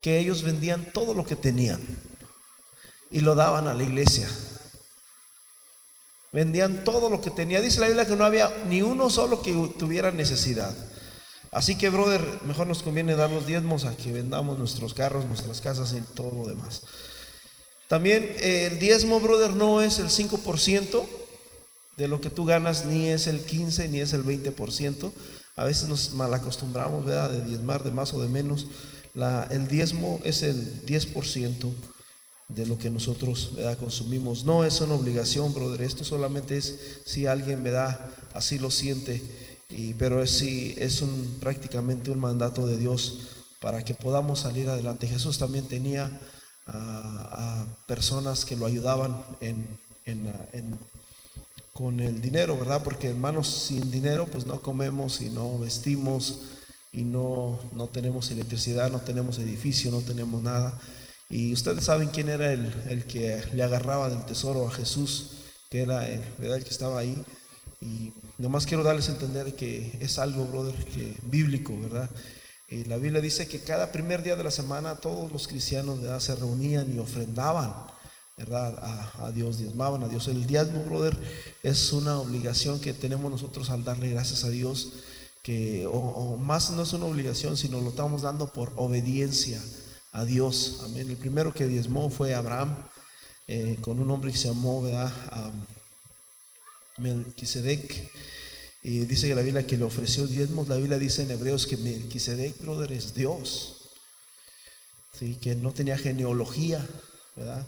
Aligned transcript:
que 0.00 0.18
ellos 0.18 0.42
vendían 0.42 0.92
todo 0.92 1.14
lo 1.14 1.24
que 1.24 1.36
tenían 1.36 1.80
y 3.10 3.20
lo 3.20 3.34
daban 3.34 3.66
a 3.66 3.74
la 3.74 3.82
iglesia. 3.82 4.28
Vendían 6.32 6.84
todo 6.84 7.08
lo 7.08 7.20
que 7.20 7.30
tenía. 7.30 7.60
Dice 7.60 7.80
la 7.80 7.86
Biblia 7.86 8.06
que 8.06 8.16
no 8.16 8.24
había 8.24 8.52
ni 8.68 8.82
uno 8.82 9.08
solo 9.10 9.42
que 9.42 9.52
tuviera 9.78 10.10
necesidad. 10.10 10.74
Así 11.50 11.76
que, 11.76 11.88
brother, 11.88 12.22
mejor 12.44 12.66
nos 12.66 12.82
conviene 12.82 13.16
dar 13.16 13.30
los 13.30 13.46
diezmos 13.46 13.86
a 13.86 13.96
que 13.96 14.12
vendamos 14.12 14.58
nuestros 14.58 14.92
carros, 14.92 15.24
nuestras 15.24 15.62
casas 15.62 15.94
y 15.94 16.00
todo 16.14 16.30
lo 16.30 16.48
demás. 16.48 16.82
También 17.88 18.22
eh, 18.40 18.68
el 18.70 18.78
diezmo, 18.78 19.18
brother, 19.18 19.52
no 19.54 19.80
es 19.80 19.98
el 19.98 20.10
5% 20.10 21.06
de 21.96 22.08
lo 22.08 22.20
que 22.20 22.28
tú 22.28 22.44
ganas, 22.44 22.84
ni 22.84 23.08
es 23.08 23.26
el 23.26 23.40
15, 23.40 23.88
ni 23.88 24.00
es 24.00 24.12
el 24.12 24.24
20%. 24.24 25.10
A 25.56 25.64
veces 25.64 25.88
nos 25.88 26.12
malacostumbramos, 26.12 27.06
¿verdad? 27.06 27.30
De 27.30 27.44
diezmar 27.44 27.82
de 27.82 27.90
más 27.90 28.12
o 28.12 28.20
de 28.20 28.28
menos. 28.28 28.66
La, 29.18 29.48
el 29.50 29.66
diezmo 29.66 30.20
es 30.22 30.44
el 30.44 30.86
10% 30.86 31.72
de 32.46 32.66
lo 32.66 32.78
que 32.78 32.88
nosotros 32.88 33.50
consumimos. 33.80 34.44
No 34.44 34.64
es 34.64 34.80
una 34.80 34.94
obligación, 34.94 35.52
brother. 35.52 35.82
Esto 35.82 36.04
solamente 36.04 36.56
es 36.56 37.00
si 37.04 37.26
alguien 37.26 37.64
¿verdad? 37.64 37.98
así 38.32 38.60
lo 38.60 38.70
siente. 38.70 39.20
Pero 39.98 40.22
es, 40.22 40.30
sí, 40.30 40.72
es 40.78 41.02
un, 41.02 41.38
prácticamente 41.40 42.12
un 42.12 42.20
mandato 42.20 42.64
de 42.68 42.76
Dios 42.76 43.18
para 43.60 43.84
que 43.84 43.92
podamos 43.92 44.38
salir 44.38 44.68
adelante. 44.68 45.08
Jesús 45.08 45.36
también 45.36 45.66
tenía 45.66 46.16
a, 46.68 47.66
personas 47.88 48.44
que 48.44 48.54
lo 48.54 48.66
ayudaban 48.66 49.20
en, 49.40 49.66
con 51.72 51.98
el 51.98 52.20
dinero, 52.20 52.56
¿verdad? 52.56 52.84
Porque 52.84 53.08
hermanos, 53.08 53.48
sin 53.48 53.90
dinero 53.90 54.28
pues 54.30 54.46
no 54.46 54.60
comemos 54.60 55.20
y 55.22 55.28
no 55.28 55.58
vestimos 55.58 56.42
y 56.92 57.02
no, 57.02 57.58
no 57.72 57.86
tenemos 57.88 58.30
electricidad, 58.30 58.90
no 58.90 59.00
tenemos 59.00 59.38
edificio, 59.38 59.90
no 59.90 60.00
tenemos 60.00 60.42
nada. 60.42 60.78
Y 61.30 61.52
ustedes 61.52 61.84
saben 61.84 62.08
quién 62.08 62.28
era 62.28 62.52
el, 62.52 62.72
el 62.88 63.04
que 63.04 63.42
le 63.52 63.62
agarraba 63.62 64.08
del 64.08 64.24
tesoro 64.24 64.66
a 64.66 64.70
Jesús, 64.70 65.32
que 65.70 65.82
era 65.82 66.08
el, 66.08 66.22
el 66.40 66.64
que 66.64 66.70
estaba 66.70 66.98
ahí. 66.98 67.22
Y 67.80 68.12
nomás 68.38 68.66
quiero 68.66 68.82
darles 68.82 69.08
a 69.08 69.12
entender 69.12 69.54
que 69.54 69.98
es 70.00 70.18
algo, 70.18 70.46
brother, 70.46 70.74
que 70.86 71.14
bíblico, 71.22 71.78
¿verdad? 71.80 72.10
Eh, 72.68 72.84
la 72.86 72.96
Biblia 72.96 73.20
dice 73.20 73.46
que 73.46 73.60
cada 73.60 73.92
primer 73.92 74.22
día 74.22 74.36
de 74.36 74.44
la 74.44 74.50
semana 74.50 74.96
todos 74.96 75.32
los 75.32 75.48
cristianos 75.48 76.02
¿verdad? 76.02 76.20
se 76.20 76.34
reunían 76.34 76.94
y 76.94 76.98
ofrendaban, 76.98 77.72
¿verdad? 78.36 78.78
A, 78.82 79.26
a, 79.26 79.32
Dios, 79.32 79.58
diezmaban 79.58 80.02
a 80.02 80.08
Dios. 80.08 80.28
El 80.28 80.46
diezmo, 80.46 80.82
brother, 80.84 81.16
es 81.62 81.92
una 81.92 82.18
obligación 82.18 82.80
que 82.80 82.92
tenemos 82.92 83.30
nosotros 83.30 83.70
al 83.70 83.84
darle 83.84 84.10
gracias 84.10 84.44
a 84.44 84.50
Dios, 84.50 84.92
que 85.48 85.86
o, 85.86 86.36
más 86.36 86.68
no 86.72 86.82
es 86.82 86.92
una 86.92 87.06
obligación, 87.06 87.56
sino 87.56 87.80
lo 87.80 87.88
estamos 87.88 88.20
dando 88.20 88.52
por 88.52 88.70
obediencia 88.76 89.58
a 90.12 90.26
Dios. 90.26 90.80
Amén. 90.84 91.08
El 91.08 91.16
primero 91.16 91.54
que 91.54 91.66
diezmó 91.66 92.10
fue 92.10 92.34
Abraham, 92.34 92.76
eh, 93.46 93.78
con 93.80 93.98
un 93.98 94.10
hombre 94.10 94.30
que 94.30 94.36
se 94.36 94.48
llamó, 94.48 94.82
¿verdad? 94.82 95.10
Melquisedec. 96.98 98.12
Y 98.82 99.06
dice 99.06 99.26
que 99.26 99.34
la 99.34 99.40
Biblia 99.40 99.66
que 99.66 99.78
le 99.78 99.84
ofreció 99.84 100.26
diezmos. 100.26 100.68
La 100.68 100.76
Biblia 100.76 100.98
dice 100.98 101.22
en 101.22 101.30
Hebreos 101.30 101.66
que 101.66 101.78
Melquisedec, 101.78 102.60
brother, 102.60 102.92
es 102.92 103.14
Dios. 103.14 103.88
¿Sí? 105.18 105.36
Que 105.36 105.54
no 105.54 105.72
tenía 105.72 105.96
genealogía, 105.96 106.86
¿verdad? 107.36 107.66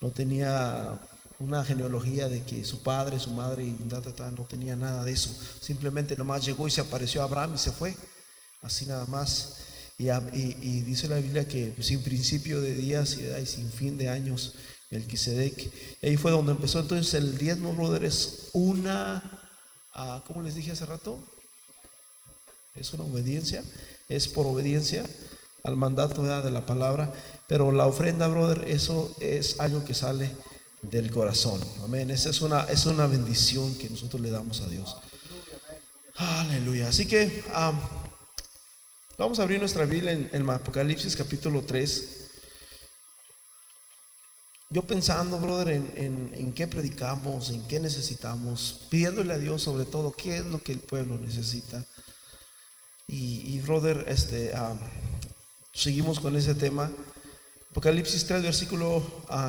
No 0.00 0.12
tenía 0.12 0.98
una 1.42 1.64
genealogía 1.64 2.28
de 2.28 2.42
que 2.42 2.64
su 2.64 2.82
padre, 2.82 3.18
su 3.18 3.30
madre 3.30 3.64
y 3.64 3.76
no 3.88 4.44
tenía 4.44 4.76
nada 4.76 5.04
de 5.04 5.12
eso. 5.12 5.30
Simplemente 5.60 6.16
nomás 6.16 6.44
llegó 6.44 6.68
y 6.68 6.70
se 6.70 6.80
apareció 6.80 7.22
Abraham 7.22 7.54
y 7.54 7.58
se 7.58 7.72
fue. 7.72 7.96
Así 8.62 8.86
nada 8.86 9.06
más. 9.06 9.56
Y, 9.98 10.80
dice 10.80 11.08
la 11.08 11.16
Biblia 11.16 11.46
que 11.46 11.74
sin 11.80 12.02
principio 12.02 12.60
de 12.60 12.74
días 12.74 13.18
y, 13.18 13.46
sin 13.46 13.70
fin 13.70 13.98
de 13.98 14.08
años, 14.08 14.54
el 14.90 15.06
Quisedec. 15.06 15.70
Ahí 16.02 16.16
fue 16.16 16.30
donde 16.30 16.52
empezó. 16.52 16.80
Entonces 16.80 17.12
el 17.14 17.36
diezmo, 17.38 17.72
brother, 17.74 18.04
es 18.04 18.50
una, 18.52 19.22
uh, 19.96 20.20
¿cómo 20.26 20.42
les 20.42 20.54
dije 20.54 20.72
hace 20.72 20.86
rato? 20.86 21.18
Es 22.74 22.92
una 22.94 23.04
obediencia, 23.04 23.62
es 24.08 24.28
por 24.28 24.46
obediencia 24.46 25.04
al 25.64 25.76
mandato 25.76 26.22
de 26.22 26.50
la 26.50 26.66
palabra. 26.66 27.12
Pero 27.48 27.72
la 27.72 27.86
ofrenda, 27.86 28.28
brother, 28.28 28.68
eso 28.68 29.14
es 29.20 29.58
algo 29.60 29.84
que 29.84 29.94
sale 29.94 30.30
del 30.82 31.10
corazón. 31.10 31.60
Amén. 31.82 32.10
Esa 32.10 32.30
es 32.30 32.40
una, 32.40 32.64
es 32.64 32.86
una 32.86 33.06
bendición 33.06 33.74
que 33.76 33.88
nosotros 33.88 34.20
le 34.20 34.30
damos 34.30 34.60
a 34.60 34.68
Dios. 34.68 34.96
Aleluya. 36.16 36.88
Así 36.88 37.06
que... 37.06 37.42
Vamos 39.18 39.38
a 39.38 39.42
abrir 39.42 39.60
nuestra 39.60 39.84
Biblia 39.84 40.10
en, 40.10 40.30
el 40.32 40.50
Apocalipsis 40.50 41.14
capítulo 41.14 41.62
3. 41.62 42.30
Yo 44.70 44.82
pensando, 44.82 45.38
brother, 45.38 45.68
en, 45.94 46.52
qué 46.54 46.66
predicamos, 46.66 47.50
en 47.50 47.62
qué 47.68 47.78
necesitamos, 47.78 48.86
pidiéndole 48.90 49.34
a 49.34 49.38
Dios 49.38 49.62
sobre 49.62 49.84
todo 49.84 50.10
qué 50.10 50.38
es 50.38 50.46
lo 50.46 50.62
que 50.62 50.72
el 50.72 50.80
pueblo 50.80 51.18
necesita. 51.18 51.84
Y, 53.06 53.60
brother, 53.60 54.06
este, 54.08 54.52
ah, 54.54 54.74
seguimos 55.74 56.18
con 56.18 56.34
ese 56.34 56.54
tema. 56.54 56.90
Apocalipsis 57.72 58.26
3, 58.26 58.42
versículo 58.42 59.02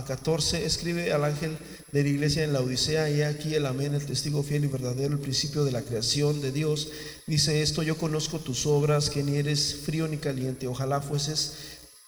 14, 0.08 0.56
ah, 0.56 0.60
escribe 0.62 1.12
al 1.12 1.26
ángel 1.26 1.58
de 1.92 2.04
la 2.04 2.10
iglesia 2.10 2.46
en 2.46 2.54
la 2.54 2.62
Odisea, 2.62 3.10
y 3.10 3.22
aquí 3.22 3.54
el 3.54 3.66
amén, 3.66 3.94
el 3.96 4.06
testigo 4.06 4.44
fiel 4.44 4.64
y 4.64 4.68
verdadero, 4.68 5.16
el 5.16 5.20
principio 5.20 5.66
de 5.66 5.74
la 5.74 5.82
creación 5.82 6.40
de 6.40 6.54
Dios. 6.54 6.88
Dice 7.28 7.62
esto, 7.62 7.84
yo 7.84 7.98
conozco 7.98 8.40
tus 8.40 8.66
obras, 8.66 9.10
que 9.10 9.24
ni 9.24 9.36
eres 9.36 9.76
frío 9.76 10.08
ni 10.08 10.20
caliente, 10.20 10.68
ojalá 10.68 11.02
fueses 11.02 11.52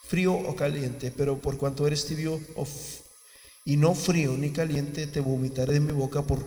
frío 0.07 0.33
o 0.33 0.55
caliente, 0.55 1.11
pero 1.11 1.41
por 1.41 1.57
cuanto 1.57 1.85
eres 1.85 2.05
tibio 2.05 2.39
y 3.65 3.75
no 3.75 3.93
frío 3.93 4.37
ni 4.37 4.51
caliente, 4.51 5.07
te 5.07 5.19
vomitaré 5.19 5.73
de 5.73 5.79
mi 5.81 5.91
boca 5.91 6.21
por, 6.21 6.39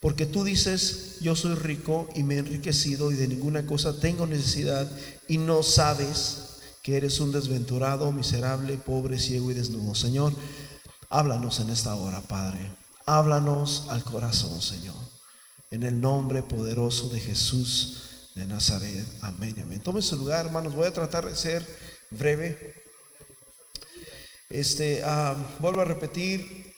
porque 0.00 0.24
tú 0.24 0.44
dices, 0.44 1.18
yo 1.20 1.36
soy 1.36 1.56
rico 1.56 2.08
y 2.14 2.22
me 2.22 2.36
he 2.36 2.38
enriquecido 2.38 3.12
y 3.12 3.16
de 3.16 3.28
ninguna 3.28 3.66
cosa 3.66 4.00
tengo 4.00 4.26
necesidad 4.26 4.90
y 5.28 5.36
no 5.36 5.62
sabes 5.62 6.49
que 6.82 6.96
eres 6.96 7.20
un 7.20 7.32
desventurado, 7.32 8.10
miserable, 8.12 8.76
pobre, 8.76 9.18
ciego 9.18 9.50
y 9.50 9.54
desnudo. 9.54 9.94
Señor, 9.94 10.32
háblanos 11.08 11.60
en 11.60 11.70
esta 11.70 11.94
hora, 11.94 12.20
Padre. 12.22 12.70
Háblanos 13.06 13.86
al 13.90 14.02
corazón, 14.04 14.60
Señor. 14.62 14.96
En 15.70 15.82
el 15.82 16.00
nombre 16.00 16.42
poderoso 16.42 17.08
de 17.08 17.20
Jesús 17.20 18.30
de 18.34 18.46
Nazaret. 18.46 19.06
Amén. 19.20 19.54
Amén. 19.62 19.80
Tome 19.80 20.02
su 20.02 20.16
lugar, 20.16 20.46
hermanos. 20.46 20.74
Voy 20.74 20.86
a 20.86 20.92
tratar 20.92 21.26
de 21.26 21.36
ser 21.36 21.66
breve. 22.10 22.74
Este, 24.48 25.02
ah, 25.04 25.36
vuelvo 25.60 25.80
a 25.80 25.84
repetir 25.84 26.74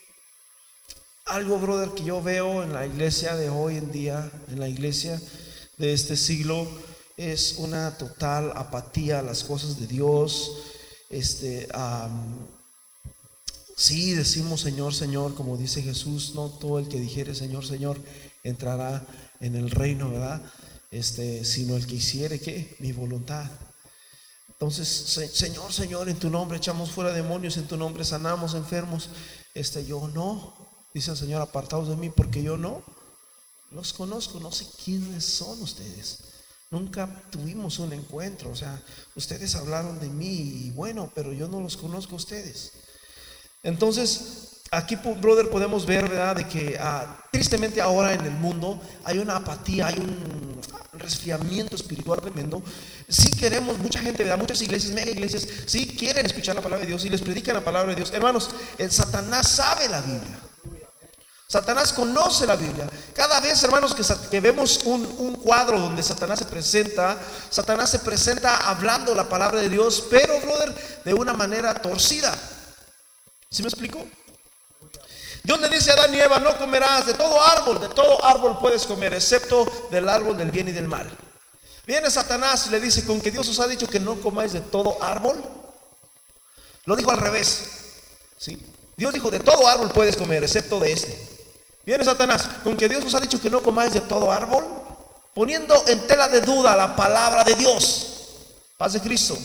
algo, 1.24 1.58
brother, 1.58 1.90
que 1.90 2.04
yo 2.04 2.20
veo 2.20 2.62
en 2.62 2.72
la 2.72 2.86
iglesia 2.86 3.36
de 3.36 3.48
hoy 3.48 3.76
en 3.76 3.92
día, 3.92 4.30
en 4.48 4.60
la 4.60 4.68
iglesia 4.68 5.20
de 5.78 5.92
este 5.92 6.16
siglo 6.16 6.68
es 7.16 7.56
una 7.58 7.96
total 7.98 8.52
apatía 8.56 9.18
a 9.18 9.22
las 9.22 9.44
cosas 9.44 9.78
de 9.78 9.86
Dios. 9.86 10.52
Este, 11.10 11.68
sí, 13.76 14.14
decimos 14.14 14.60
Señor, 14.60 14.94
Señor, 14.94 15.34
como 15.34 15.56
dice 15.56 15.82
Jesús, 15.82 16.32
no 16.34 16.48
todo 16.48 16.78
el 16.78 16.88
que 16.88 17.00
dijere 17.00 17.34
Señor, 17.34 17.66
Señor 17.66 18.00
entrará 18.44 19.06
en 19.40 19.56
el 19.56 19.70
reino, 19.70 20.10
¿verdad? 20.10 20.42
Este, 20.90 21.44
sino 21.44 21.76
el 21.76 21.86
que 21.86 21.96
hiciere 21.96 22.40
que 22.40 22.76
mi 22.78 22.92
voluntad. 22.92 23.50
Entonces, 24.48 24.88
Señor, 25.34 25.72
Señor, 25.72 26.08
en 26.08 26.18
tu 26.18 26.30
nombre 26.30 26.58
echamos 26.58 26.92
fuera 26.92 27.12
demonios, 27.12 27.56
en 27.56 27.66
tu 27.66 27.76
nombre 27.76 28.04
sanamos 28.04 28.54
enfermos. 28.54 29.08
Este, 29.54 29.84
yo 29.84 30.06
no, 30.08 30.54
dice 30.94 31.10
el 31.10 31.16
Señor, 31.16 31.42
apartados 31.42 31.88
de 31.88 31.96
mí, 31.96 32.10
porque 32.10 32.42
yo 32.42 32.56
no 32.56 32.82
los 33.72 33.92
conozco, 33.92 34.38
no 34.38 34.52
sé 34.52 34.66
quiénes 34.84 35.24
son 35.24 35.60
ustedes. 35.62 36.18
Nunca 36.72 37.06
tuvimos 37.30 37.78
un 37.78 37.92
encuentro. 37.92 38.50
O 38.50 38.56
sea, 38.56 38.80
ustedes 39.14 39.54
hablaron 39.56 40.00
de 40.00 40.08
mí 40.08 40.64
y 40.64 40.70
bueno, 40.70 41.12
pero 41.14 41.34
yo 41.34 41.46
no 41.46 41.60
los 41.60 41.76
conozco 41.76 42.14
a 42.14 42.16
ustedes. 42.16 42.72
Entonces, 43.62 44.62
aquí, 44.70 44.96
brother, 44.96 45.50
podemos 45.50 45.84
ver, 45.84 46.08
¿verdad?, 46.08 46.36
de 46.36 46.48
que 46.48 46.78
ah, 46.80 47.18
tristemente 47.30 47.82
ahora 47.82 48.14
en 48.14 48.22
el 48.22 48.32
mundo 48.32 48.80
hay 49.04 49.18
una 49.18 49.36
apatía, 49.36 49.88
hay 49.88 49.98
un 49.98 50.58
resfriamiento 50.94 51.76
espiritual 51.76 52.22
tremendo. 52.22 52.62
Sí 53.06 53.30
queremos, 53.32 53.78
mucha 53.78 54.00
gente, 54.00 54.22
¿verdad? 54.22 54.38
Muchas 54.38 54.62
iglesias, 54.62 54.94
mega 54.94 55.10
iglesias, 55.10 55.46
sí 55.66 55.86
quieren 55.86 56.24
escuchar 56.24 56.56
la 56.56 56.62
palabra 56.62 56.84
de 56.84 56.88
Dios 56.88 57.04
y 57.04 57.10
les 57.10 57.20
predican 57.20 57.54
la 57.54 57.64
palabra 57.64 57.90
de 57.90 57.96
Dios. 57.96 58.10
Hermanos, 58.14 58.48
el 58.78 58.90
Satanás 58.90 59.46
sabe 59.46 59.90
la 59.90 60.00
Biblia. 60.00 60.41
Satanás 61.52 61.92
conoce 61.92 62.46
la 62.46 62.56
Biblia. 62.56 62.88
Cada 63.14 63.38
vez, 63.38 63.62
hermanos, 63.62 63.94
que, 63.94 64.40
vemos 64.40 64.80
un, 64.84 65.34
cuadro 65.34 65.78
donde 65.78 66.02
Satanás 66.02 66.38
se 66.38 66.46
presenta, 66.46 67.18
Satanás 67.50 67.90
se 67.90 67.98
presenta 67.98 68.70
hablando 68.70 69.14
la 69.14 69.28
palabra 69.28 69.60
de 69.60 69.68
Dios, 69.68 70.02
pero, 70.08 70.40
brother, 70.40 70.74
de 71.04 71.12
una 71.12 71.34
manera 71.34 71.74
torcida. 71.74 72.34
¿Sí 73.50 73.62
me 73.62 73.68
explico? 73.68 74.02
Dios 75.44 75.60
le 75.60 75.68
dice 75.68 75.90
a 75.90 75.92
Adán 75.92 76.14
y 76.14 76.20
Eva, 76.20 76.38
no 76.38 76.56
comerás 76.56 77.04
de 77.04 77.12
todo 77.12 77.42
árbol, 77.42 77.78
de 77.82 77.90
todo 77.90 78.24
árbol 78.24 78.58
puedes 78.58 78.86
comer, 78.86 79.12
excepto 79.12 79.70
del 79.90 80.08
árbol 80.08 80.38
del 80.38 80.50
bien 80.50 80.68
y 80.68 80.72
del 80.72 80.88
mal. 80.88 81.06
Viene 81.86 82.10
Satanás 82.10 82.68
y 82.68 82.70
le 82.70 82.80
dice, 82.80 83.04
con 83.04 83.20
que 83.20 83.30
Dios 83.30 83.46
os 83.46 83.60
ha 83.60 83.66
dicho 83.66 83.86
que 83.86 84.00
no 84.00 84.18
comáis 84.22 84.54
de 84.54 84.62
todo 84.62 84.96
árbol, 85.02 85.44
Lo 86.86 86.96
dijo 86.96 87.10
al 87.10 87.18
revés. 87.18 87.64
¿sí? 88.38 88.58
Dios 88.96 89.12
dijo, 89.12 89.30
de 89.30 89.40
todo 89.40 89.68
árbol 89.68 89.90
puedes 89.90 90.16
comer, 90.16 90.42
excepto 90.42 90.80
de 90.80 90.92
este. 90.92 91.41
Viene 91.84 92.04
Satanás, 92.04 92.48
con 92.62 92.76
que 92.76 92.88
Dios 92.88 93.02
nos 93.02 93.14
ha 93.14 93.20
dicho 93.20 93.40
que 93.40 93.50
no 93.50 93.62
comáis 93.62 93.92
de 93.92 94.00
todo 94.00 94.30
árbol, 94.30 94.64
poniendo 95.34 95.74
en 95.88 96.06
tela 96.06 96.28
de 96.28 96.40
duda 96.40 96.76
la 96.76 96.94
palabra 96.94 97.42
de 97.42 97.54
Dios. 97.54 98.08
Paz 98.76 98.92
de 98.92 99.00
Cristo. 99.00 99.36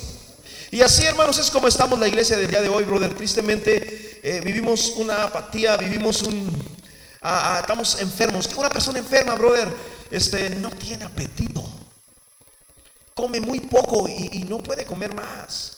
Y 0.69 0.81
así, 0.81 1.05
hermanos, 1.05 1.37
es 1.39 1.49
como 1.49 1.67
estamos 1.67 1.97
la 1.97 2.07
iglesia 2.07 2.37
del 2.37 2.49
día 2.49 2.61
de 2.61 2.69
hoy, 2.69 2.83
brother. 2.83 3.13
Tristemente 3.15 4.19
eh, 4.21 4.41
vivimos 4.41 4.93
una 4.97 5.23
apatía, 5.23 5.77
vivimos 5.77 6.21
un... 6.23 6.77
Ah, 7.21 7.55
ah, 7.55 7.59
estamos 7.61 7.99
enfermos. 8.01 8.47
Una 8.55 8.69
persona 8.69 8.99
enferma, 8.99 9.35
brother, 9.35 9.69
este, 10.11 10.49
no 10.51 10.69
tiene 10.69 11.05
apetito. 11.05 11.63
Come 13.15 13.39
muy 13.39 13.61
poco 13.61 14.07
y 14.07 14.45
no 14.47 14.59
puede 14.59 14.85
comer 14.85 15.15
más. 15.15 15.76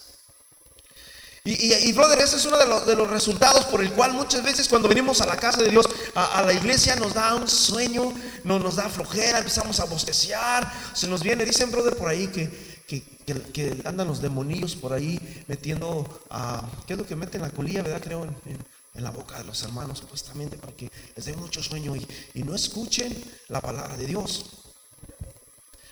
Y, 1.45 1.93
brother, 1.93 2.19
ese 2.19 2.35
es 2.35 2.45
uno 2.45 2.57
de 2.57 2.95
los, 2.95 3.09
resultados 3.09 3.65
por 3.65 3.81
el 3.81 3.91
cual 3.93 4.13
muchas 4.13 4.43
veces 4.43 4.67
cuando 4.67 4.89
venimos 4.89 5.21
a 5.21 5.25
la 5.25 5.37
casa 5.37 5.61
de 5.61 5.69
Dios, 5.69 5.87
a, 6.13 6.41
la 6.41 6.53
iglesia 6.53 6.95
nos 6.97 7.13
da 7.13 7.33
un 7.35 7.47
sueño, 7.47 8.13
no, 8.43 8.59
nos 8.59 8.75
da 8.75 8.89
flojera, 8.89 9.39
empezamos 9.39 9.79
a 9.79 9.85
bosteciar, 9.85 10.71
se 10.93 11.07
nos 11.07 11.23
viene, 11.23 11.45
dicen 11.45 11.71
brother 11.71 11.95
por 11.95 12.09
ahí 12.09 12.27
que, 12.27 12.49
que, 12.85 13.81
andan 13.85 14.07
los 14.07 14.21
demonillos 14.21 14.75
por 14.75 14.91
ahí 14.91 15.19
metiendo, 15.47 16.21
a, 16.29 16.67
¿qué 16.85 16.93
es 16.93 16.99
lo 16.99 17.05
que 17.05 17.15
meten 17.15 17.41
la 17.41 17.51
colilla, 17.51 17.83
verdad? 17.83 18.01
Creo 18.03 18.25
en, 18.25 18.79
la 18.95 19.11
boca 19.11 19.37
de 19.37 19.45
los 19.45 19.63
hermanos, 19.63 19.99
supuestamente, 19.99 20.57
para 20.57 20.73
que 20.73 20.91
les 21.15 21.25
dé 21.25 21.33
mucho 21.33 21.63
sueño 21.63 21.95
y, 21.95 22.05
y 22.33 22.43
no 22.43 22.53
escuchen 22.53 23.15
la 23.47 23.61
palabra 23.61 23.95
de 23.95 24.05
Dios. 24.05 24.45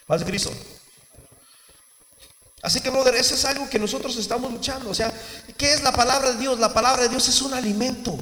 Paz 0.06 0.20
de 0.20 0.26
Cristo. 0.26 0.52
Así 2.62 2.82
que, 2.82 2.90
brother, 2.90 3.16
eso 3.16 3.36
es 3.36 3.46
algo 3.46 3.70
que 3.70 3.78
nosotros 3.78 4.16
estamos 4.18 4.52
luchando. 4.52 4.90
O 4.90 4.96
sea, 4.96 5.14
¿qué 5.58 5.74
es 5.74 5.84
la 5.84 5.92
palabra 5.92 6.32
de 6.32 6.38
Dios? 6.38 6.60
La 6.60 6.74
palabra 6.74 7.04
de 7.04 7.10
Dios 7.10 7.28
es 7.28 7.42
un 7.42 7.54
alimento. 7.54 8.18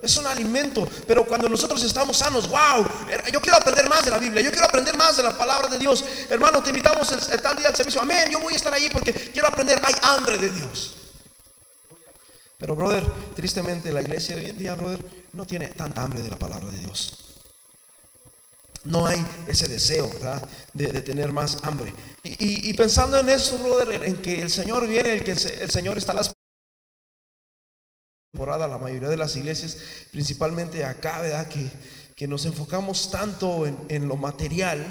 Es 0.00 0.16
un 0.16 0.28
alimento, 0.28 0.88
pero 1.08 1.26
cuando 1.26 1.48
nosotros 1.48 1.82
estamos 1.82 2.18
sanos, 2.18 2.48
wow, 2.48 2.86
yo 3.32 3.40
quiero 3.40 3.58
aprender 3.58 3.88
más 3.88 4.04
de 4.04 4.12
la 4.12 4.18
Biblia, 4.18 4.40
yo 4.42 4.50
quiero 4.52 4.66
aprender 4.66 4.96
más 4.96 5.16
de 5.16 5.24
la 5.24 5.36
palabra 5.36 5.68
de 5.68 5.76
Dios. 5.76 6.04
Hermano, 6.30 6.62
te 6.62 6.70
invitamos 6.70 7.10
el, 7.10 7.42
tal 7.42 7.56
día 7.56 7.66
al 7.66 7.74
servicio, 7.74 8.00
amén, 8.00 8.30
yo 8.30 8.38
voy 8.38 8.52
a 8.52 8.56
estar 8.56 8.72
ahí 8.72 8.88
porque 8.92 9.12
quiero 9.12 9.48
aprender, 9.48 9.80
hay 9.84 9.94
hambre 10.02 10.38
de 10.38 10.50
Dios. 10.50 10.94
Pero, 12.58 12.76
brother, 12.76 13.04
tristemente 13.34 13.92
la 13.92 14.00
iglesia 14.00 14.36
hoy 14.36 14.46
en 14.46 14.58
día, 14.58 14.76
brother, 14.76 15.04
no 15.32 15.44
tiene 15.44 15.66
tanta 15.66 16.02
hambre 16.02 16.22
de 16.22 16.28
la 16.28 16.38
palabra 16.38 16.70
de 16.70 16.78
Dios. 16.78 17.27
No 18.88 19.06
hay 19.06 19.22
ese 19.46 19.68
deseo 19.68 20.10
de, 20.72 21.02
tener 21.02 21.30
más 21.30 21.58
hambre. 21.62 21.92
Y, 22.24 22.72
pensando 22.72 23.18
en 23.18 23.28
eso, 23.28 23.58
brother, 23.58 24.02
en 24.02 24.16
que 24.16 24.40
el 24.40 24.48
Señor 24.48 24.88
viene, 24.88 25.12
el 25.12 25.24
que 25.24 25.32
el, 25.32 25.70
Señor 25.70 25.98
está 25.98 26.14
las 26.14 26.32
temporada, 28.32 28.66
la 28.66 28.78
mayoría 28.78 29.10
de 29.10 29.18
las 29.18 29.36
iglesias, 29.36 29.76
principalmente 30.10 30.86
acá, 30.86 31.20
¿verdad? 31.20 31.48
Que, 31.48 31.70
que 32.16 32.26
nos 32.26 32.46
enfocamos 32.46 33.10
tanto 33.10 33.66
en, 33.66 33.78
en 33.90 34.08
lo 34.08 34.16
material. 34.16 34.86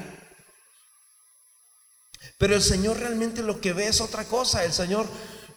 Pero 2.38 2.54
el 2.54 2.62
Señor 2.62 3.00
realmente 3.00 3.42
lo 3.42 3.60
que 3.60 3.74
ve 3.74 3.88
es 3.88 4.00
otra 4.00 4.26
cosa. 4.26 4.64
El 4.64 4.74
Señor 4.74 5.08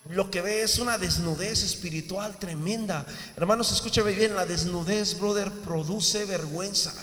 lo 0.09 0.31
que 0.31 0.41
ve 0.41 0.63
es 0.63 0.79
una 0.79 0.97
desnudez 0.97 1.63
espiritual 1.63 2.39
tremenda. 2.39 3.05
Hermanos, 3.37 3.71
escúchame 3.71 4.13
bien, 4.13 4.35
la 4.35 4.47
desnudez, 4.47 5.19
brother, 5.19 5.51
produce 5.51 6.25
vergüenza. 6.25 6.95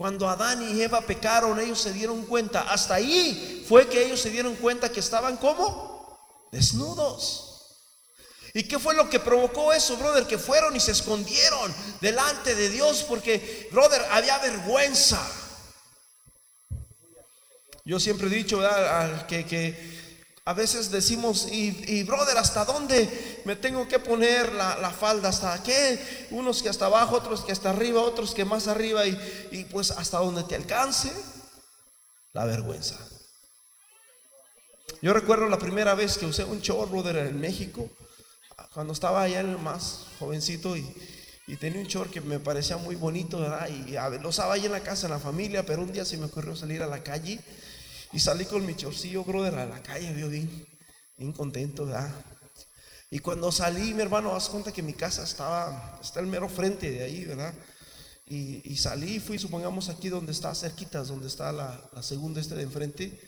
Cuando 0.00 0.30
Adán 0.30 0.62
y 0.62 0.80
Eva 0.80 1.02
pecaron, 1.02 1.60
ellos 1.60 1.78
se 1.78 1.92
dieron 1.92 2.24
cuenta. 2.24 2.62
Hasta 2.72 2.94
ahí 2.94 3.62
fue 3.68 3.86
que 3.86 4.02
ellos 4.02 4.18
se 4.18 4.30
dieron 4.30 4.56
cuenta 4.56 4.90
que 4.90 5.00
estaban 5.00 5.36
como 5.36 6.18
desnudos. 6.50 7.76
¿Y 8.54 8.62
qué 8.62 8.78
fue 8.78 8.94
lo 8.94 9.10
que 9.10 9.20
provocó 9.20 9.74
eso, 9.74 9.98
brother? 9.98 10.26
Que 10.26 10.38
fueron 10.38 10.74
y 10.74 10.80
se 10.80 10.92
escondieron 10.92 11.74
delante 12.00 12.54
de 12.54 12.70
Dios 12.70 13.04
porque, 13.06 13.68
brother, 13.72 14.00
había 14.10 14.38
vergüenza. 14.38 15.20
Yo 17.84 18.00
siempre 18.00 18.28
he 18.28 18.30
dicho 18.30 18.58
que, 19.28 19.44
que 19.44 19.99
a 20.50 20.52
veces 20.52 20.90
decimos, 20.90 21.46
y, 21.52 22.02
brother, 22.02 22.36
¿hasta 22.36 22.64
dónde 22.64 23.40
me 23.44 23.54
tengo 23.54 23.86
que 23.86 24.00
poner 24.00 24.52
la, 24.52 24.90
falda? 24.90 25.28
¿Hasta 25.28 25.62
qué? 25.62 26.26
Unos 26.32 26.60
que 26.60 26.68
hasta 26.68 26.86
abajo, 26.86 27.14
otros 27.14 27.42
que 27.44 27.52
hasta 27.52 27.70
arriba, 27.70 28.02
otros 28.02 28.34
que 28.34 28.44
más 28.44 28.66
arriba, 28.66 29.06
y, 29.06 29.64
pues 29.70 29.92
hasta 29.92 30.18
donde 30.18 30.42
te 30.42 30.56
alcance 30.56 31.12
la 32.32 32.46
vergüenza. 32.46 32.96
Yo 35.00 35.12
recuerdo 35.12 35.48
la 35.48 35.60
primera 35.60 35.94
vez 35.94 36.18
que 36.18 36.26
usé 36.26 36.42
un 36.44 36.60
short, 36.60 36.90
brother, 36.90 37.18
en 37.28 37.38
México, 37.38 37.88
cuando 38.74 38.92
estaba 38.92 39.22
allá 39.22 39.38
el 39.38 39.56
más 39.56 40.06
jovencito 40.18 40.76
y, 40.76 40.84
tenía 41.60 41.80
un 41.80 41.86
short 41.86 42.10
que 42.10 42.20
me 42.20 42.40
parecía 42.40 42.76
muy 42.76 42.96
bonito, 42.96 43.38
¿verdad? 43.38 43.68
Y 43.68 43.92
lo 44.20 44.30
usaba 44.30 44.54
ahí 44.54 44.66
en 44.66 44.72
la 44.72 44.80
casa, 44.80 45.06
en 45.06 45.12
la 45.12 45.20
familia, 45.20 45.64
pero 45.64 45.82
un 45.82 45.92
día 45.92 46.04
se 46.04 46.16
me 46.16 46.24
ocurrió 46.24 46.56
salir 46.56 46.82
a 46.82 46.88
la 46.88 47.04
calle 47.04 47.38
y 48.12 48.20
salí 48.20 48.44
con 48.44 48.64
mi 48.66 48.74
chorcillo, 48.74 49.24
brother, 49.24 49.54
a 49.54 49.66
la 49.66 49.82
calle, 49.82 50.12
vio 50.12 50.28
bien, 50.28 50.66
bien 51.16 51.32
contento, 51.32 51.86
¿verdad? 51.86 52.12
Y 53.10 53.18
cuando 53.18 53.50
salí, 53.50 53.94
mi 53.94 54.02
hermano, 54.02 54.34
haz 54.34 54.48
cuenta 54.48 54.72
que 54.72 54.82
mi 54.82 54.92
casa 54.92 55.24
estaba, 55.24 55.98
está 56.02 56.20
el 56.20 56.26
mero 56.26 56.48
frente 56.48 56.90
de 56.90 57.02
ahí, 57.02 57.24
¿verdad? 57.24 57.54
Y, 58.26 58.72
y 58.72 58.76
salí, 58.76 59.18
fui, 59.18 59.38
supongamos 59.38 59.88
aquí 59.88 60.08
donde 60.08 60.32
está, 60.32 60.54
cerquitas, 60.54 61.08
donde 61.08 61.26
está 61.26 61.50
la, 61.50 61.90
la 61.92 62.02
segunda 62.02 62.40
este 62.40 62.54
de 62.54 62.62
enfrente, 62.62 63.20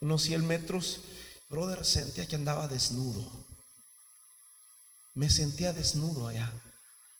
unos 0.00 0.22
100 0.22 0.46
metros, 0.46 1.00
brother, 1.48 1.84
sentía 1.84 2.26
que 2.26 2.36
andaba 2.36 2.68
desnudo. 2.68 3.26
Me 5.14 5.28
sentía 5.28 5.72
desnudo 5.72 6.28
allá. 6.28 6.52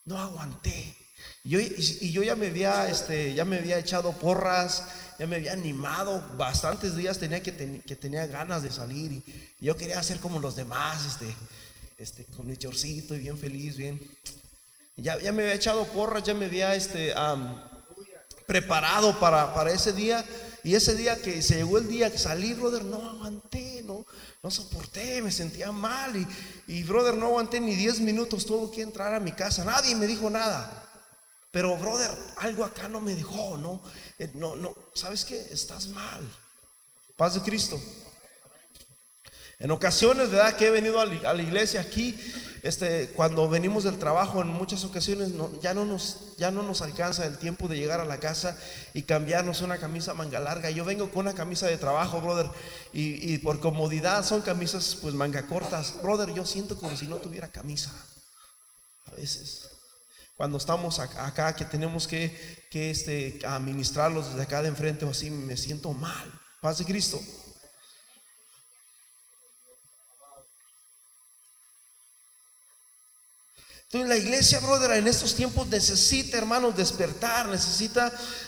No 0.04 0.18
aguanté. 0.18 0.96
Yo, 1.44 1.60
y, 1.60 2.12
yo 2.12 2.22
ya 2.22 2.36
me 2.36 2.48
había, 2.48 2.88
este, 2.88 3.34
ya 3.34 3.44
me 3.44 3.58
había 3.58 3.78
echado 3.78 4.12
porras, 4.12 4.84
ya 5.20 5.26
me 5.26 5.36
había 5.36 5.52
animado, 5.52 6.26
bastantes 6.38 6.96
días 6.96 7.18
tenía 7.18 7.42
que, 7.42 7.82
que 7.82 7.94
tenía 7.94 8.26
ganas 8.26 8.62
de 8.62 8.72
salir 8.72 9.12
y, 9.12 9.22
yo 9.60 9.76
quería 9.76 9.98
hacer 9.98 10.18
como 10.18 10.40
los 10.40 10.56
demás, 10.56 11.04
este, 11.04 11.36
este, 11.98 12.24
con 12.34 12.46
mi 12.46 12.56
chorcito 12.56 13.14
y 13.14 13.18
bien 13.18 13.36
feliz, 13.36 13.76
bien. 13.76 14.00
Ya, 14.96 15.18
ya 15.18 15.30
me 15.32 15.42
había 15.42 15.56
echado 15.56 15.84
porras, 15.88 16.22
ya 16.22 16.32
me 16.32 16.46
había 16.46 16.74
este, 16.74 17.12
preparado 18.46 19.20
para, 19.20 19.52
para 19.52 19.70
ese 19.72 19.92
día. 19.92 20.24
Y 20.64 20.74
ese 20.74 20.94
día 20.94 21.20
que 21.20 21.42
se 21.42 21.56
llegó 21.56 21.76
el 21.76 21.86
día 21.86 22.10
que 22.10 22.16
salí, 22.16 22.54
brother, 22.54 22.82
no 22.86 23.10
aguanté, 23.10 23.82
no, 23.84 24.06
no 24.42 24.50
soporté, 24.50 25.20
me 25.20 25.30
sentía 25.30 25.70
mal. 25.70 26.16
Y, 26.16 26.26
y 26.66 26.82
brother, 26.84 27.14
no 27.14 27.26
aguanté 27.26 27.60
ni 27.60 27.74
10 27.74 28.00
minutos, 28.00 28.46
tuve 28.46 28.74
que 28.74 28.80
entrar 28.80 29.12
a 29.12 29.20
mi 29.20 29.32
casa. 29.32 29.66
Nadie 29.66 29.94
me 29.94 30.06
dijo 30.06 30.30
nada. 30.30 30.86
Pero, 31.50 31.76
brother, 31.76 32.10
algo 32.38 32.64
acá 32.64 32.88
no 32.88 33.00
me 33.00 33.14
dejó, 33.14 33.58
¿no? 33.58 33.82
Eh, 34.20 34.30
no, 34.34 34.54
no, 34.54 34.74
¿sabes 34.92 35.24
qué? 35.24 35.48
Estás 35.50 35.88
mal. 35.88 36.20
Paz 37.16 37.34
de 37.34 37.40
Cristo. 37.40 37.80
En 39.58 39.70
ocasiones, 39.70 40.30
¿verdad? 40.30 40.56
Que 40.56 40.66
he 40.66 40.70
venido 40.70 41.00
a 41.00 41.06
la 41.06 41.42
iglesia 41.42 41.80
aquí, 41.80 42.18
este, 42.62 43.08
cuando 43.16 43.48
venimos 43.48 43.84
del 43.84 43.98
trabajo, 43.98 44.42
en 44.42 44.48
muchas 44.48 44.84
ocasiones 44.84 45.30
ya, 45.62 45.72
no 45.72 45.86
nos, 45.86 46.36
ya 46.36 46.50
no 46.50 46.62
nos 46.62 46.82
alcanza 46.82 47.24
el 47.24 47.38
tiempo 47.38 47.66
de 47.66 47.78
llegar 47.78 48.00
a 48.00 48.04
la 48.04 48.20
casa 48.20 48.58
y 48.92 49.02
cambiarnos 49.02 49.62
una 49.62 49.78
camisa 49.78 50.12
manga 50.12 50.38
larga. 50.38 50.68
Yo 50.68 50.84
vengo 50.84 51.10
con 51.10 51.20
una 51.20 51.34
camisa 51.34 51.66
de 51.66 51.78
trabajo, 51.78 52.20
brother, 52.20 52.50
y, 52.92 53.32
y 53.32 53.38
por 53.38 53.58
comodidad 53.60 54.22
son 54.22 54.42
camisas 54.42 54.98
pues 55.00 55.14
manga 55.14 55.46
cortas. 55.46 55.94
Brother, 56.02 56.34
yo 56.34 56.44
siento 56.44 56.76
como 56.76 56.94
si 56.94 57.06
no 57.06 57.16
tuviera 57.16 57.48
camisa. 57.48 57.90
A 59.06 59.12
veces 59.12 59.69
cuando 60.40 60.56
estamos 60.56 60.98
acá, 61.00 61.54
que 61.54 61.66
tenemos 61.66 62.08
que, 62.08 62.34
que 62.70 62.90
este, 62.90 63.40
administrarlos 63.44 64.28
desde 64.28 64.40
acá 64.40 64.62
de 64.62 64.70
enfrente 64.70 65.04
o 65.04 65.10
así, 65.10 65.28
me 65.28 65.54
siento 65.54 65.92
mal. 65.92 66.32
Paz 66.62 66.78
de 66.78 66.86
Cristo. 66.86 67.20
Entonces 73.92 74.08
la 74.08 74.24
iglesia, 74.24 74.60
brother, 74.60 74.92
en 74.92 75.08
estos 75.08 75.34
tiempos 75.34 75.66
necesita, 75.66 76.38
hermanos, 76.38 76.76
despertar, 76.76 77.48
necesita 77.48 78.06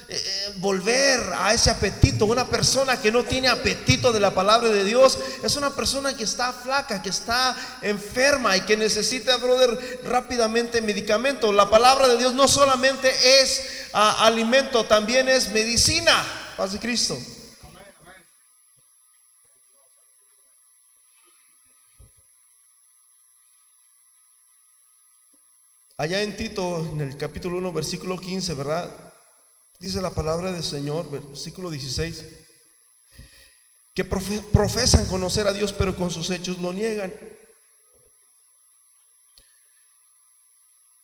eh, 0.09 0.15
eh, 0.15 0.55
volver 0.59 1.21
a 1.37 1.53
ese 1.53 1.69
apetito. 1.69 2.27
Una 2.27 2.47
persona 2.47 3.01
que 3.01 3.11
no 3.11 3.25
tiene 3.25 3.49
apetito 3.49 4.13
de 4.13 4.21
la 4.21 4.33
palabra 4.33 4.69
de 4.69 4.85
Dios 4.85 5.19
es 5.43 5.57
una 5.57 5.71
persona 5.71 6.17
que 6.17 6.23
está 6.23 6.53
flaca, 6.53 7.03
que 7.03 7.09
está 7.09 7.57
enferma 7.83 8.57
y 8.57 8.61
que 8.61 8.77
necesita, 8.77 9.37
brother, 9.39 10.01
rápidamente 10.05 10.81
medicamento. 10.81 11.53
La 11.53 11.69
palabra 11.69 12.07
de 12.07 12.19
Dios 12.19 12.35
no 12.35 12.47
solamente 12.47 13.11
es 13.43 13.63
ah, 13.95 14.25
alimento, 14.25 14.85
también 14.85 15.29
es 15.29 15.51
medicina. 15.51 16.25
Paz 16.57 16.71
de 16.71 16.79
Cristo. 16.79 17.19
Allá 25.99 26.23
en 26.23 26.37
Tito, 26.37 26.89
en 26.93 27.03
el 27.03 27.17
capítulo 27.17 27.59
1, 27.59 27.73
versículo 27.73 28.19
15, 28.19 28.55
¿verdad? 28.55 28.91
Dice 29.79 30.01
la 30.01 30.11
palabra 30.11 30.51
del 30.51 30.65
Señor, 30.65 31.11
versículo 31.11 31.71
16, 31.71 32.25
que 33.95 34.05
profesan 34.05 35.07
conocer 35.07 35.47
a 35.47 35.53
Dios, 35.53 35.73
pero 35.73 35.95
con 35.95 36.11
sus 36.11 36.31
hechos 36.31 36.59
lo 36.59 36.73
niegan. 36.73 37.13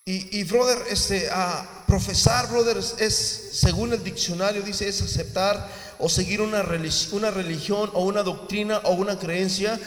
Y, 0.06 0.38
y 0.40 0.44
brother, 0.44 0.78
este, 0.88 1.28
a 1.30 1.84
profesar, 1.86 2.48
brother, 2.48 2.78
es, 2.78 3.14
según 3.52 3.92
el 3.92 4.02
diccionario, 4.02 4.62
dice, 4.62 4.88
es 4.88 5.02
aceptar 5.02 5.70
o 5.98 6.08
seguir 6.08 6.40
una, 6.40 6.62
religión, 6.62 7.18
una 7.18 7.30
religión 7.30 7.90
o 7.92 8.04
una 8.04 8.22
doctrina 8.22 8.78
o 8.84 8.92
una 8.92 9.18
creencia 9.18 9.78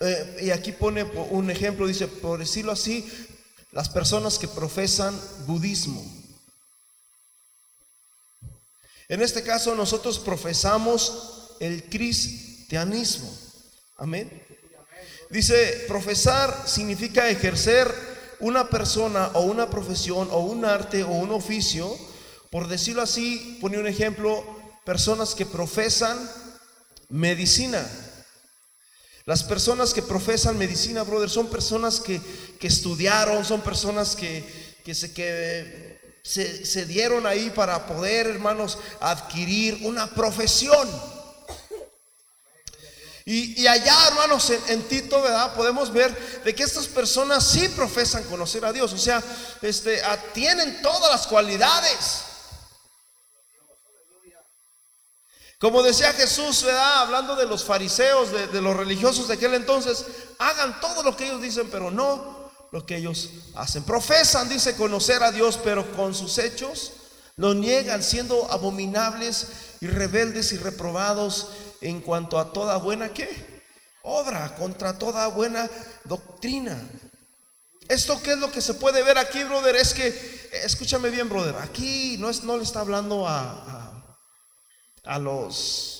eh, 0.00 0.42
y 0.42 0.50
aquí 0.50 0.70
pone 0.70 1.02
un 1.02 1.50
ejemplo, 1.50 1.86
dice, 1.86 2.06
por 2.06 2.38
decirlo 2.38 2.70
así, 2.70 3.08
las 3.72 3.88
personas 3.88 4.38
que 4.38 4.48
profesan 4.48 5.18
budismo. 5.46 6.04
En 9.08 9.22
este 9.22 9.42
caso 9.42 9.74
nosotros 9.74 10.18
profesamos 10.18 11.56
el 11.60 11.84
cristianismo. 11.84 13.30
Amén. 13.96 14.42
Dice, 15.30 15.84
profesar 15.88 16.64
significa 16.66 17.28
ejercer 17.28 17.92
una 18.40 18.68
persona 18.68 19.30
o 19.34 19.40
una 19.40 19.68
profesión 19.68 20.28
o 20.30 20.40
un 20.40 20.64
arte 20.64 21.02
o 21.02 21.10
un 21.10 21.32
oficio, 21.32 21.94
por 22.50 22.68
decirlo 22.68 23.02
así, 23.02 23.58
pone 23.60 23.78
un 23.78 23.86
ejemplo, 23.86 24.44
personas 24.84 25.34
que 25.34 25.44
profesan 25.44 26.18
medicina. 27.08 27.86
Las 29.28 29.44
personas 29.44 29.92
que 29.92 30.00
profesan 30.00 30.56
medicina, 30.56 31.02
brother, 31.02 31.28
son 31.28 31.48
personas 31.48 32.00
que, 32.00 32.18
estudiaron, 32.62 33.44
son 33.44 33.60
personas 33.60 34.16
que, 34.16 34.42
se, 34.90 35.12
que 35.12 36.00
se, 36.22 36.86
dieron 36.86 37.26
ahí 37.26 37.50
para 37.50 37.86
poder, 37.86 38.26
hermanos, 38.26 38.78
adquirir 39.00 39.80
una 39.82 40.06
profesión. 40.06 40.88
Y, 43.26 43.66
allá, 43.66 43.94
hermanos, 44.06 44.50
en, 44.68 44.82
Tito, 44.84 45.20
¿verdad? 45.20 45.54
Podemos 45.54 45.92
ver 45.92 46.42
de 46.42 46.54
que 46.54 46.62
estas 46.62 46.86
personas 46.86 47.46
sí 47.46 47.68
profesan 47.68 48.24
conocer 48.24 48.64
a 48.64 48.72
Dios. 48.72 48.94
O 48.94 48.98
sea, 48.98 49.22
este, 49.60 50.00
tienen 50.32 50.80
todas 50.80 51.12
las 51.12 51.26
cualidades. 51.26 52.27
Como 55.60 55.82
decía 55.82 56.12
Jesús, 56.12 56.62
¿verdad? 56.62 57.02
Hablando 57.02 57.34
de 57.34 57.46
los 57.46 57.64
fariseos, 57.64 58.30
de, 58.30 58.62
los 58.62 58.76
religiosos 58.76 59.26
de 59.26 59.34
aquel 59.34 59.54
entonces, 59.54 60.04
hagan 60.38 60.80
todo 60.80 61.02
lo 61.02 61.16
que 61.16 61.26
ellos 61.26 61.42
dicen, 61.42 61.68
pero 61.70 61.90
no 61.90 62.52
lo 62.70 62.86
que 62.86 62.96
ellos 62.96 63.30
hacen. 63.56 63.82
Profesan, 63.82 64.48
dice, 64.48 64.76
conocer 64.76 65.22
a 65.22 65.32
Dios, 65.32 65.58
pero 65.62 65.90
con 65.96 66.14
sus 66.14 66.38
hechos 66.38 66.92
lo 67.36 67.54
niegan, 67.54 68.02
siendo 68.02 68.50
abominables 68.50 69.48
y 69.80 69.88
rebeldes 69.88 70.52
y 70.52 70.58
reprobados 70.58 71.48
en 71.80 72.00
cuanto 72.00 72.38
a 72.38 72.52
toda 72.52 72.76
buena 72.78 73.12
qué? 73.12 73.62
Obra, 74.02 74.54
contra 74.56 74.98
toda 74.98 75.26
buena 75.28 75.68
doctrina. 76.04 76.80
Esto 77.88 78.20
qué 78.22 78.32
es 78.32 78.38
lo 78.38 78.52
que 78.52 78.60
se 78.60 78.74
puede 78.74 79.02
ver 79.02 79.18
aquí, 79.18 79.42
brother, 79.44 79.76
es 79.76 79.94
que, 79.94 80.50
escúchame 80.64 81.10
bien, 81.10 81.28
brother, 81.28 81.56
aquí 81.56 82.16
no, 82.18 82.28
es, 82.28 82.42
no 82.44 82.56
le 82.56 82.62
está 82.62 82.80
hablando 82.80 83.26
a, 83.26 83.40
a, 83.40 83.77
los, 85.18 85.98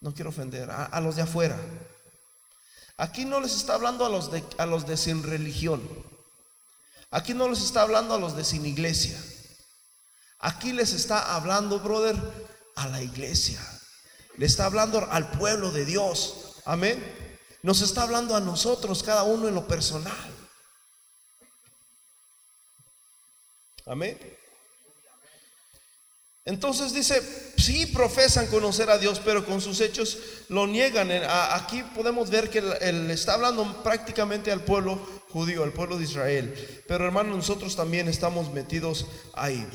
no 0.00 0.14
quiero 0.14 0.30
ofender, 0.30 0.70
a, 0.70 1.00
los 1.00 1.16
de 1.16 1.22
afuera. 1.22 1.58
Aquí 2.96 3.24
no 3.24 3.40
les 3.40 3.54
está 3.54 3.74
hablando 3.74 4.04
a 4.04 4.08
los 4.08 4.30
de, 4.30 4.44
a 4.58 4.66
los 4.66 4.86
de 4.86 4.96
sin 4.96 5.22
religión. 5.22 5.82
Aquí 7.10 7.34
no 7.34 7.48
les 7.48 7.62
está 7.62 7.82
hablando 7.82 8.14
a 8.14 8.18
los 8.18 8.36
de 8.36 8.44
sin 8.44 8.66
iglesia. 8.66 9.20
Aquí 10.38 10.72
les 10.72 10.92
está 10.92 11.34
hablando, 11.34 11.80
brother, 11.80 12.16
a 12.76 12.88
la 12.88 13.00
iglesia. 13.02 13.60
Le 14.36 14.46
está 14.46 14.66
hablando 14.66 15.06
al 15.10 15.30
pueblo 15.30 15.70
de 15.70 15.84
Dios. 15.84 16.60
Amén. 16.64 17.02
Nos 17.62 17.80
está 17.80 18.02
hablando 18.02 18.36
a 18.36 18.40
nosotros, 18.40 19.02
cada 19.02 19.22
uno 19.22 19.48
en 19.48 19.54
lo 19.54 19.66
personal. 19.66 20.34
Amén. 23.86 24.18
Entonces 26.46 26.92
dice, 26.92 27.22
sí 27.56 27.86
profesan 27.86 28.48
conocer 28.48 28.90
a 28.90 28.98
Dios, 28.98 29.20
pero 29.24 29.46
con 29.46 29.62
sus 29.62 29.80
hechos 29.80 30.18
lo 30.48 30.66
niegan. 30.66 31.10
Aquí 31.52 31.82
podemos 31.94 32.28
ver 32.28 32.50
que 32.50 32.58
él 32.58 33.10
está 33.10 33.34
hablando 33.34 33.82
prácticamente 33.82 34.52
al 34.52 34.60
pueblo 34.60 35.00
judío, 35.30 35.64
al 35.64 35.72
pueblo 35.72 35.96
de 35.96 36.04
Israel. 36.04 36.84
Pero 36.86 37.06
hermano, 37.06 37.34
nosotros 37.34 37.74
también 37.74 38.08
estamos 38.08 38.52
metidos 38.52 39.06
ahí. 39.32 39.66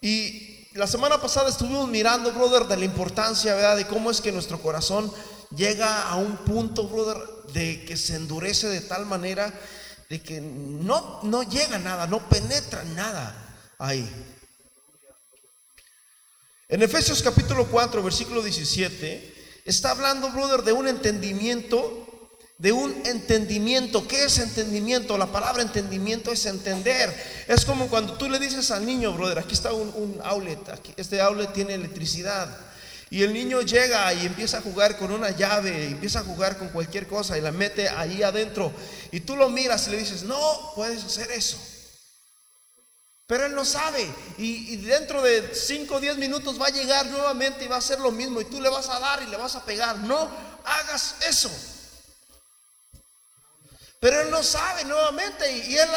Y 0.00 0.68
la 0.74 0.86
semana 0.86 1.20
pasada 1.20 1.50
estuvimos 1.50 1.88
mirando, 1.88 2.32
brother, 2.32 2.66
de 2.66 2.76
la 2.76 2.84
importancia, 2.84 3.54
¿verdad? 3.54 3.76
De 3.76 3.86
cómo 3.88 4.10
es 4.10 4.20
que 4.20 4.30
nuestro 4.30 4.60
corazón 4.62 5.12
llega 5.56 6.08
a 6.08 6.16
un 6.16 6.36
punto, 6.38 6.86
brother, 6.86 7.18
de 7.52 7.84
que 7.84 7.96
se 7.96 8.14
endurece 8.14 8.68
de 8.68 8.80
tal 8.80 9.06
manera 9.06 9.52
de 10.08 10.22
que 10.22 10.40
no, 10.40 11.20
no 11.22 11.42
llega 11.42 11.78
nada, 11.78 12.06
no 12.06 12.28
penetra 12.28 12.84
nada 12.84 13.34
ahí. 13.78 14.08
En 16.72 16.82
Efesios 16.82 17.22
capítulo 17.22 17.66
4, 17.66 18.02
versículo 18.02 18.42
17, 18.42 19.60
está 19.66 19.90
hablando, 19.90 20.30
brother, 20.30 20.62
de 20.62 20.72
un 20.72 20.88
entendimiento 20.88 22.08
de 22.56 22.72
un 22.72 22.94
entendimiento. 23.04 24.08
¿Qué 24.08 24.24
es 24.24 24.38
entendimiento? 24.38 25.18
La 25.18 25.26
palabra 25.26 25.60
entendimiento 25.60 26.32
es 26.32 26.46
entender. 26.46 27.14
Es 27.46 27.66
como 27.66 27.88
cuando 27.88 28.14
tú 28.14 28.26
le 28.30 28.38
dices 28.38 28.70
al 28.70 28.86
niño, 28.86 29.12
brother, 29.12 29.40
aquí 29.40 29.52
está 29.52 29.74
un, 29.74 30.18
outlet, 30.24 30.66
aquí, 30.70 30.94
este 30.96 31.20
outlet 31.20 31.52
tiene 31.52 31.74
electricidad. 31.74 32.48
Y 33.10 33.22
el 33.22 33.34
niño 33.34 33.60
llega 33.60 34.14
y 34.14 34.24
empieza 34.24 34.56
a 34.56 34.62
jugar 34.62 34.96
con 34.96 35.12
una 35.12 35.28
llave, 35.28 35.88
empieza 35.88 36.20
a 36.20 36.24
jugar 36.24 36.56
con 36.56 36.70
cualquier 36.70 37.06
cosa 37.06 37.36
y 37.36 37.42
la 37.42 37.52
mete 37.52 37.90
ahí 37.90 38.22
adentro. 38.22 38.72
Y 39.10 39.20
tú 39.20 39.36
lo 39.36 39.50
miras 39.50 39.88
y 39.88 39.90
le 39.90 39.98
dices, 39.98 40.22
no 40.22 40.72
puedes 40.74 41.04
hacer 41.04 41.30
eso. 41.32 41.58
Pero 43.26 43.46
él 43.46 43.54
no 43.54 43.64
sabe. 43.64 44.06
Y, 44.38 44.74
y 44.74 44.76
dentro 44.76 45.22
de 45.22 45.54
5 45.54 45.94
o 45.94 46.00
10 46.00 46.18
minutos 46.18 46.60
va 46.60 46.66
a 46.66 46.70
llegar 46.70 47.06
nuevamente 47.06 47.64
y 47.64 47.68
va 47.68 47.76
a 47.76 47.78
hacer 47.78 48.00
lo 48.00 48.10
mismo. 48.10 48.40
Y 48.40 48.44
tú 48.44 48.60
le 48.60 48.68
vas 48.68 48.88
a 48.88 48.98
dar 48.98 49.22
y 49.22 49.26
le 49.26 49.36
vas 49.36 49.56
a 49.56 49.64
pegar. 49.64 49.98
No 49.98 50.28
hagas 50.64 51.16
eso. 51.26 51.50
Pero 54.02 54.20
él 54.20 54.32
no 54.32 54.42
sabe 54.42 54.84
nuevamente 54.84 55.48
y, 55.58 55.76
él, 55.76 55.88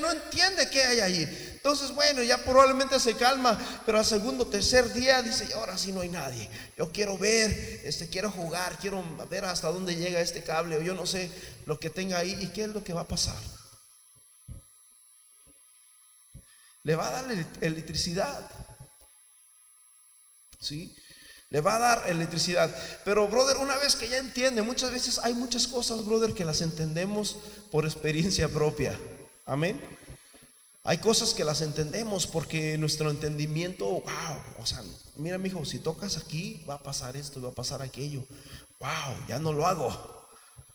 no 0.00 0.10
entiende 0.10 0.70
qué 0.70 0.82
hay 0.82 1.00
allí. 1.00 1.28
Entonces, 1.56 1.94
bueno, 1.94 2.22
ya 2.22 2.38
probablemente 2.38 2.98
se 2.98 3.14
calma, 3.14 3.60
pero 3.84 3.98
al 3.98 4.06
segundo, 4.06 4.46
tercer 4.46 4.90
día 4.94 5.20
dice, 5.20 5.46
ahora 5.52 5.76
sí 5.76 5.92
no 5.92 6.00
hay 6.00 6.08
nadie. 6.08 6.48
Yo 6.78 6.90
quiero 6.90 7.18
ver, 7.18 7.82
este, 7.84 8.08
quiero 8.08 8.30
jugar, 8.30 8.78
quiero 8.80 9.04
ver 9.28 9.44
hasta 9.44 9.68
dónde 9.68 9.94
llega 9.94 10.22
este 10.22 10.42
cable, 10.42 10.78
o 10.78 10.80
yo 10.80 10.94
no 10.94 11.04
sé 11.04 11.30
lo 11.66 11.78
que 11.78 11.90
tenga 11.90 12.16
ahí 12.16 12.34
y 12.40 12.46
qué 12.46 12.64
es 12.64 12.70
lo 12.70 12.82
que 12.82 12.94
va 12.94 13.02
a 13.02 13.08
pasar. 13.08 13.36
Le 16.82 16.96
va 16.96 17.08
a 17.08 17.22
dar 17.22 17.46
electricidad. 17.60 18.50
¿Sí? 20.58 20.94
Le 21.50 21.60
va 21.60 21.76
a 21.76 21.78
dar 21.78 22.10
electricidad. 22.10 22.74
Pero, 23.04 23.26
brother, 23.28 23.56
una 23.56 23.76
vez 23.76 23.96
que 23.96 24.08
ya 24.08 24.18
entiende, 24.18 24.62
muchas 24.62 24.92
veces 24.92 25.18
hay 25.18 25.34
muchas 25.34 25.66
cosas, 25.66 26.04
brother, 26.04 26.32
que 26.32 26.44
las 26.44 26.60
entendemos 26.60 27.36
por 27.70 27.84
experiencia 27.84 28.48
propia. 28.48 28.98
Amén. 29.46 29.80
Hay 30.84 30.98
cosas 30.98 31.34
que 31.34 31.44
las 31.44 31.60
entendemos 31.60 32.26
porque 32.26 32.78
nuestro 32.78 33.10
entendimiento, 33.10 33.84
wow, 33.84 34.02
o 34.58 34.66
sea, 34.66 34.82
mira, 35.16 35.36
mi 35.36 35.48
hijo, 35.48 35.64
si 35.64 35.78
tocas 35.78 36.16
aquí, 36.16 36.64
va 36.68 36.74
a 36.74 36.82
pasar 36.82 37.16
esto, 37.16 37.42
va 37.42 37.50
a 37.50 37.54
pasar 37.54 37.82
aquello. 37.82 38.24
Wow, 38.78 39.26
ya 39.28 39.38
no 39.38 39.52
lo 39.52 39.66
hago. 39.66 40.19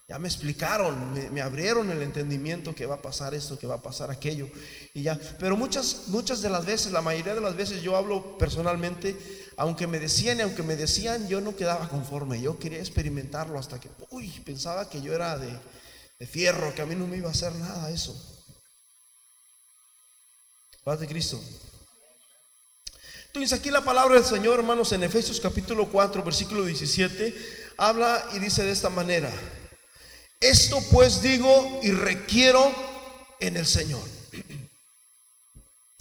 Ya 0.07 0.19
me 0.19 0.27
explicaron, 0.27 1.13
me, 1.33 1.41
abrieron 1.41 1.89
el 1.89 2.03
entendimiento 2.03 2.75
que 2.75 2.85
va 2.85 2.95
a 2.95 3.01
pasar 3.01 3.33
esto, 3.33 3.57
que 3.57 3.65
va 3.65 3.75
a 3.75 3.81
pasar 3.81 4.11
aquello. 4.11 4.47
Y 4.93 5.01
ya, 5.01 5.19
pero 5.39 5.57
muchas, 5.57 6.09
muchas 6.09 6.43
de 6.43 6.49
las 6.49 6.63
veces, 6.63 6.91
la 6.91 7.01
mayoría 7.01 7.33
de 7.33 7.41
las 7.41 7.55
veces 7.55 7.81
yo 7.81 7.97
hablo 7.97 8.37
personalmente, 8.37 9.17
aunque 9.57 9.87
me 9.87 9.99
decían 9.99 10.37
y 10.37 10.41
aunque 10.41 10.61
me 10.61 10.75
decían, 10.75 11.27
yo 11.27 11.41
no 11.41 11.55
quedaba 11.55 11.89
conforme. 11.89 12.39
Yo 12.39 12.59
quería 12.59 12.79
experimentarlo 12.79 13.57
hasta 13.57 13.79
que, 13.79 13.89
uy, 14.11 14.29
pensaba 14.45 14.87
que 14.87 15.01
yo 15.01 15.11
era 15.11 15.39
de, 15.39 15.49
de 16.19 16.27
fierro, 16.27 16.75
que 16.75 16.83
a 16.83 16.85
mí 16.85 16.93
no 16.93 17.07
me 17.07 17.17
iba 17.17 17.29
a 17.29 17.31
hacer 17.31 17.55
nada 17.55 17.89
eso. 17.89 18.15
Paz 20.83 20.99
de 20.99 21.07
Cristo. 21.07 21.41
Entonces 23.25 23.57
aquí 23.57 23.71
la 23.71 23.83
palabra 23.83 24.15
del 24.15 24.23
Señor, 24.23 24.59
hermanos, 24.59 24.91
en 24.91 25.01
Efesios 25.01 25.41
capítulo 25.41 25.89
4, 25.89 26.21
versículo 26.23 26.63
17, 26.63 27.73
habla 27.77 28.23
y 28.33 28.39
dice 28.39 28.63
de 28.63 28.71
esta 28.71 28.91
manera. 28.91 29.33
Esto 30.39 30.81
pues 30.91 31.21
digo 31.21 31.79
y 31.81 31.91
requiero 31.91 32.73
en 33.39 33.57
el 33.57 33.65
Señor. 33.65 34.15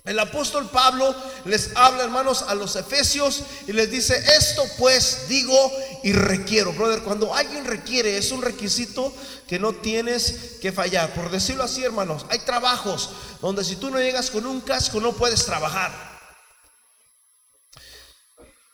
El 0.05 0.19
apóstol 0.19 0.69
Pablo 0.69 1.15
les 1.47 1.71
habla, 1.77 2.05
hermanos, 2.05 2.43
a 2.43 2.55
los 2.55 2.77
efesios 2.77 3.41
y 3.67 3.73
les 3.73 3.91
dice, 3.91 4.23
esto 4.37 4.63
pues 4.77 5.29
digo 5.29 5.73
y 6.03 6.13
requiero. 6.13 6.75
Brother, 6.75 7.03
cuando 7.03 7.35
alguien 7.35 7.65
requiere, 7.65 8.19
es 8.19 8.31
un 8.31 8.43
requisito 8.43 9.15
que 9.49 9.59
no 9.59 9.73
tienes 9.73 10.59
que 10.61 10.73
fallar. 10.73 11.15
Por 11.15 11.31
decirlo 11.31 11.63
así, 11.63 11.83
hermanos, 11.83 12.27
hay 12.29 12.41
trabajos 12.41 13.09
donde 13.41 13.65
si 13.65 13.77
tú 13.77 13.89
no 13.91 13.99
llegas 13.99 14.31
con 14.31 14.45
un 14.45 14.61
casco 14.61 15.01
no 15.01 15.15
puedes 15.15 15.47
trabajar. 15.47 15.91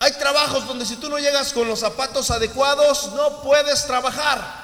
Hay 0.01 0.13
trabajos 0.15 0.67
donde 0.67 0.85
si 0.85 0.97
tú 0.97 1.09
no 1.09 1.19
llegas 1.21 1.53
con 1.53 1.69
los 1.69 1.79
zapatos 1.79 2.33
adecuados 2.33 3.13
no 3.13 3.41
puedes 3.43 3.87
trabajar. 3.87 4.60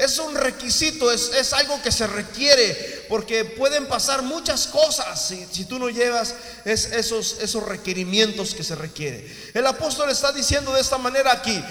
Es 0.00 0.16
un 0.16 0.34
requisito, 0.34 1.12
es, 1.12 1.52
algo 1.52 1.82
que 1.82 1.92
se 1.92 2.06
requiere, 2.06 3.04
porque 3.06 3.44
pueden 3.44 3.86
pasar 3.86 4.22
muchas 4.22 4.66
cosas 4.66 5.28
si, 5.28 5.46
si 5.52 5.66
tú 5.66 5.78
no 5.78 5.90
llevas 5.90 6.34
esos, 6.64 7.36
esos 7.42 7.62
requerimientos 7.62 8.54
que 8.54 8.64
se 8.64 8.74
requiere. 8.76 9.30
El 9.52 9.66
apóstol 9.66 10.08
está 10.08 10.32
diciendo 10.32 10.72
de 10.72 10.80
esta 10.80 10.96
manera 10.96 11.32
aquí, 11.32 11.62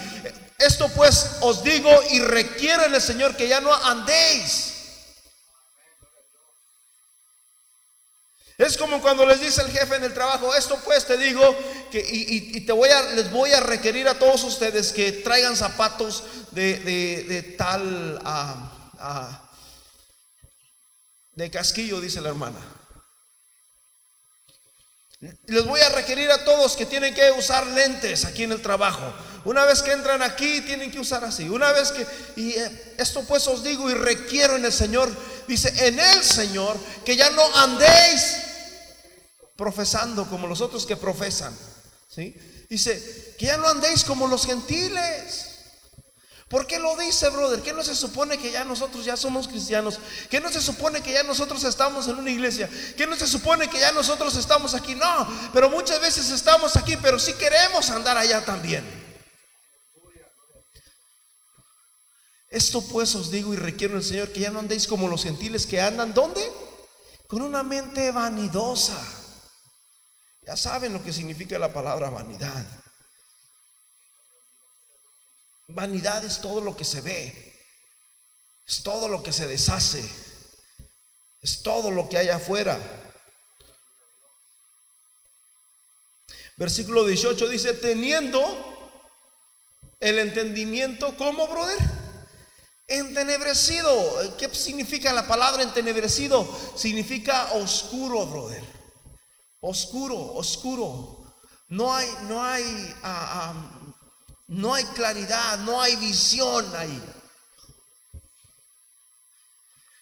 esto 0.58 0.88
pues 0.90 1.26
os 1.40 1.64
digo 1.64 1.90
y 2.12 2.20
requiere 2.20 2.86
el 2.86 3.00
Señor 3.00 3.36
que 3.36 3.48
ya 3.48 3.60
no 3.60 3.74
andéis 3.74 4.69
Es 8.60 8.76
como 8.76 9.00
cuando 9.00 9.24
les 9.24 9.40
dice 9.40 9.62
el 9.62 9.70
jefe 9.70 9.96
en 9.96 10.04
el 10.04 10.12
trabajo, 10.12 10.54
esto 10.54 10.78
pues 10.84 11.06
te 11.06 11.16
digo 11.16 11.56
que 11.90 11.98
y, 12.06 12.60
te 12.60 12.72
voy 12.72 12.90
a, 12.90 13.00
les 13.14 13.30
voy 13.30 13.50
a 13.52 13.60
requerir 13.60 14.06
a 14.06 14.18
todos 14.18 14.44
ustedes 14.44 14.92
que 14.92 15.12
traigan 15.12 15.56
zapatos 15.56 16.24
de, 16.50 17.54
tal 17.56 18.20
de 21.32 21.50
casquillo, 21.50 22.02
dice 22.02 22.20
la 22.20 22.28
hermana. 22.28 22.58
Les 25.46 25.64
voy 25.64 25.80
a 25.80 25.88
requerir 25.88 26.30
a 26.30 26.44
todos 26.44 26.76
que 26.76 26.84
tienen 26.84 27.14
que 27.14 27.30
usar 27.30 27.66
lentes 27.66 28.26
aquí 28.26 28.42
en 28.42 28.52
el 28.52 28.60
trabajo. 28.60 29.10
Una 29.46 29.64
vez 29.64 29.80
que 29.80 29.92
entran 29.92 30.20
aquí, 30.20 30.60
tienen 30.60 30.90
que 30.90 31.00
usar 31.00 31.24
así. 31.24 31.48
Una 31.48 31.72
vez 31.72 31.92
que, 31.92 32.06
y 32.36 32.52
eh, 32.52 32.94
esto 32.98 33.22
pues 33.24 33.46
os 33.46 33.64
digo 33.64 33.90
y 33.90 33.94
requiero 33.94 34.56
en 34.56 34.66
el 34.66 34.72
Señor, 34.72 35.10
dice, 35.48 35.72
en 35.86 35.98
el 35.98 36.22
Señor, 36.22 36.76
que 37.06 37.16
ya 37.16 37.30
no 37.30 37.42
andéis 37.56 38.49
profesando 39.60 40.24
como 40.24 40.46
los 40.46 40.62
otros 40.62 40.86
que 40.86 40.96
profesan. 40.96 41.54
¿sí? 42.08 42.34
Dice, 42.70 43.34
que 43.38 43.44
ya 43.44 43.58
no 43.58 43.68
andéis 43.68 44.04
como 44.04 44.26
los 44.26 44.46
gentiles. 44.46 45.48
¿Por 46.48 46.66
qué 46.66 46.78
lo 46.78 46.96
dice, 46.96 47.28
brother? 47.28 47.60
¿Qué 47.60 47.74
no 47.74 47.84
se 47.84 47.94
supone 47.94 48.38
que 48.38 48.50
ya 48.50 48.64
nosotros 48.64 49.04
ya 49.04 49.18
somos 49.18 49.46
cristianos? 49.46 50.00
¿Qué 50.30 50.40
no 50.40 50.50
se 50.50 50.62
supone 50.62 51.02
que 51.02 51.12
ya 51.12 51.22
nosotros 51.24 51.62
estamos 51.64 52.08
en 52.08 52.16
una 52.16 52.30
iglesia? 52.30 52.70
¿Qué 52.96 53.06
no 53.06 53.14
se 53.16 53.26
supone 53.26 53.68
que 53.68 53.78
ya 53.78 53.92
nosotros 53.92 54.34
estamos 54.34 54.72
aquí? 54.72 54.94
No, 54.94 55.28
pero 55.52 55.68
muchas 55.68 56.00
veces 56.00 56.30
estamos 56.30 56.74
aquí, 56.76 56.96
pero 56.96 57.18
sí 57.18 57.34
queremos 57.34 57.90
andar 57.90 58.16
allá 58.16 58.42
también. 58.42 58.82
Esto 62.48 62.80
pues 62.80 63.14
os 63.14 63.30
digo 63.30 63.52
y 63.52 63.58
requiero 63.58 63.98
el 63.98 64.02
Señor 64.02 64.32
que 64.32 64.40
ya 64.40 64.50
no 64.50 64.58
andéis 64.58 64.86
como 64.86 65.06
los 65.06 65.22
gentiles 65.22 65.66
que 65.66 65.82
andan, 65.82 66.14
¿dónde? 66.14 66.40
Con 67.28 67.42
una 67.42 67.62
mente 67.62 68.10
vanidosa 68.10 69.19
ya 70.50 70.56
saben 70.56 70.92
lo 70.92 71.00
que 71.00 71.12
significa 71.12 71.60
la 71.60 71.72
palabra 71.72 72.10
vanidad. 72.10 72.66
Vanidad 75.68 76.24
es 76.24 76.40
todo 76.40 76.60
lo 76.60 76.76
que 76.76 76.84
se 76.84 77.00
ve, 77.02 77.54
es 78.66 78.82
todo 78.82 79.06
lo 79.06 79.22
que 79.22 79.32
se 79.32 79.46
deshace, 79.46 80.02
es 81.40 81.62
todo 81.62 81.92
lo 81.92 82.08
que 82.08 82.18
hay 82.18 82.30
afuera. 82.30 82.76
Versículo 86.56 87.06
18 87.06 87.48
dice, 87.48 87.74
teniendo 87.74 88.42
el 90.00 90.18
entendimiento, 90.18 91.16
¿cómo, 91.16 91.46
brother? 91.46 91.78
Entenebrecido. 92.88 94.36
¿Qué 94.36 94.52
significa 94.52 95.12
la 95.12 95.28
palabra 95.28 95.62
entenebrecido? 95.62 96.44
Significa 96.74 97.52
oscuro, 97.52 98.26
brother. 98.26 98.79
Oscuro, 99.60 100.16
oscuro. 100.34 101.24
No 101.68 101.94
hay, 101.94 102.08
no 102.28 102.42
hay, 102.42 102.94
ah, 103.02 103.54
ah, 103.54 103.94
no 104.48 104.74
hay 104.74 104.84
claridad, 104.86 105.58
no 105.58 105.80
hay 105.80 105.96
visión 105.96 106.66
ahí. 106.76 107.02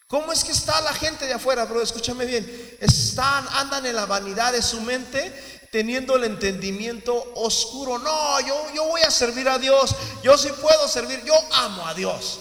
¿Cómo 0.07 0.33
es 0.33 0.43
que 0.43 0.53
está 0.53 0.81
la 0.81 0.95
gente 0.95 1.27
de 1.27 1.35
afuera, 1.35 1.67
bro? 1.67 1.83
Escúchame 1.83 2.25
bien. 2.25 2.79
Están, 2.81 3.47
andan 3.51 3.85
en 3.85 3.95
la 3.95 4.07
vanidad 4.07 4.53
de 4.53 4.63
su 4.63 4.81
mente, 4.81 5.69
teniendo 5.71 6.17
el 6.17 6.25
entendimiento 6.25 7.15
oscuro. 7.35 7.99
No, 7.99 8.41
yo, 8.41 8.75
yo 8.75 8.85
voy 8.85 9.03
a 9.03 9.11
servir 9.11 9.47
a 9.51 9.59
Dios. 9.59 9.95
Yo 10.23 10.39
sí 10.39 10.49
puedo 10.63 10.89
servir. 10.89 11.23
Yo 11.25 11.35
amo 11.53 11.87
a 11.87 11.93
Dios. 11.93 12.41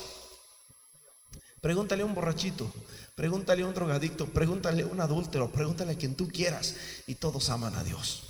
Pregúntale 1.60 2.04
a 2.04 2.06
un 2.06 2.16
borrachito. 2.16 2.72
Pregúntale 3.18 3.64
a 3.64 3.66
un 3.66 3.74
drogadicto, 3.74 4.28
pregúntale 4.28 4.84
a 4.84 4.86
un 4.86 5.02
adúltero, 5.02 5.52
pregúntale 5.52 5.94
a 5.94 5.98
quien 5.98 6.14
tú 6.14 6.28
quieras 6.28 6.76
y 7.08 7.16
todos 7.16 7.50
aman 7.50 7.74
a 7.74 7.84
Dios. 7.84 8.22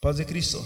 Paz 0.00 0.16
de 0.16 0.26
Cristo. 0.26 0.58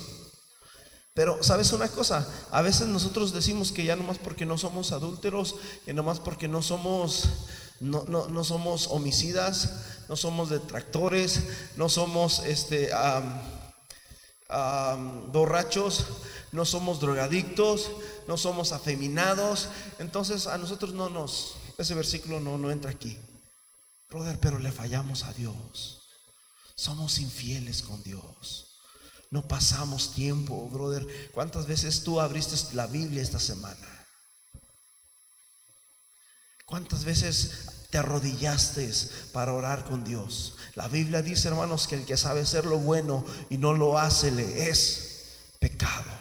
Pero, 1.13 1.43
¿sabes 1.43 1.71
una 1.73 1.89
cosa? 1.89 2.27
A 2.51 2.63
veces 2.63 2.89
nosotros 2.89 3.35
decimos 3.35 3.73
que 3.73 3.85
ya 3.85 3.95
nomás 3.95 4.17
porque 4.17 4.47
no 4.47 4.57
somos 4.57 4.91
adúlteros, 4.93 5.57
que 5.85 5.93
nomás 5.93 6.19
porque 6.19 6.49
no 6.49 6.63
somos, 6.63 7.29
no, 7.81 8.05
no, 8.07 8.43
somos 8.43 8.87
homicidas, 8.87 9.85
no 10.09 10.17
somos 10.17 10.49
detractores, 10.49 11.43
no 11.77 11.91
somos 11.91 12.39
este, 12.47 12.89
borrachos, 14.49 16.07
no 16.53 16.65
somos 16.65 17.01
drogadictos, 17.01 17.91
no 18.27 18.37
somos 18.37 18.73
afeminados. 18.73 19.69
Entonces 19.99 20.47
a 20.47 20.59
nosotros 20.59 20.93
no 20.95 21.09
nos, 21.09 21.57
ese 21.77 21.95
versículo 21.95 22.41
no, 22.41 22.59
no 22.59 22.71
entra 22.71 22.91
aquí. 22.91 23.19
Brother, 24.09 24.39
pero 24.41 24.59
le 24.59 24.73
fallamos 24.73 25.25
a 25.25 25.33
Dios. 25.35 26.01
Somos 26.75 27.19
infieles 27.19 27.83
con 27.83 28.03
Dios. 28.03 28.69
No 29.31 29.47
pasamos 29.47 30.15
tiempo, 30.15 30.69
brother. 30.71 31.31
¿Cuántas 31.33 31.67
veces 31.67 32.03
tú 32.03 32.21
abriste 32.21 32.57
la 32.75 32.87
Biblia 32.87 33.23
esta 33.23 33.39
semana? 33.39 34.07
¿Cuántas 36.65 37.05
veces 37.05 37.78
te 37.91 37.99
arrodillaste 37.99 38.91
para 39.33 39.53
orar 39.53 39.85
con 39.85 40.05
Dios? 40.05 40.57
La 40.75 40.89
Biblia 40.89 41.23
dice, 41.23 41.49
hermanos, 41.49 41.89
que 41.89 41.97
el 41.97 42.05
que 42.05 42.17
sabe 42.17 42.43
hacer 42.43 42.65
lo 42.67 42.79
bueno 42.79 43.25
y 43.51 43.59
no 43.59 43.75
lo 43.75 43.99
hace 43.99 44.31
le 44.31 44.69
es 44.69 45.49
pecado. 45.59 46.19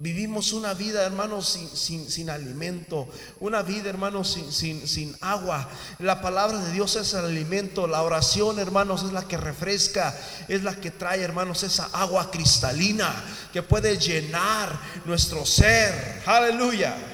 Vivimos 0.00 0.52
una 0.52 0.74
vida, 0.74 1.04
hermanos, 1.04 1.58
sin, 1.74 2.08
sin, 2.08 2.30
alimento, 2.30 3.08
una 3.40 3.62
vida, 3.62 3.90
hermanos, 3.90 4.38
sin, 4.52 4.86
sin, 4.86 5.16
agua. 5.20 5.68
La 5.98 6.22
palabra 6.22 6.56
de 6.60 6.72
Dios 6.72 6.94
es 6.94 7.14
el 7.14 7.24
alimento, 7.24 7.88
la 7.88 8.02
oración, 8.02 8.60
hermanos, 8.60 9.02
es 9.02 9.12
la 9.12 9.26
que 9.26 9.36
refresca, 9.36 10.16
es 10.46 10.62
la 10.62 10.76
que 10.76 10.92
trae, 10.92 11.20
hermanos, 11.20 11.64
esa 11.64 11.86
agua 11.92 12.30
cristalina 12.30 13.12
que 13.52 13.64
puede 13.64 13.98
llenar 13.98 14.78
nuestro 15.04 15.44
ser. 15.44 16.22
Aleluya. 16.26 17.07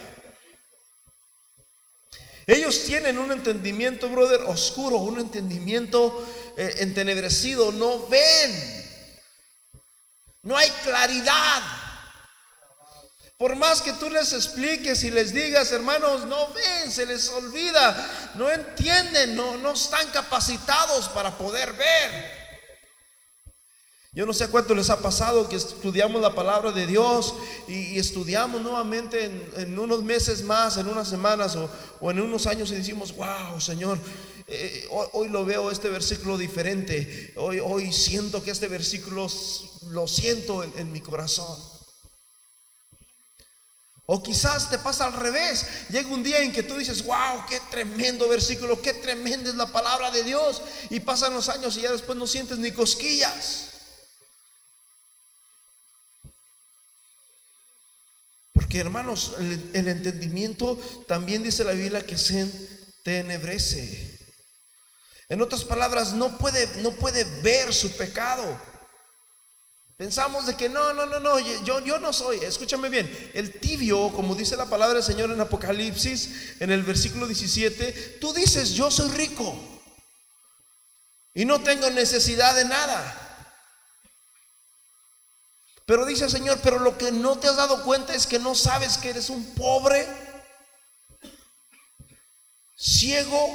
Ellos 2.47 2.85
tienen 2.85 3.19
un 3.19 3.33
entendimiento, 3.33 4.09
brother, 4.09 4.43
oscuro, 4.43 4.99
un 4.99 5.19
entendimiento 5.19 6.27
eh, 6.57 6.75
entenebrecido, 6.79 7.73
no 7.73 8.07
ven, 8.07 8.85
no 10.43 10.57
hay 10.57 10.71
claridad. 10.83 11.63
Por 13.37 13.57
más 13.57 13.83
que 13.83 13.93
tú 13.95 14.11
les 14.11 14.33
expliques 14.33 15.03
y 15.05 15.11
les 15.11 15.33
digas, 15.33 15.73
hermanos, 15.73 16.25
no 16.27 16.49
ven, 16.53 16.91
se 16.91 17.05
les 17.05 17.29
olvida, 17.31 18.33
no 18.35 18.51
entienden, 18.51 19.35
no, 19.35 19.57
no 19.57 19.73
están 19.73 20.09
capacitados 20.11 21.09
para 21.09 21.37
poder 21.37 21.73
ver. 21.73 22.34
Yo 24.15 24.25
no 24.27 24.33
sé 24.33 24.47
cuánto 24.47 24.77
les 24.77 24.91
ha 24.91 25.01
pasado 25.01 25.49
que 25.49 25.57
estudiamos 25.57 26.23
la 26.23 26.35
palabra 26.35 26.71
de 26.71 26.87
Dios 26.87 27.35
y, 27.67 27.99
estudiamos 27.99 28.63
nuevamente 28.63 29.25
en, 29.57 29.77
unos 29.77 30.05
meses 30.05 30.45
más, 30.45 30.77
en 30.77 30.87
unas 30.87 31.09
semanas 31.09 31.57
o, 32.01 32.11
en 32.11 32.21
unos 32.21 32.47
años 32.47 32.71
y 32.71 32.77
decimos, 32.77 33.15
wow, 33.17 33.61
Señor, 33.61 33.99
eh, 34.47 34.87
hoy, 35.13 35.29
lo 35.29 35.45
veo 35.45 35.69
este 35.69 35.89
versículo 35.89 36.39
diferente. 36.39 37.33
Hoy, 37.37 37.59
hoy 37.59 37.93
siento 37.93 38.41
que 38.43 38.53
este 38.53 38.69
versículo 38.69 39.29
lo 39.91 40.07
siento 40.07 40.63
en 40.63 40.93
mi 40.93 41.01
corazón. 41.01 41.75
O 44.07 44.23
quizás 44.23 44.71
te 44.71 44.79
pasa 44.79 45.07
al 45.07 45.15
revés. 45.15 45.67
Llega 45.89 46.09
un 46.11 46.23
día 46.23 46.41
en 46.41 46.53
que 46.53 46.63
tú 46.63 46.77
dices, 46.77 47.05
wow, 47.05 47.47
qué 47.49 47.59
tremendo 47.71 48.29
versículo, 48.29 48.81
qué 48.81 48.93
tremenda 48.93 49.49
es 49.49 49.57
la 49.57 49.67
palabra 49.67 50.11
de 50.11 50.23
Dios. 50.23 50.61
Y 50.91 51.01
pasan 51.01 51.33
los 51.33 51.49
años 51.49 51.77
y 51.79 51.81
ya 51.81 51.91
después 51.91 52.17
no 52.17 52.27
sientes 52.27 52.59
ni 52.59 52.71
cosquillas. 52.71 53.74
Porque 58.65 58.79
hermanos, 58.81 59.35
el, 59.75 59.89
entendimiento 59.89 60.79
también 61.07 61.43
dice 61.43 61.65
la 61.65 61.73
Biblia 61.73 62.07
que 62.07 62.17
se 62.17 62.41
entenebrece. 62.41 64.19
En 65.29 65.43
otras 65.43 65.67
palabras, 65.67 66.15
no 66.15 66.39
puede, 66.39 66.67
no 66.81 66.93
puede 66.93 67.25
ver 67.43 67.75
su 67.75 67.95
pecado. 67.95 68.59
Pensamos 69.99 70.47
de 70.47 70.57
que 70.57 70.71
no, 70.71 70.95
no, 70.95 71.05
no, 71.05 71.21
no, 71.21 71.39
yo, 71.63 71.85
yo 71.85 71.99
no 71.99 72.15
soy, 72.15 72.39
escúchame 72.39 72.89
bien, 72.89 73.31
el 73.35 73.53
tibio, 73.61 74.11
como 74.15 74.35
dice 74.35 74.57
la 74.57 74.65
palabra 74.65 74.95
del 74.95 75.03
Señor 75.05 75.31
en 75.31 75.43
Apocalipsis, 75.43 76.57
en 76.59 76.73
el 76.73 76.85
versículo 76.85 77.27
17, 77.27 78.17
tú 78.19 78.33
dices, 78.33 78.71
yo 78.71 78.91
soy 78.91 79.11
rico 79.11 79.55
y 81.35 81.45
no 81.45 81.61
tengo 81.61 81.91
necesidad 81.91 82.55
de 82.55 82.65
nada. 82.65 83.24
Pero 85.87 86.07
dice 86.07 86.31
Señor, 86.31 86.61
pero 86.63 86.79
lo 86.79 86.97
que 86.97 87.13
no 87.13 87.39
te 87.39 87.49
has 87.49 87.57
dado 87.57 87.83
cuenta 87.85 88.15
es 88.15 88.27
que 88.27 88.39
no 88.39 88.55
sabes 88.55 88.97
que 88.97 89.11
eres 89.11 89.29
un 89.29 89.55
pobre, 89.55 90.07
ciego 92.77 93.49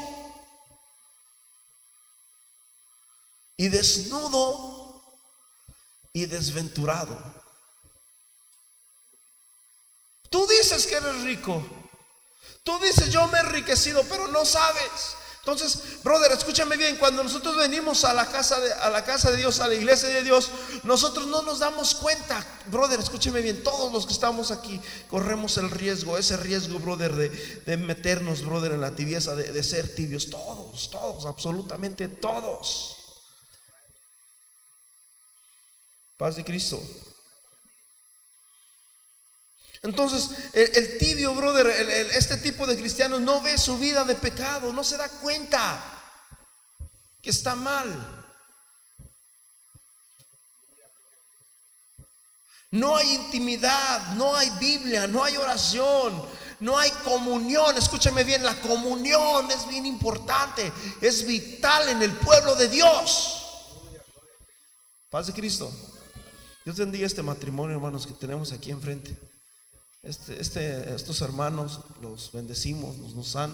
y 3.57 3.67
desnudo 3.67 5.03
y 6.13 6.25
desventurado. 6.27 7.17
Tú 10.29 10.45
dices 10.47 10.85
que 10.85 10.95
eres 10.95 11.21
rico. 11.23 11.63
Tú 12.63 12.77
dices, 12.79 13.11
yo 13.11 13.27
me 13.27 13.39
he 13.39 13.41
enriquecido, 13.41 14.03
pero 14.03 14.27
no 14.27 14.45
sabes. 14.45 15.15
Entonces, 15.39 16.03
brother, 16.03 16.31
escúchame 16.33 16.77
bien, 16.77 16.97
cuando 16.97 17.23
nosotros 17.23 17.55
venimos 17.55 18.03
a 18.03 18.13
la 18.13 18.25
casa 18.25 18.59
de, 18.59 18.73
a 18.73 18.89
la 18.89 19.03
casa 19.03 19.31
de 19.31 19.37
Dios, 19.37 19.59
a 19.59 19.67
la 19.67 19.73
iglesia 19.73 20.09
de 20.09 20.21
Dios, 20.21 20.51
nosotros 20.83 21.27
no 21.27 21.41
nos 21.41 21.59
damos 21.59 21.95
cuenta, 21.95 22.45
brother, 22.67 22.99
escúchame 22.99 23.41
bien, 23.41 23.63
todos 23.63 23.91
los 23.91 24.05
que 24.05 24.13
estamos 24.13 24.51
aquí 24.51 24.79
corremos 25.09 25.57
el 25.57 25.71
riesgo, 25.71 26.17
ese 26.17 26.37
riesgo, 26.37 26.77
brother, 26.79 27.15
de, 27.65 27.77
meternos, 27.77 28.45
brother, 28.45 28.73
en 28.73 28.81
la 28.81 28.95
tibieza, 28.95 29.33
de, 29.35 29.51
de 29.51 29.63
ser 29.63 29.95
tibios, 29.95 30.29
todos, 30.29 30.89
todos, 30.91 31.25
absolutamente 31.25 32.09
todos. 32.09 32.97
Paz 36.17 36.35
de 36.35 36.43
Cristo. 36.43 36.81
Entonces, 39.81 40.51
el, 40.53 40.97
tibio, 40.97 41.33
brother, 41.33 41.67
este 42.13 42.37
tipo 42.37 42.67
de 42.67 42.77
cristianos 42.77 43.21
no 43.21 43.41
ve 43.41 43.57
su 43.57 43.77
vida 43.77 44.03
de 44.03 44.15
pecado, 44.15 44.73
no 44.73 44.83
se 44.83 44.97
da 44.97 45.07
cuenta 45.07 45.81
que 47.21 47.29
está 47.29 47.55
mal. 47.55 48.15
No 52.71 52.95
hay 52.95 53.15
intimidad, 53.15 54.13
no 54.13 54.35
hay 54.35 54.49
Biblia, 54.59 55.07
no 55.07 55.23
hay 55.23 55.37
oración, 55.37 56.21
no 56.59 56.77
hay 56.77 56.91
comunión. 57.03 57.75
Escúchame 57.77 58.23
bien, 58.23 58.43
la 58.43 58.59
comunión 58.61 59.49
es 59.49 59.67
bien 59.67 59.85
importante, 59.85 60.71
es 61.01 61.25
vital 61.25 61.89
en 61.89 62.03
el 62.03 62.11
pueblo 62.11 62.53
de 62.55 62.67
Dios. 62.67 63.35
Paz 65.09 65.27
de 65.27 65.33
Cristo. 65.33 65.71
Dios 66.63 66.77
bendiga 66.77 67.07
este 67.07 67.23
matrimonio, 67.23 67.77
hermanos, 67.77 68.05
que 68.05 68.13
tenemos 68.13 68.51
aquí 68.51 68.69
enfrente. 68.69 69.17
Este, 70.01 70.39
este, 70.39 70.95
estos 70.95 71.21
hermanos 71.21 71.81
los 72.01 72.31
bendecimos, 72.31 72.97
nos, 72.97 73.35
han 73.35 73.51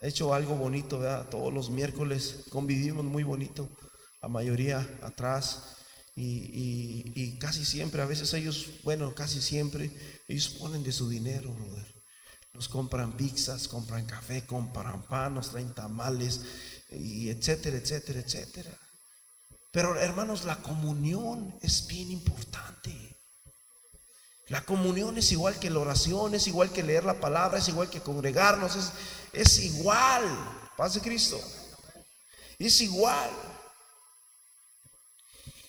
hecho 0.00 0.34
algo 0.34 0.54
bonito, 0.54 1.00
Todos 1.30 1.52
los 1.52 1.70
miércoles 1.70 2.44
convivimos 2.48 3.04
muy 3.04 3.24
bonito, 3.24 3.68
la 4.20 4.28
mayoría 4.28 4.88
atrás. 5.02 5.76
Y, 6.14 7.38
casi 7.38 7.64
siempre, 7.64 8.02
a 8.02 8.06
veces 8.06 8.32
ellos, 8.34 8.68
bueno, 8.84 9.14
casi 9.14 9.40
siempre, 9.40 9.90
ellos 10.28 10.48
ponen 10.50 10.82
de 10.84 10.92
su 10.92 11.08
dinero, 11.08 11.54
Nos 12.52 12.68
compran 12.68 13.16
pizzas, 13.16 13.66
compran 13.66 14.06
café, 14.06 14.46
compran 14.46 15.02
pan, 15.08 15.34
nos 15.34 15.50
traen 15.50 15.74
tamales, 15.74 16.42
y 16.90 17.30
etcétera, 17.30 17.78
etcétera, 17.78 18.20
etcétera. 18.20 18.78
Pero 19.72 19.98
hermanos, 19.98 20.44
la 20.44 20.62
comunión 20.62 21.58
es 21.62 21.86
bien 21.88 22.10
importante. 22.10 23.21
La 24.52 24.60
comunión 24.60 25.16
es 25.16 25.32
igual 25.32 25.58
que 25.58 25.70
la 25.70 25.78
oración, 25.78 26.34
es 26.34 26.46
igual 26.46 26.70
que 26.70 26.82
leer 26.82 27.04
la 27.04 27.18
palabra, 27.18 27.56
es 27.56 27.68
igual 27.68 27.88
que 27.88 28.02
congregarnos, 28.02 28.76
es, 28.76 28.92
es 29.32 29.58
igual. 29.60 30.24
Paz 30.76 30.92
de 30.92 31.00
Cristo. 31.00 31.40
Es 32.58 32.82
igual. 32.82 33.30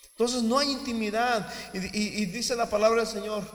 Entonces 0.09 0.43
no 0.43 0.59
hay 0.59 0.71
intimidad. 0.71 1.49
Y, 1.71 2.25
dice 2.25 2.57
la 2.57 2.69
palabra 2.69 3.03
del 3.03 3.09
Señor. 3.09 3.49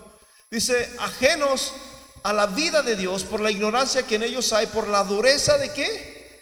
Dice, 0.51 0.97
ajenos 0.99 1.75
a 2.23 2.33
la 2.33 2.47
vida 2.47 2.81
de 2.81 2.97
Dios 2.97 3.23
por 3.25 3.41
la 3.41 3.51
ignorancia 3.51 4.05
que 4.05 4.14
en 4.14 4.23
ellos 4.23 4.55
hay, 4.55 4.67
por 4.69 4.88
la 4.88 5.05
dureza 5.05 5.59
de 5.59 5.75
qué? 5.75 6.41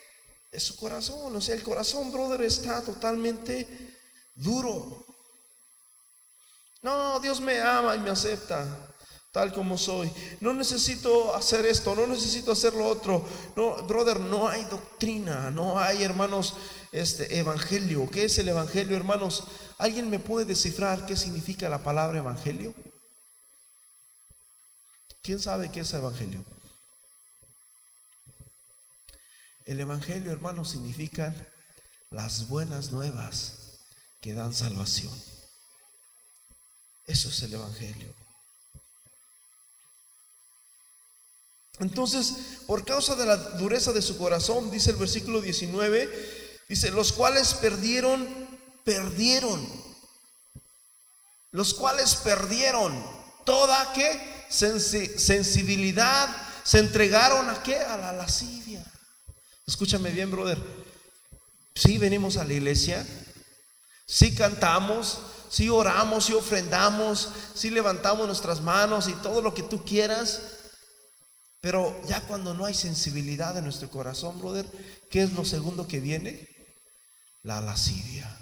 De 0.52 0.60
su 0.60 0.76
corazón. 0.76 1.34
O 1.34 1.40
sea, 1.40 1.56
el 1.56 1.64
corazón, 1.64 2.12
brother, 2.12 2.42
está 2.42 2.80
totalmente 2.82 3.66
duro. 4.36 5.05
No, 6.86 7.18
Dios 7.18 7.40
me 7.40 7.60
ama 7.60 7.96
y 7.96 7.98
me 7.98 8.10
acepta 8.10 8.64
tal 9.32 9.52
como 9.52 9.76
soy. 9.76 10.08
No 10.38 10.54
necesito 10.54 11.34
hacer 11.34 11.66
esto, 11.66 11.96
no 11.96 12.06
necesito 12.06 12.52
hacer 12.52 12.74
lo 12.74 12.86
otro. 12.86 13.26
No, 13.56 13.82
brother, 13.88 14.20
no 14.20 14.46
hay 14.46 14.64
doctrina, 14.66 15.50
no 15.50 15.80
hay, 15.80 16.04
hermanos, 16.04 16.54
este 16.92 17.40
evangelio. 17.40 18.08
¿Qué 18.08 18.26
es 18.26 18.38
el 18.38 18.50
evangelio, 18.50 18.96
hermanos? 18.96 19.42
¿Alguien 19.78 20.08
me 20.08 20.20
puede 20.20 20.46
descifrar 20.46 21.06
qué 21.06 21.16
significa 21.16 21.68
la 21.68 21.82
palabra 21.82 22.18
evangelio? 22.18 22.72
¿Quién 25.24 25.40
sabe 25.40 25.72
qué 25.72 25.80
es 25.80 25.92
evangelio? 25.92 26.44
El 29.64 29.80
evangelio, 29.80 30.30
hermanos, 30.30 30.70
significa 30.70 31.34
las 32.10 32.46
buenas 32.46 32.92
nuevas 32.92 33.80
que 34.20 34.34
dan 34.34 34.54
salvación. 34.54 35.35
Eso 37.06 37.28
es 37.28 37.42
el 37.42 37.54
Evangelio. 37.54 38.12
Entonces, 41.78 42.32
por 42.66 42.84
causa 42.84 43.14
de 43.16 43.26
la 43.26 43.36
dureza 43.36 43.92
de 43.92 44.02
su 44.02 44.16
corazón, 44.16 44.70
dice 44.70 44.90
el 44.90 44.96
versículo 44.96 45.40
19, 45.40 46.62
dice, 46.68 46.90
los 46.90 47.12
cuales 47.12 47.54
perdieron, 47.54 48.26
perdieron, 48.84 49.68
los 51.50 51.74
cuales 51.74 52.14
perdieron 52.16 53.04
toda 53.44 53.92
que 53.92 54.46
sensibilidad, 54.48 56.28
se 56.64 56.78
entregaron 56.78 57.48
a 57.50 57.62
qué? 57.62 57.76
A 57.76 57.96
la 57.98 58.12
lascivia. 58.12 58.84
Escúchame 59.66 60.10
bien, 60.10 60.30
brother. 60.30 60.58
Si 61.74 61.98
venimos 61.98 62.38
a 62.38 62.44
la 62.44 62.54
iglesia, 62.54 63.06
si 64.06 64.34
cantamos, 64.34 65.18
si 65.48 65.68
oramos, 65.68 66.26
si 66.26 66.32
ofrendamos, 66.32 67.28
si 67.54 67.70
levantamos 67.70 68.26
nuestras 68.26 68.60
manos 68.60 69.08
y 69.08 69.12
todo 69.14 69.42
lo 69.42 69.54
que 69.54 69.62
tú 69.62 69.84
quieras. 69.84 70.42
Pero 71.60 72.00
ya 72.06 72.20
cuando 72.22 72.54
no 72.54 72.64
hay 72.64 72.74
sensibilidad 72.74 73.56
en 73.56 73.64
nuestro 73.64 73.90
corazón, 73.90 74.38
brother, 74.38 74.66
¿qué 75.10 75.22
es 75.22 75.32
lo 75.32 75.44
segundo 75.44 75.86
que 75.86 76.00
viene? 76.00 76.48
La 77.42 77.60
lascivia. 77.60 78.36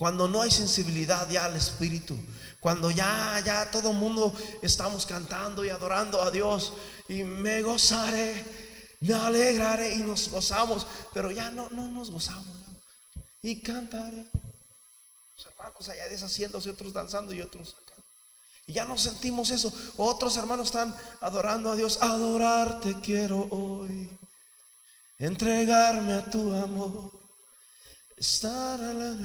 Cuando 0.00 0.26
no 0.28 0.40
hay 0.40 0.50
sensibilidad 0.50 1.28
ya 1.28 1.44
al 1.44 1.56
Espíritu, 1.56 2.16
cuando 2.58 2.90
ya, 2.90 3.38
ya 3.44 3.70
todo 3.70 3.90
el 3.90 3.98
mundo 3.98 4.34
estamos 4.62 5.04
cantando 5.04 5.62
y 5.62 5.68
adorando 5.68 6.22
a 6.22 6.30
Dios 6.30 6.72
y 7.06 7.22
me 7.22 7.60
gozaré 7.60 8.42
me 9.00 9.14
alegraré 9.14 9.94
y 9.94 9.98
nos 9.98 10.28
gozamos, 10.28 10.86
pero 11.14 11.30
ya 11.30 11.50
no, 11.50 11.70
no 11.70 11.88
nos 11.88 12.10
gozamos. 12.10 12.56
Y 13.42 13.60
cantaré. 13.60 14.26
Los 15.36 15.46
hermanos 15.46 15.88
allá 15.88 16.08
deshaciéndose, 16.08 16.70
otros 16.70 16.92
danzando 16.92 17.32
y 17.32 17.40
otros 17.40 17.76
acá. 17.82 17.94
Y 18.66 18.74
ya 18.74 18.84
no 18.84 18.98
sentimos 18.98 19.50
eso. 19.50 19.72
Otros 19.96 20.36
hermanos 20.36 20.66
están 20.66 20.94
adorando 21.22 21.72
a 21.72 21.76
Dios. 21.76 21.98
Adorarte 22.02 23.00
quiero 23.00 23.48
hoy. 23.50 24.10
Entregarme 25.18 26.12
a 26.12 26.24
tu 26.30 26.54
amor. 26.54 27.10
Estar 28.18 28.80
a 28.82 28.92
la, 28.92 29.16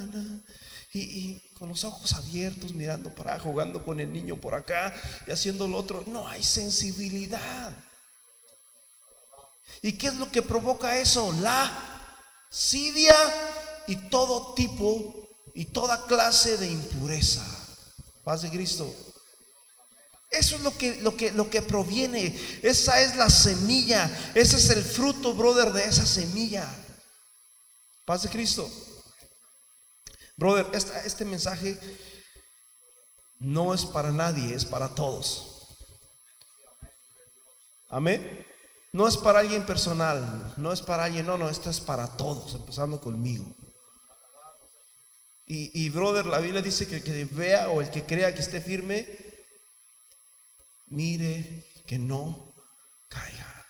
y, 0.94 1.00
y, 1.00 1.50
con 1.56 1.68
los 1.68 1.84
ojos 1.84 2.14
abiertos, 2.14 2.74
mirando 2.74 3.14
para 3.14 3.38
jugando 3.38 3.84
con 3.84 4.00
el 4.00 4.14
niño 4.14 4.38
por 4.38 4.56
acá 4.56 4.94
y 5.28 5.32
haciendo 5.32 5.68
lo 5.68 5.78
otro. 5.78 6.06
No 6.08 6.26
hay 6.28 6.42
sensibilidad. 6.42 7.74
¿Y 9.86 9.94
qué 9.94 10.08
es 10.08 10.16
lo 10.16 10.32
que 10.32 10.42
provoca 10.42 10.98
eso? 10.98 11.32
La 11.42 11.72
sidia 12.50 13.16
y 13.86 13.96
todo 14.10 14.56
tipo 14.56 15.14
y 15.54 15.66
toda 15.66 16.08
clase 16.08 16.58
de 16.58 16.72
impureza. 16.72 17.46
Paz 18.24 18.42
de 18.42 18.50
Cristo. 18.50 18.92
Eso 20.32 20.56
es 20.56 20.64
lo 20.64 20.76
que, 20.76 20.96
lo 21.02 21.16
que, 21.16 21.32
lo 21.34 21.52
que 21.52 21.62
proviene. 21.62 22.36
Esa 22.64 23.00
es 23.00 23.16
la 23.16 23.30
semilla. 23.30 24.10
Ese 24.34 24.58
es 24.58 24.72
el 24.72 24.84
fruto, 24.84 25.36
brother, 25.36 25.72
de 25.72 25.86
esa 25.86 26.08
semilla. 26.08 26.68
Paz 28.06 28.24
de 28.24 28.30
Cristo. 28.30 28.68
Brother, 30.36 30.66
este 30.74 31.26
mensaje 31.26 31.80
no 33.38 33.72
es 33.72 33.86
para 33.86 34.12
nadie, 34.12 34.56
es 34.56 34.66
para 34.66 34.96
todos. 34.96 35.78
Amén. 37.88 38.55
No 38.96 39.10
es 39.10 39.18
para 39.18 39.40
alguien 39.40 39.66
personal, 39.66 40.54
no 40.56 40.72
es 40.72 40.82
para 40.82 41.04
alguien, 41.04 41.26
no, 41.26 41.38
no, 41.38 41.50
esto 41.50 41.70
es 41.70 41.82
para 41.82 42.08
todos, 42.16 42.56
empezando 42.56 43.02
conmigo. 43.02 43.46
Y, 45.46 45.90
brother, 45.90 46.26
la 46.26 46.40
Biblia 46.40 46.62
dice 46.62 46.88
que 46.88 46.96
el 46.96 47.04
que 47.04 47.26
vea 47.26 47.68
o 47.72 47.82
el 47.82 47.90
que 47.90 48.06
crea 48.06 48.34
que 48.34 48.40
esté 48.40 48.62
firme, 48.62 49.06
mire 50.86 51.66
que 51.86 52.00
no 52.00 52.56
caiga. 53.10 53.66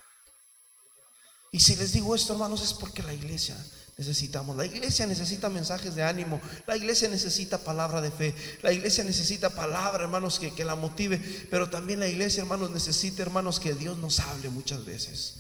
Y 1.52 1.60
si 1.60 1.76
les 1.76 1.94
digo 1.94 2.14
esto, 2.14 2.34
hermanos, 2.34 2.62
es 2.62 2.76
porque 2.76 3.02
la 3.02 3.16
iglesia 3.16 3.58
necesitamos. 3.98 4.58
La 4.58 4.66
iglesia 4.66 5.08
necesita 5.08 5.50
mensajes 5.50 5.96
de 5.96 6.04
ánimo. 6.04 6.42
La 6.68 6.76
iglesia 6.76 7.08
necesita 7.08 7.58
palabra 7.58 8.02
de 8.02 8.12
fe. 8.12 8.36
La 8.62 8.72
iglesia 8.72 9.04
necesita 9.04 9.50
palabra, 9.50 10.04
hermanos, 10.04 10.40
que, 10.40 10.54
que 10.54 10.66
la 10.66 10.76
motive. 10.76 11.18
Pero 11.50 11.70
también 11.70 12.00
la 12.00 12.08
iglesia, 12.08 12.42
hermanos, 12.42 12.72
necesita, 12.72 13.22
hermanos, 13.22 13.60
que 13.60 13.74
Dios 13.74 13.98
nos 13.98 14.20
hable 14.20 14.50
muchas 14.50 14.84
veces. 14.86 15.36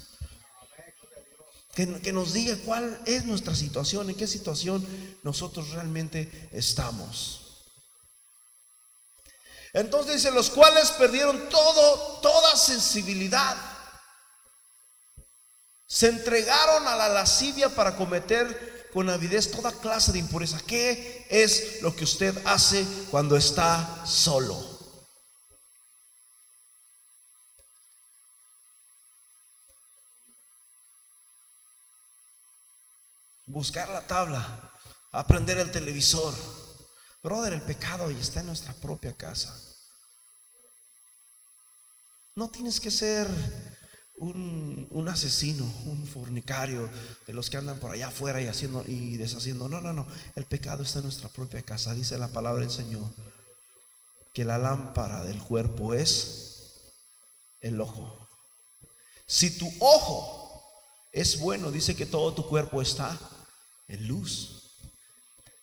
Que, 1.74 2.00
que, 2.00 2.14
nos 2.14 2.32
diga 2.32 2.56
cuál 2.64 3.02
es 3.06 3.26
nuestra 3.26 3.54
situación, 3.54 4.10
en 4.10 4.16
qué 4.16 4.28
situación 4.28 4.86
nosotros 5.24 5.72
realmente 5.72 6.50
estamos. 6.54 7.42
Entonces 9.74 10.16
dice, 10.16 10.32
los 10.32 10.50
cuales 10.50 10.92
perdieron 10.92 11.50
todo, 11.50 12.20
toda 12.22 12.56
sensibilidad. 12.56 13.75
Se 15.88 16.08
entregaron 16.08 16.88
a 16.88 16.96
la 16.96 17.10
lascivia 17.10 17.70
para 17.70 17.96
cometer 17.96 18.90
con 18.94 19.10
avidez 19.10 19.52
toda 19.52 19.72
clase 19.72 20.12
de 20.12 20.20
impureza. 20.20 20.60
¿Qué 20.66 21.28
es 21.30 21.82
lo 21.82 21.96
que 21.96 22.06
usted 22.06 22.36
hace 22.46 22.86
cuando 23.12 23.36
está 23.36 24.06
solo? 24.06 24.76
Buscar 33.48 33.90
la 33.90 34.02
tabla, 34.08 34.72
aprender 35.12 35.58
el 35.60 35.72
televisor. 35.72 36.34
Brother, 37.22 37.54
el 37.54 37.62
pecado 37.62 38.10
y 38.12 38.20
está 38.20 38.40
en 38.40 38.48
nuestra 38.48 38.74
propia 38.74 39.16
casa. 39.16 39.54
No 42.36 42.50
tienes 42.50 42.80
que 42.80 42.92
ser 42.92 43.28
un, 44.18 45.08
asesino, 45.10 45.64
un 45.86 46.08
fornicario, 46.08 46.90
de 47.28 47.34
los 47.34 47.50
que 47.50 47.58
andan 47.58 47.80
por 47.80 47.92
allá 47.92 48.08
afuera 48.08 48.42
y 48.42 48.48
haciendo 48.48 48.84
y 48.88 49.18
deshaciendo. 49.18 49.68
No, 49.70 49.82
no, 49.82 49.94
no. 49.94 50.08
El 50.36 50.46
pecado 50.46 50.84
está 50.84 51.00
en 51.00 51.06
nuestra 51.06 51.30
propia 51.30 51.62
casa. 51.62 51.94
Dice 51.94 52.18
la 52.18 52.30
palabra 52.30 52.62
del 52.62 52.72
Señor 52.72 53.10
que 54.34 54.46
la 54.46 54.58
lámpara 54.58 55.24
del 55.24 55.42
cuerpo 55.42 55.94
es 55.94 56.92
el 57.62 57.80
ojo. 57.80 58.28
Si 59.26 59.58
tu 59.58 59.72
ojo 59.80 60.62
es 61.12 61.40
bueno, 61.40 61.72
dice 61.72 61.96
que 61.96 62.06
todo 62.06 62.34
tu 62.34 62.48
cuerpo 62.48 62.82
está 62.82 63.18
en 63.88 64.08
luz. 64.08 64.62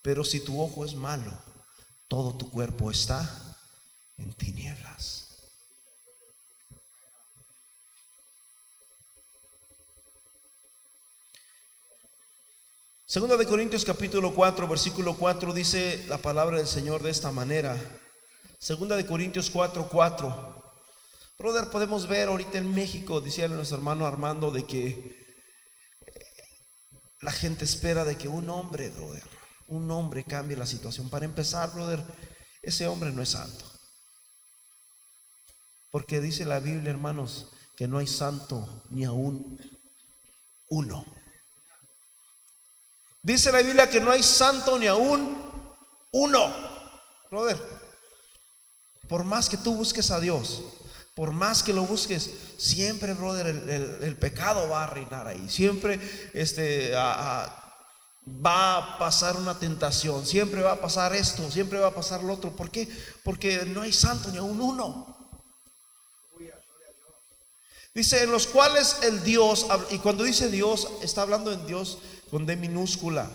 Pero 0.01 0.25
si 0.25 0.41
tu 0.41 0.61
ojo 0.61 0.85
es 0.85 0.95
malo, 0.95 1.33
todo 2.09 2.35
tu 2.35 2.51
cuerpo 2.51 2.91
está 2.91 3.57
en 4.17 4.33
tinieblas. 4.33 5.22
Segunda 13.12 13.37
de 13.37 13.44
Corintios 13.44 13.85
capítulo 13.85 14.35
4, 14.35 14.66
versículo 14.66 15.14
4 15.18 15.53
dice 15.53 16.03
la 16.09 16.16
palabra 16.16 16.57
del 16.57 16.66
Señor 16.66 17.03
de 17.03 17.11
esta 17.11 17.31
manera. 17.31 17.77
Segunda 18.59 18.96
de 18.96 19.05
Corintios 19.05 19.51
4, 19.51 19.90
4. 19.90 20.72
Brother, 21.38 21.68
podemos 21.68 22.09
ver 22.09 22.29
ahorita 22.29 22.57
en 22.57 22.72
México, 22.72 23.20
decía 23.20 23.48
nuestro 23.48 23.77
hermano 23.77 24.07
Armando, 24.07 24.51
de 24.51 24.64
que 24.64 25.44
la 27.20 27.33
gente 27.33 27.66
espera 27.66 28.07
de 28.07 28.16
que 28.16 28.29
un 28.29 28.48
hombre, 28.48 28.88
brother, 28.88 29.25
un 29.66 29.90
hombre 29.90 30.25
cambie 30.25 30.57
la 30.57 30.64
situación. 30.64 31.11
Para 31.11 31.27
empezar, 31.27 31.70
brother, 31.75 32.03
ese 32.62 32.87
hombre 32.87 33.12
no 33.12 33.20
es 33.20 33.29
santo. 33.29 33.70
Porque 35.90 36.22
dice 36.22 36.46
la 36.46 36.61
Biblia, 36.61 36.88
hermanos, 36.88 37.48
que 37.77 37.87
no 37.87 37.98
hay 37.98 38.07
santo 38.07 38.66
ni 38.88 39.05
aún 39.05 39.61
uno. 40.70 41.05
Dice 43.23 43.53
la 43.53 43.63
Biblia 43.63 43.89
que 43.89 44.01
no 44.01 44.11
hay 44.11 44.23
santo 44.23 44.79
ni 44.79 44.87
aún 44.89 45.41
uno. 46.11 46.53
Brother, 47.31 47.57
por 49.09 49.25
más 49.25 49.49
que 49.49 49.57
tú 49.57 49.75
busques 49.75 50.11
a 50.11 50.19
Dios, 50.19 50.63
por 51.15 51.31
más 51.31 51.63
que 51.63 51.73
lo 51.73 51.85
busques, 51.85 52.31
siempre, 52.59 53.15
brother, 53.15 53.47
el, 53.47 54.17
pecado 54.17 54.69
va 54.69 54.85
a 54.85 54.87
reinar 54.89 55.29
ahí. 55.29 55.49
Siempre 55.49 56.01
este, 56.35 56.91
va 56.93 58.77
a 58.77 58.99
pasar 58.99 59.37
una 59.37 59.59
tentación. 59.59 60.27
Siempre 60.27 60.63
va 60.63 60.73
a 60.73 60.81
pasar 60.81 61.15
esto, 61.15 61.49
siempre 61.51 61.79
va 61.79 61.89
a 61.89 61.95
pasar 61.95 62.25
lo 62.25 62.35
otro. 62.35 62.57
¿Por 62.57 62.71
qué? 62.71 62.89
Porque 63.23 63.65
no 63.67 63.83
hay 63.83 63.93
santo 63.93 64.31
ni 64.31 64.39
aún 64.39 64.61
uno. 64.61 65.17
Dice, 67.95 68.23
en 68.23 68.33
los 68.33 68.47
cuales 68.47 68.97
el 69.03 69.23
Dios, 69.23 69.67
y 69.91 69.99
cuando 69.99 70.25
dice 70.25 70.49
Dios, 70.51 70.89
está 71.03 71.23
hablando 71.23 71.53
en 71.53 71.67
Dios 71.67 71.99
con 72.33 72.47
D 72.47 72.57
minúscula, 72.57 73.31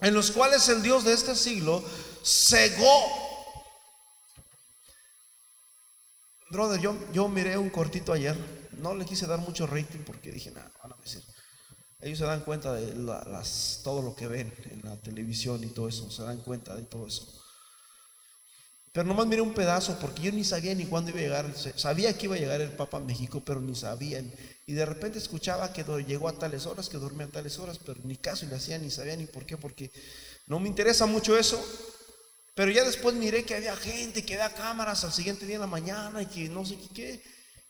en 0.00 0.14
los 0.14 0.30
cuales 0.30 0.66
el 0.70 0.82
Dios 0.82 1.04
de 1.04 1.12
este 1.12 1.36
siglo 1.36 1.84
cegó. 2.24 3.04
Brother, 6.48 6.80
yo, 6.80 6.96
yo 7.12 7.28
miré 7.28 7.58
un 7.58 7.68
cortito 7.68 8.14
ayer, 8.14 8.34
no 8.78 8.94
le 8.94 9.04
quise 9.04 9.26
dar 9.26 9.40
mucho 9.40 9.66
rating 9.66 9.98
porque 9.98 10.32
dije, 10.32 10.50
nada, 10.50 10.72
van 10.82 10.94
a 10.94 10.96
decir. 10.96 11.22
Ellos 12.00 12.20
se 12.20 12.24
dan 12.24 12.40
cuenta 12.40 12.72
de 12.72 12.94
las, 12.94 13.82
todo 13.84 14.00
lo 14.00 14.16
que 14.16 14.28
ven 14.28 14.54
en 14.70 14.80
la 14.82 14.96
televisión 15.02 15.62
y 15.62 15.66
todo 15.66 15.86
eso, 15.86 16.10
se 16.10 16.22
dan 16.22 16.38
cuenta 16.38 16.74
de 16.74 16.84
todo 16.84 17.06
eso. 17.06 17.38
Pero 18.94 19.08
nomás 19.08 19.26
miré 19.26 19.42
un 19.42 19.54
pedazo 19.54 19.98
porque 19.98 20.22
yo 20.22 20.30
ni 20.30 20.44
sabía 20.44 20.72
ni 20.72 20.86
cuándo 20.86 21.10
iba 21.10 21.18
a 21.18 21.22
llegar. 21.22 21.52
Sabía 21.74 22.16
que 22.16 22.26
iba 22.26 22.36
a 22.36 22.38
llegar 22.38 22.60
el 22.60 22.70
Papa 22.70 22.98
a 22.98 23.00
México, 23.00 23.42
pero 23.44 23.60
ni 23.60 23.74
sabía. 23.74 24.22
Y 24.66 24.72
de 24.72 24.86
repente 24.86 25.18
escuchaba 25.18 25.72
que 25.72 25.82
llegó 26.06 26.28
a 26.28 26.38
tales 26.38 26.64
horas, 26.64 26.88
que 26.88 26.96
dormía 26.98 27.26
a 27.26 27.28
tales 27.28 27.58
horas, 27.58 27.80
pero 27.84 27.98
ni 28.04 28.16
caso 28.16 28.46
le 28.46 28.54
hacía, 28.54 28.78
ni 28.78 28.92
sabía 28.92 29.16
ni 29.16 29.26
por 29.26 29.46
qué, 29.46 29.56
porque 29.56 29.90
no 30.46 30.60
me 30.60 30.68
interesa 30.68 31.06
mucho 31.06 31.36
eso. 31.36 31.60
Pero 32.54 32.70
ya 32.70 32.84
después 32.84 33.16
miré 33.16 33.44
que 33.44 33.56
había 33.56 33.74
gente, 33.74 34.24
que 34.24 34.34
había 34.34 34.54
cámaras 34.54 35.02
al 35.02 35.12
siguiente 35.12 35.44
día 35.44 35.56
en 35.56 35.62
la 35.62 35.66
mañana 35.66 36.22
y 36.22 36.26
que 36.26 36.48
no 36.48 36.64
sé 36.64 36.78
qué. 36.94 37.20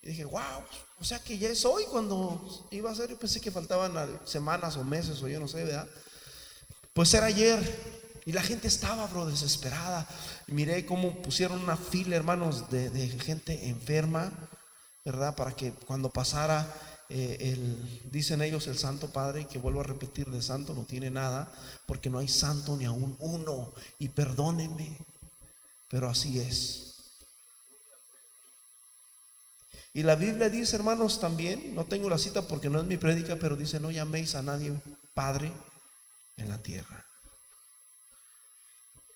Y 0.03 0.09
dije, 0.09 0.25
wow, 0.25 0.61
o 0.99 1.03
sea 1.03 1.17
que 1.17 1.39
ya 1.39 1.49
es 1.49 1.65
hoy 1.65 1.85
cuando 1.85 2.67
iba 2.69 2.91
a 2.91 2.95
ser. 2.95 3.09
Yo 3.09 3.17
pensé 3.17 3.41
que 3.41 3.49
faltaban 3.49 4.19
semanas 4.25 4.77
o 4.77 4.83
meses 4.83 5.19
o 5.23 5.27
yo 5.27 5.39
no 5.39 5.47
sé, 5.47 5.63
¿verdad? 5.63 5.87
Pues 6.93 7.11
era 7.15 7.25
ayer. 7.25 8.04
Y 8.25 8.31
la 8.31 8.41
gente 8.41 8.67
estaba, 8.67 9.05
bro, 9.05 9.27
desesperada. 9.27 10.07
Miré 10.47 10.83
cómo 10.85 11.21
pusieron 11.21 11.61
una 11.61 11.77
fila, 11.77 12.15
hermanos, 12.15 12.71
de, 12.71 13.07
gente 13.23 13.69
enferma, 13.69 14.31
¿verdad? 15.05 15.35
Para 15.35 15.51
que 15.51 15.71
cuando 15.71 16.09
pasara, 16.09 16.67
eh, 17.07 17.37
el, 17.39 18.11
dicen 18.11 18.41
ellos, 18.41 18.65
el 18.65 18.79
Santo 18.79 19.11
Padre, 19.11 19.45
que 19.45 19.59
vuelvo 19.59 19.81
a 19.81 19.83
repetir, 19.83 20.25
de 20.31 20.41
santo 20.41 20.73
no 20.73 20.85
tiene 20.85 21.11
nada, 21.11 21.51
porque 21.85 22.09
no 22.09 22.17
hay 22.17 22.27
santo 22.27 22.75
ni 22.75 22.85
aún 22.85 23.15
uno. 23.19 23.71
Y 23.99 24.09
perdónenme, 24.09 24.97
pero 25.87 26.09
así 26.09 26.39
es. 26.39 26.81
Y 29.93 30.01
la 30.01 30.15
Biblia 30.15 30.49
dice, 30.49 30.75
hermanos, 30.75 31.19
también, 31.19 31.75
no 31.75 31.85
tengo 31.85 32.09
la 32.09 32.17
cita 32.17 32.41
porque 32.47 32.71
no 32.71 32.79
es 32.79 32.85
mi 32.85 32.97
prédica, 32.97 33.35
pero 33.35 33.55
dice, 33.55 33.79
no 33.79 33.91
llaméis 33.91 34.33
a 34.33 34.41
nadie 34.41 34.73
Padre 35.13 35.51
en 36.37 36.49
la 36.49 36.57
tierra 36.57 37.04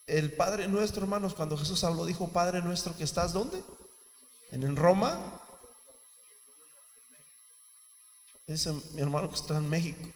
el 0.09 0.33
Padre 0.33 0.67
nuestro, 0.67 1.03
hermanos, 1.03 1.33
cuando 1.35 1.57
Jesús 1.57 1.83
habló, 1.83 2.05
dijo, 2.05 2.29
Padre 2.29 2.61
nuestro 2.61 2.95
que 2.97 3.03
estás, 3.03 3.33
¿dónde? 3.33 3.63
En 4.51 4.75
Roma. 4.75 5.41
Dice 8.47 8.73
mi 8.93 9.01
hermano 9.01 9.29
que 9.29 9.35
está 9.35 9.57
en 9.57 9.69
México. 9.69 10.09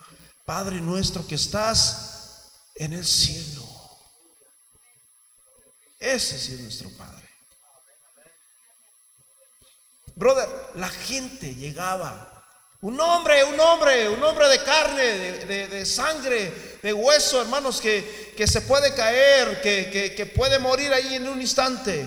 Padre 0.46 0.82
nuestro 0.82 1.26
que 1.28 1.36
estás 1.36 2.52
en 2.76 2.94
el 2.94 3.06
cielo. 3.06 3.64
Ese 6.00 6.36
es 6.36 6.60
nuestro 6.60 6.90
Padre. 6.98 7.30
Brother, 10.16 10.50
la 10.76 10.90
gente 10.90 11.56
llegaba 11.56 12.33
un 12.84 13.00
hombre, 13.00 13.46
un 13.46 13.58
hombre, 13.58 14.10
un 14.10 14.22
hombre 14.22 14.50
de 14.50 14.62
carne, 14.62 15.04
de, 15.04 15.86
sangre, 15.86 16.78
de 16.82 16.92
hueso, 16.92 17.40
hermanos, 17.42 17.80
que, 17.80 18.34
que 18.36 18.46
se 18.46 18.60
puede 18.60 18.94
caer, 18.94 19.62
que, 19.62 20.14
que, 20.14 20.26
puede 20.26 20.60
morir 20.60 20.92
ahí 20.92 21.16
en 21.16 21.30
un 21.30 21.40
instante. 21.40 22.06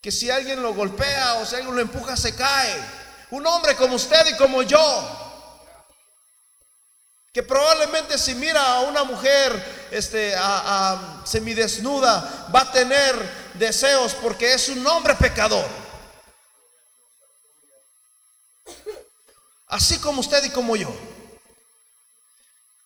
Que 0.00 0.10
si 0.10 0.30
alguien 0.30 0.62
lo 0.62 0.72
golpea 0.72 1.34
o 1.34 1.44
si 1.44 1.56
alguien 1.56 1.74
lo 1.74 1.82
empuja, 1.82 2.16
se 2.16 2.34
cae. 2.34 2.74
Un 3.32 3.46
hombre 3.46 3.76
como 3.76 3.96
usted 3.96 4.24
y 4.28 4.36
como 4.38 4.62
yo. 4.62 4.80
Que 7.30 7.42
probablemente 7.42 8.16
si 8.16 8.34
mira 8.34 8.62
a 8.62 8.80
una 8.80 9.04
mujer 9.04 9.52
este, 9.90 10.34
a 10.38 11.22
semidesnuda, 11.26 12.48
va 12.54 12.62
a 12.62 12.72
tener 12.72 13.14
deseos 13.54 14.14
porque 14.14 14.54
es 14.54 14.70
un 14.70 14.86
hombre 14.86 15.14
pecador. 15.16 15.83
Así 19.74 19.98
como 19.98 20.20
usted 20.20 20.44
y 20.44 20.50
como 20.50 20.76
yo. 20.76 20.88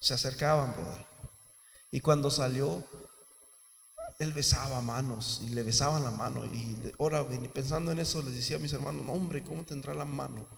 Se 0.01 0.15
acercaban. 0.15 0.75
Y 1.91 2.01
cuando 2.01 2.31
salió, 2.31 2.83
él 4.19 4.33
besaba 4.33 4.81
manos 4.81 5.43
y 5.45 5.51
le 5.51 5.63
besaban 5.63 6.03
la 6.03 6.11
mano. 6.11 6.47
Y 6.47 6.95
ahora, 6.99 7.29
pensando 7.53 7.93
en 7.93 7.99
eso, 7.99 8.23
les 8.23 8.37
decía 8.37 8.57
a 8.57 8.61
mis 8.61 8.73
hermanos, 8.73 9.05
hombre, 9.07 9.45
¿cómo 9.45 9.65
tendrá 9.65 9.93
la 9.93 10.07
mano? 10.07 10.49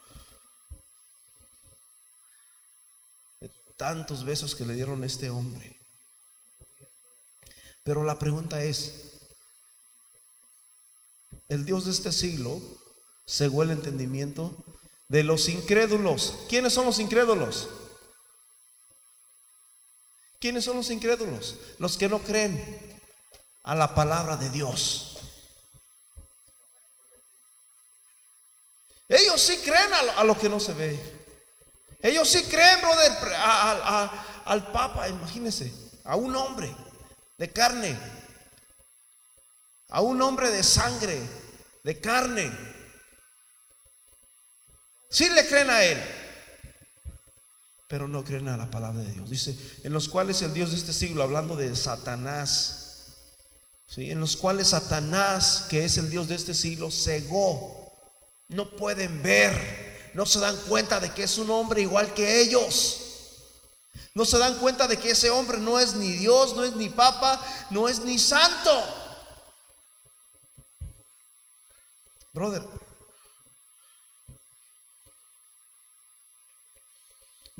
tantos 3.77 4.25
besos 4.25 4.55
que 4.55 4.67
le 4.67 4.75
dieron 4.75 5.03
a 5.03 5.07
este 5.07 5.31
hombre. 5.31 5.81
Pero 7.83 8.05
la 8.05 8.21
pregunta 8.21 8.63
es, 8.63 9.33
el 11.49 11.65
Dios 11.65 11.87
de 11.87 11.91
este 11.91 12.13
siglo 12.13 12.61
cegó 13.27 13.65
el 13.65 13.71
entendimiento 13.71 14.65
de 15.11 15.25
los 15.25 15.49
incrédulos. 15.49 16.35
¿Quiénes 16.49 16.73
son 16.73 16.87
los 16.87 17.01
incrédulos? 17.01 17.69
¿Quiénes 20.39 20.65
son 20.65 20.77
los 20.77 20.89
incrédulos? 20.89 21.57
Los 21.79 21.99
que 21.99 22.09
no 22.09 22.21
creen 22.21 23.01
a 23.65 23.75
la 23.75 23.93
palabra 23.95 24.37
de 24.37 24.49
Dios. 24.51 25.19
Ellos 29.09 29.43
sí 29.43 29.59
creen 29.59 29.93
a 30.17 30.23
lo, 30.23 30.39
que 30.39 30.49
no 30.49 30.61
se 30.61 30.73
ve. 30.75 30.99
Ellos 32.01 32.29
sí 32.29 32.45
creen, 32.45 32.81
brother, 32.81 33.13
al 34.45 34.73
Papa, 34.73 35.09
imagínense, 35.09 35.73
a 36.05 36.15
un 36.15 36.35
hombre 36.37 36.73
de 37.37 37.53
carne, 37.53 37.99
a 39.89 40.01
un 40.03 40.23
hombre 40.23 40.51
de 40.51 40.63
sangre, 40.63 41.21
de 41.83 42.01
carne. 42.01 42.70
Sí 45.11 45.29
le 45.29 45.47
creen 45.47 45.71
a 45.71 45.83
él, 45.83 45.99
pero 47.89 48.07
no 48.07 48.25
creen 48.25 48.49
a 48.49 48.57
la 48.57 48.71
palabra 48.71 49.03
de 49.03 49.13
Dios. 49.13 49.29
Dice, 49.29 49.57
en 49.83 49.93
los 49.93 50.09
cuales 50.09 50.41
el 50.43 50.55
Dios 50.55 50.71
de 50.71 50.77
este 50.77 50.93
siglo, 50.93 51.25
hablando 51.25 51.57
de 51.57 51.75
Satanás, 51.75 53.17
¿sí? 53.89 54.11
en 54.11 54.21
los 54.21 54.37
cuales 54.37 54.69
Satanás, 54.69 55.67
que 55.69 55.85
es 55.85 55.99
el 55.99 56.09
Dios 56.09 56.29
de 56.29 56.37
este 56.37 56.55
siglo, 56.55 56.91
cegó 56.91 57.81
no 58.51 58.69
pueden 58.69 59.23
ver, 59.23 60.11
no 60.15 60.27
se 60.27 60.41
dan 60.41 60.57
cuenta 60.69 60.99
de 60.99 61.13
que 61.13 61.23
es 61.23 61.39
un 61.39 61.51
hombre 61.51 61.83
igual 61.83 62.13
que 62.15 62.41
ellos. 62.41 63.07
No 64.13 64.25
se 64.25 64.39
dan 64.39 64.59
cuenta 64.59 64.89
de 64.89 64.97
que 64.97 65.11
ese 65.11 65.31
hombre 65.31 65.59
no 65.59 65.79
es 65.79 65.95
ni 65.95 66.13
Dios, 66.13 66.57
no 66.57 66.65
es 66.65 66.75
ni 66.75 66.89
papa, 66.89 67.41
no 67.71 67.89
es 67.89 68.01
ni 68.01 68.19
santo. 68.19 68.85
Brother. 72.33 72.90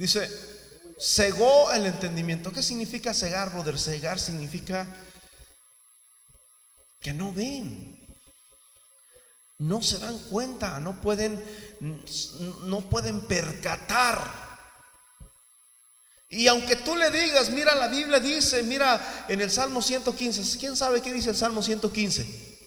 Dice, 0.01 0.31
cegó 0.99 1.71
el 1.73 1.85
entendimiento. 1.85 2.51
¿Qué 2.51 2.63
significa 2.63 3.13
cegar, 3.13 3.53
brother? 3.53 3.79
Cegar 3.79 4.19
significa 4.19 4.87
que 7.03 7.13
no 7.13 7.35
ven 7.35 7.99
no 9.59 9.83
se 9.83 9.99
dan 9.99 10.19
cuenta, 10.31 10.81
no 10.81 11.03
pueden, 11.03 11.45
no 12.63 12.81
pueden 12.81 13.21
percatar. 13.27 14.19
Y 16.31 16.47
aunque 16.47 16.77
tú 16.77 16.97
le 16.97 17.11
digas, 17.11 17.51
mira, 17.51 17.75
la 17.75 17.89
Biblia 17.89 18.21
dice, 18.21 18.63
mira, 18.63 19.27
en 19.29 19.39
el 19.43 19.51
Salmo 19.51 19.83
115, 19.83 20.59
¿quién 20.59 20.77
sabe 20.77 21.03
qué 21.03 21.13
dice 21.13 21.29
el 21.29 21.37
Salmo 21.37 21.63
115? 21.63 22.59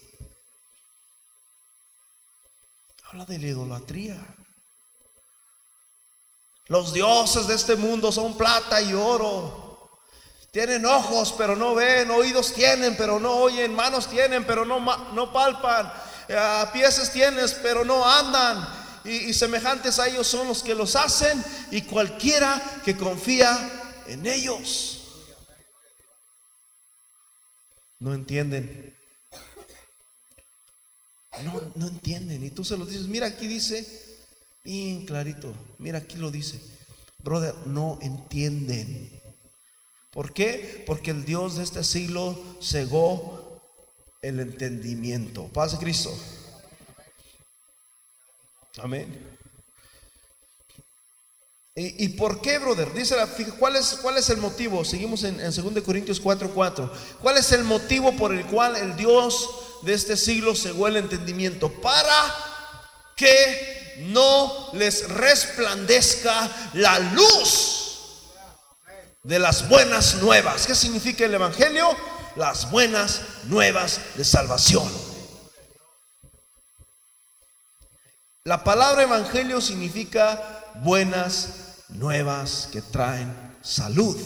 Habla 3.02 3.24
de 3.24 3.38
la 3.40 3.46
idolatría. 3.48 4.43
Los 6.66 6.92
dioses 6.92 7.46
de 7.46 7.54
este 7.54 7.76
mundo 7.76 8.10
son 8.10 8.36
plata 8.36 8.80
y 8.80 8.94
oro. 8.94 9.90
Tienen 10.50 10.86
ojos, 10.86 11.34
pero 11.36 11.56
no 11.56 11.74
ven, 11.74 12.10
oídos 12.10 12.54
tienen, 12.54 12.96
pero 12.96 13.18
no 13.18 13.32
oyen, 13.32 13.74
manos 13.74 14.08
tienen, 14.08 14.46
pero 14.46 14.64
no, 14.64 14.80
no 15.12 15.32
palpan 15.32 15.92
a 16.32 16.70
piezas 16.72 17.12
tienes, 17.12 17.54
pero 17.54 17.84
no 17.84 18.08
andan. 18.08 18.66
Y, 19.04 19.34
semejantes 19.34 19.98
a 19.98 20.08
ellos 20.08 20.26
son 20.26 20.48
los 20.48 20.62
que 20.62 20.74
los 20.74 20.96
hacen 20.96 21.44
y 21.70 21.82
cualquiera 21.82 22.80
que 22.84 22.96
confía 22.96 24.02
en 24.06 24.26
ellos. 24.26 25.02
No 27.98 28.14
entienden. 28.14 28.96
No, 31.42 31.72
no 31.74 31.88
entienden. 31.88 32.44
Y 32.44 32.50
tú 32.50 32.64
se 32.64 32.78
los 32.78 32.88
dices, 32.88 33.06
mira 33.06 33.26
aquí 33.26 33.46
dice, 33.46 34.03
bien 34.64 35.04
clarito, 35.04 35.54
mira 35.78 35.98
aquí 35.98 36.16
lo 36.16 36.30
dice. 36.30 36.60
Brother, 37.18 37.54
no 37.66 37.98
entienden. 38.02 39.20
¿Por 40.10 40.32
qué? 40.32 40.82
Porque 40.86 41.10
el 41.10 41.24
Dios 41.24 41.56
de 41.56 41.64
este 41.64 41.84
siglo 41.84 42.38
cegó 42.60 43.60
el 44.22 44.40
entendimiento. 44.40 45.48
Paz 45.48 45.76
Cristo. 45.76 46.16
Amén. 48.78 49.34
¿Y, 51.76 52.10
por 52.10 52.40
qué, 52.40 52.58
brother? 52.58 52.92
Dice 52.92 53.16
la, 53.16 53.26
¿cuál 53.58 53.74
es, 53.74 53.98
¿cuál 54.00 54.16
es 54.16 54.30
el 54.30 54.36
motivo? 54.36 54.84
Seguimos 54.84 55.24
en, 55.24 55.40
en 55.40 55.52
2 55.52 55.82
Corintios 55.82 56.22
4:4. 56.22 56.52
4. 56.54 56.92
¿Cuál 57.20 57.36
es 57.36 57.50
el 57.50 57.64
motivo 57.64 58.12
por 58.16 58.32
el 58.32 58.46
cual 58.46 58.76
el 58.76 58.94
Dios 58.94 59.50
de 59.82 59.94
este 59.94 60.16
siglo 60.16 60.54
cegó 60.54 60.86
el 60.86 60.96
entendimiento? 60.96 61.72
Para 61.72 62.14
que 63.16 63.83
no 63.98 64.70
les 64.72 65.08
resplandezca 65.08 66.50
la 66.74 66.98
luz 66.98 68.24
de 69.22 69.38
las 69.38 69.68
buenas 69.68 70.16
nuevas. 70.16 70.66
¿Qué 70.66 70.74
significa 70.74 71.24
el 71.24 71.34
Evangelio? 71.34 71.96
las 72.36 72.70
buenas 72.70 73.20
nuevas 73.44 74.00
de 74.16 74.24
salvación. 74.24 74.90
La 78.44 78.62
palabra 78.62 79.04
evangelio 79.04 79.60
significa 79.60 80.64
buenas 80.82 81.84
nuevas 81.88 82.68
que 82.72 82.82
traen 82.82 83.32
salud 83.62 84.16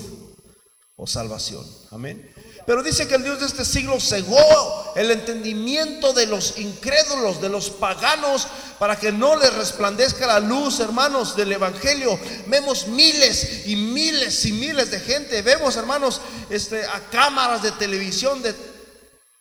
o 0.97 1.07
salvación. 1.07 1.65
Amén. 1.93 2.29
Pero 2.69 2.83
dice 2.83 3.09
que 3.09 3.15
el 3.15 3.23
Dios 3.23 3.41
de 3.41 3.47
este 3.47 3.65
siglo 3.65 3.99
cegó 3.99 4.93
el 4.95 5.11
entendimiento 5.11 6.13
de 6.13 6.27
los 6.27 6.59
incrédulos, 6.59 7.41
de 7.41 7.49
los 7.49 7.71
paganos, 7.71 8.47
para 8.79 8.95
que 8.95 9.11
no 9.11 9.37
les 9.37 9.55
resplandezca 9.55 10.27
la 10.27 10.39
luz, 10.39 10.79
hermanos, 10.79 11.35
del 11.35 11.51
Evangelio. 11.51 12.21
Vemos 12.47 12.87
miles 12.89 13.67
y 13.67 13.75
miles 13.75 14.45
y 14.45 14.53
miles 14.53 14.91
de 14.91 15.01
gente. 15.01 15.41
Vemos, 15.41 15.77
hermanos, 15.77 16.21
este, 16.51 16.85
a 16.85 17.01
cámaras 17.11 17.63
de 17.63 17.73
televisión 17.73 18.43
de 18.43 18.55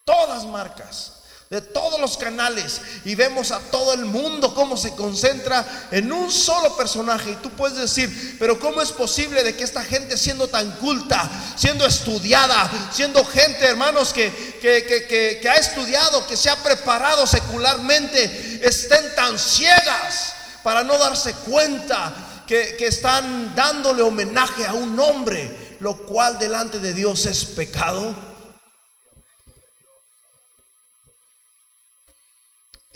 todas 0.06 0.46
marcas 0.46 1.17
de 1.50 1.62
todos 1.62 1.98
los 2.02 2.18
canales 2.18 2.82
y 3.06 3.16
vemos 3.16 3.52
a 3.52 3.60
todo 3.60 3.94
el 3.94 4.04
mundo 4.04 4.54
cómo 4.54 4.76
se 4.76 4.94
concentra 4.96 5.88
en 5.92 6.12
un 6.12 6.30
solo 6.30 6.76
personaje. 6.76 7.32
Y 7.32 7.36
tú 7.36 7.50
puedes 7.52 7.78
decir, 7.78 8.36
pero 8.38 8.60
¿cómo 8.60 8.82
es 8.82 8.92
posible 8.92 9.44
de 9.44 9.56
que 9.56 9.64
esta 9.64 9.82
gente 9.84 10.18
siendo 10.18 10.50
tan 10.50 10.70
culta, 10.72 11.30
siendo 11.56 11.86
estudiada, 11.86 12.90
siendo 12.92 13.24
gente, 13.24 13.66
hermanos, 13.66 14.12
que, 14.12 14.30
que, 14.62 15.40
que 15.42 15.50
ha 15.50 15.56
estudiado, 15.56 16.28
que 16.28 16.36
se 16.36 16.50
ha 16.50 16.56
preparado 16.58 17.26
secularmente, 17.26 18.60
estén 18.62 19.16
tan 19.16 19.40
ciegas 19.40 20.34
para 20.64 20.84
no 20.84 20.98
darse 20.98 21.34
cuenta 21.46 22.14
que, 22.46 22.76
que 22.78 22.88
están 22.88 23.56
dándole 23.56 24.02
homenaje 24.02 24.66
a 24.66 24.74
un 24.74 25.00
hombre, 25.00 25.78
lo 25.80 25.96
cual 25.96 26.38
delante 26.40 26.80
de 26.80 26.94
Dios 26.94 27.26
es 27.26 27.46
pecado? 27.46 28.37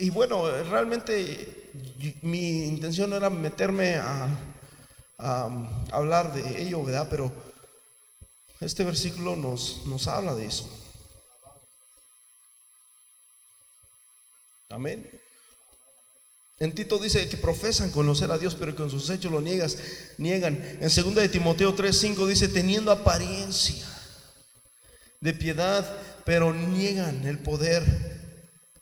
Y 0.02 0.10
bueno, 0.10 0.50
realmente 0.64 1.70
mi 2.24 2.66
intención 2.66 3.12
no 3.12 3.18
era 3.18 3.30
meterme 3.30 3.98
a, 3.98 4.36
hablar 5.92 6.34
de 6.34 6.64
ello, 6.64 6.84
¿verdad? 6.84 7.06
Pero 7.08 7.32
este 8.60 8.84
versículo 8.84 9.36
nos, 9.36 10.08
habla 10.08 10.34
de 10.34 10.48
eso. 10.48 10.68
Amén. 14.70 15.08
En 16.58 16.74
Tito 16.74 16.98
dice 16.98 17.30
que 17.30 17.38
profesan 17.38 17.92
conocer 17.92 18.32
a 18.32 18.40
Dios, 18.40 18.56
pero 18.56 18.76
con 18.76 18.90
sus 18.90 19.08
hechos 19.12 19.32
lo 19.32 19.40
niegas, 19.40 19.78
niegan. 20.18 20.56
En 20.82 20.90
2 20.90 21.14
de 21.14 21.30
Timoteo 21.30 21.76
3:5 21.76 22.26
dice 22.26 22.48
teniendo 22.48 22.92
apariencia 22.92 23.86
de 25.20 25.34
piedad, 25.36 25.86
pero 26.26 26.52
niegan 26.56 27.28
el 27.28 27.38
poder 27.38 28.21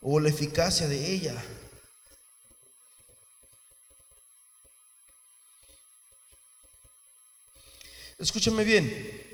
o 0.01 0.19
la 0.19 0.29
eficacia 0.29 0.87
de 0.87 1.13
ella. 1.13 1.35
Escúchame 8.17 8.63
bien. 8.63 9.28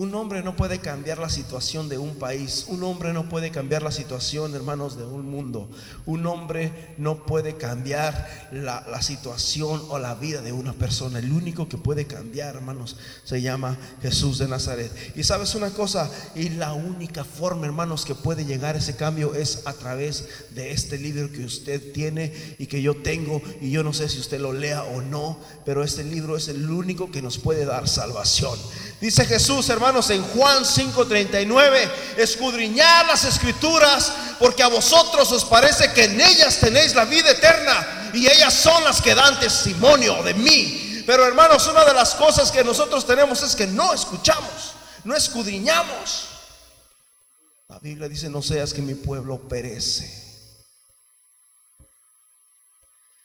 Un 0.00 0.14
hombre 0.14 0.42
no 0.42 0.56
puede 0.56 0.78
cambiar 0.78 1.18
la 1.18 1.28
situación 1.28 1.90
de 1.90 1.98
un 1.98 2.14
país. 2.14 2.64
Un 2.68 2.82
hombre 2.84 3.12
no 3.12 3.28
puede 3.28 3.50
cambiar 3.50 3.82
la 3.82 3.92
situación, 3.92 4.54
hermanos, 4.54 4.96
de 4.96 5.04
un 5.04 5.28
mundo. 5.28 5.68
Un 6.06 6.24
hombre 6.24 6.94
no 6.96 7.26
puede 7.26 7.58
cambiar 7.58 8.48
la, 8.50 9.02
situación 9.02 9.82
o 9.90 9.98
la 9.98 10.14
vida 10.14 10.40
de 10.40 10.52
una 10.52 10.72
persona. 10.72 11.18
El 11.18 11.30
único 11.30 11.68
que 11.68 11.76
puede 11.76 12.06
cambiar, 12.06 12.56
hermanos, 12.56 12.96
se 13.24 13.42
llama 13.42 13.76
Jesús 14.00 14.38
de 14.38 14.48
Nazaret. 14.48 14.90
Y 15.16 15.22
sabes 15.22 15.54
una 15.54 15.68
cosa, 15.68 16.10
y 16.34 16.48
la 16.48 16.72
única 16.72 17.22
forma, 17.22 17.66
hermanos, 17.66 18.06
que 18.06 18.14
puede 18.14 18.46
llegar 18.46 18.76
ese 18.76 18.96
cambio 18.96 19.34
es 19.34 19.66
a 19.66 19.74
través 19.74 20.24
de 20.54 20.70
este 20.70 20.96
libro 20.96 21.30
que 21.30 21.44
usted 21.44 21.92
tiene 21.92 22.32
y 22.58 22.68
que 22.68 22.80
yo 22.80 22.96
tengo. 22.96 23.42
Y 23.60 23.70
yo 23.70 23.84
no 23.84 23.92
sé 23.92 24.08
si 24.08 24.18
usted 24.18 24.40
lo 24.40 24.54
lea 24.54 24.82
o 24.82 25.02
no, 25.02 25.38
pero 25.66 25.84
este 25.84 26.04
libro 26.04 26.38
es 26.38 26.48
el 26.48 26.70
único 26.70 27.10
que 27.10 27.20
nos 27.20 27.36
puede 27.36 27.66
dar 27.66 27.86
salvación. 27.86 28.58
Dice 28.98 29.24
Jesús, 29.24 29.68
hermanos, 29.70 29.89
en 29.90 30.22
Juan 30.22 30.64
5:39, 30.64 31.90
escudriñar 32.16 33.06
las 33.06 33.24
escrituras, 33.24 34.12
porque 34.38 34.62
a 34.62 34.68
vosotros 34.68 35.30
os 35.32 35.44
parece 35.44 35.92
que 35.92 36.04
en 36.04 36.20
ellas 36.20 36.58
tenéis 36.60 36.94
la 36.94 37.04
vida 37.04 37.30
eterna 37.32 38.10
y 38.14 38.26
ellas 38.28 38.54
son 38.54 38.84
las 38.84 39.02
que 39.02 39.14
dan 39.14 39.40
testimonio 39.40 40.22
de 40.22 40.34
mí. 40.34 41.02
Pero 41.06 41.26
hermanos, 41.26 41.66
una 41.66 41.84
de 41.84 41.92
las 41.92 42.14
cosas 42.14 42.52
que 42.52 42.62
nosotros 42.62 43.04
tenemos 43.04 43.42
es 43.42 43.56
que 43.56 43.66
no 43.66 43.92
escuchamos, 43.92 44.74
no 45.02 45.16
escudriñamos. 45.16 46.28
La 47.68 47.78
Biblia 47.80 48.08
dice, 48.08 48.30
no 48.30 48.42
seas 48.42 48.72
que 48.72 48.82
mi 48.82 48.94
pueblo 48.94 49.48
perece. 49.48 50.20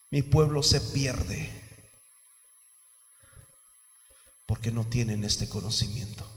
Mi 0.09 0.23
pueblo 0.23 0.63
se 0.63 0.81
pierde 0.81 1.51
porque 4.45 4.71
no 4.71 4.85
tienen 4.85 5.23
este 5.23 5.49
conocimiento. 5.49 6.34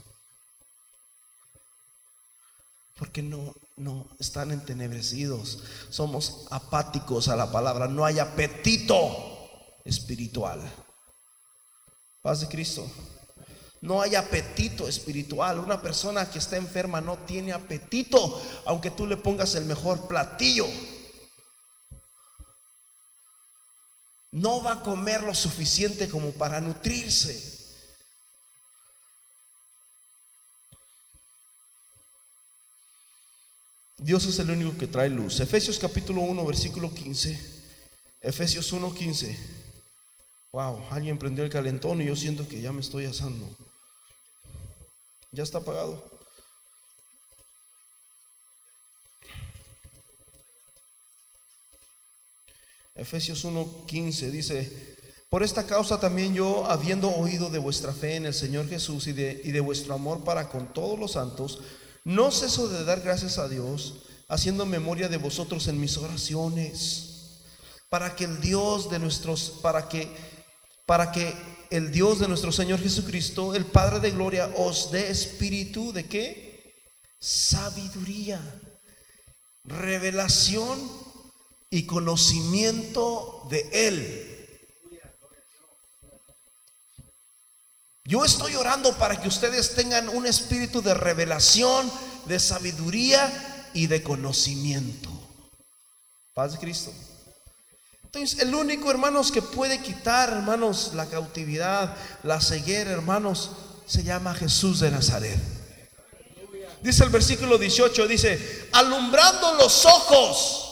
Porque 2.99 3.23
no, 3.23 3.55
no 3.77 4.05
están 4.19 4.51
entenebrecidos. 4.51 5.63
Somos 5.89 6.45
apáticos 6.51 7.29
a 7.29 7.37
la 7.37 7.49
palabra. 7.49 7.87
No 7.87 8.03
hay 8.03 8.19
apetito 8.19 8.99
espiritual. 9.85 10.61
Paz 12.21 12.41
de 12.41 12.47
Cristo. 12.49 12.85
No 13.81 14.01
hay 14.01 14.15
apetito 14.15 14.87
espiritual. 14.87 15.59
Una 15.59 15.81
persona 15.81 16.29
que 16.29 16.39
está 16.39 16.57
enferma 16.57 16.99
no 16.99 17.17
tiene 17.19 17.53
apetito, 17.53 18.41
aunque 18.65 18.91
tú 18.91 19.07
le 19.07 19.15
pongas 19.15 19.55
el 19.55 19.63
mejor 19.63 20.07
platillo. 20.07 20.67
No 24.31 24.61
va 24.61 24.73
a 24.73 24.83
comer 24.83 25.23
lo 25.23 25.33
suficiente 25.33 26.09
como 26.09 26.31
para 26.31 26.59
nutrirse. 26.59 27.58
Dios 33.99 34.25
es 34.25 34.39
el 34.39 34.49
único 34.49 34.77
que 34.77 34.87
trae 34.87 35.09
luz. 35.09 35.41
Efesios 35.41 35.77
capítulo 35.77 36.21
1, 36.21 36.45
versículo 36.45 36.93
15. 36.93 37.37
Efesios 38.21 38.71
1, 38.71 38.93
15. 38.93 39.37
Wow, 40.53 40.85
alguien 40.89 41.17
prendió 41.17 41.43
el 41.43 41.49
calentón 41.49 42.01
y 42.01 42.05
yo 42.05 42.15
siento 42.15 42.47
que 42.47 42.61
ya 42.61 42.71
me 42.71 42.79
estoy 42.79 43.05
asando. 43.05 43.45
Ya 45.31 45.43
está 45.43 45.59
apagado. 45.59 46.17
Efesios 52.95 53.45
1:15 53.45 54.29
dice, 54.31 54.97
por 55.29 55.43
esta 55.43 55.65
causa 55.65 55.99
también 55.99 56.33
yo, 56.33 56.65
habiendo 56.65 57.09
oído 57.09 57.49
de 57.49 57.59
vuestra 57.59 57.93
fe 57.93 58.15
en 58.15 58.25
el 58.25 58.33
Señor 58.33 58.67
Jesús 58.67 59.07
y 59.07 59.13
de, 59.13 59.41
y 59.43 59.51
de 59.51 59.59
vuestro 59.59 59.93
amor 59.93 60.23
para 60.23 60.49
con 60.49 60.73
todos 60.73 60.99
los 60.99 61.11
santos, 61.13 61.59
no 62.09 62.31
ceso 62.31 62.67
de 62.69 62.83
dar 62.85 63.01
gracias 63.01 63.37
a 63.37 63.47
Dios, 63.47 64.01
haciendo 64.27 64.65
memoria 64.65 65.09
de 65.09 65.17
vosotros 65.17 65.67
en 65.67 65.79
mis 65.79 65.95
oraciones, 65.97 67.43
para 67.87 68.15
que 68.15 68.23
el 68.23 68.41
Dios 68.41 68.89
de 68.89 68.97
nuestros, 68.97 69.59
para 69.61 69.87
que, 69.87 70.11
para 70.87 71.11
que 71.11 71.31
el 71.69 71.91
Dios 71.91 72.17
de 72.17 72.27
nuestro 72.27 72.51
Señor 72.51 72.79
Jesucristo, 72.79 73.53
el 73.53 73.65
Padre 73.65 73.99
de 73.99 74.09
gloria, 74.09 74.51
os 74.57 74.89
dé 74.91 75.11
espíritu 75.11 75.93
de 75.93 76.05
qué? 76.05 76.73
Sabiduría, 77.19 78.41
revelación 79.63 80.79
y 81.69 81.83
conocimiento 81.83 83.45
de 83.51 83.69
Él 83.71 84.28
Yo 88.09 88.25
estoy 88.25 88.55
orando 88.55 88.91
para 88.93 89.21
que 89.21 89.27
ustedes 89.27 89.75
tengan 89.75 90.09
un 90.09 90.25
espíritu 90.25 90.81
de 90.81 90.95
revelación, 90.95 91.91
de 92.25 92.39
sabiduría 92.39 93.69
y 93.75 93.85
de 93.85 94.01
conocimiento. 94.01 95.11
Paz 96.33 96.53
de 96.53 96.57
Cristo. 96.57 96.91
Entonces, 98.05 98.39
el 98.39 98.55
único, 98.55 98.89
hermanos, 98.89 99.31
que 99.31 99.43
puede 99.43 99.79
quitar, 99.83 100.29
hermanos, 100.29 100.93
la 100.95 101.05
cautividad, 101.05 101.95
la 102.23 102.41
ceguera, 102.41 102.89
hermanos, 102.89 103.51
se 103.85 104.01
llama 104.01 104.33
Jesús 104.33 104.79
de 104.79 104.89
Nazaret. 104.89 105.37
Dice 106.81 107.03
el 107.03 107.11
versículo 107.11 107.59
18, 107.59 108.07
dice, 108.07 108.69
alumbrando 108.71 109.53
los 109.53 109.85
ojos 109.85 110.68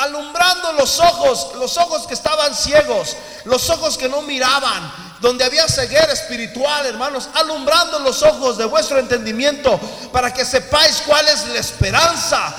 alumbrando 0.00 0.72
los 0.72 0.98
ojos, 0.98 1.54
los 1.56 1.76
ojos 1.76 2.06
que 2.06 2.14
estaban 2.14 2.54
ciegos, 2.54 3.16
los 3.44 3.68
ojos 3.68 3.98
que 3.98 4.08
no 4.08 4.22
miraban, 4.22 4.92
donde 5.20 5.44
había 5.44 5.68
ceguera 5.68 6.12
espiritual, 6.12 6.86
hermanos, 6.86 7.28
alumbrando 7.34 7.98
los 7.98 8.22
ojos 8.22 8.56
de 8.56 8.64
vuestro 8.64 8.98
entendimiento 8.98 9.78
para 10.10 10.32
que 10.32 10.44
sepáis 10.44 11.02
cuál 11.06 11.28
es 11.28 11.46
la 11.48 11.58
esperanza 11.58 12.54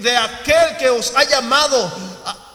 de 0.00 0.16
aquel 0.16 0.76
que 0.76 0.90
os 0.90 1.12
ha 1.16 1.24
llamado 1.24 1.92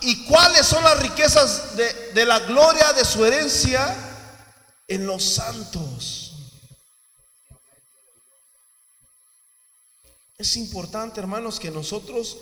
y 0.01 0.25
cuáles 0.25 0.65
son 0.65 0.83
las 0.83 0.99
riquezas 0.99 1.75
de, 1.75 2.11
de 2.13 2.25
la 2.25 2.39
gloria 2.39 2.91
de 2.93 3.05
su 3.05 3.25
herencia 3.25 3.95
en 4.87 5.05
los 5.05 5.23
santos. 5.23 6.33
Es 10.37 10.55
importante, 10.55 11.19
hermanos, 11.19 11.59
que 11.59 11.69
nosotros 11.69 12.37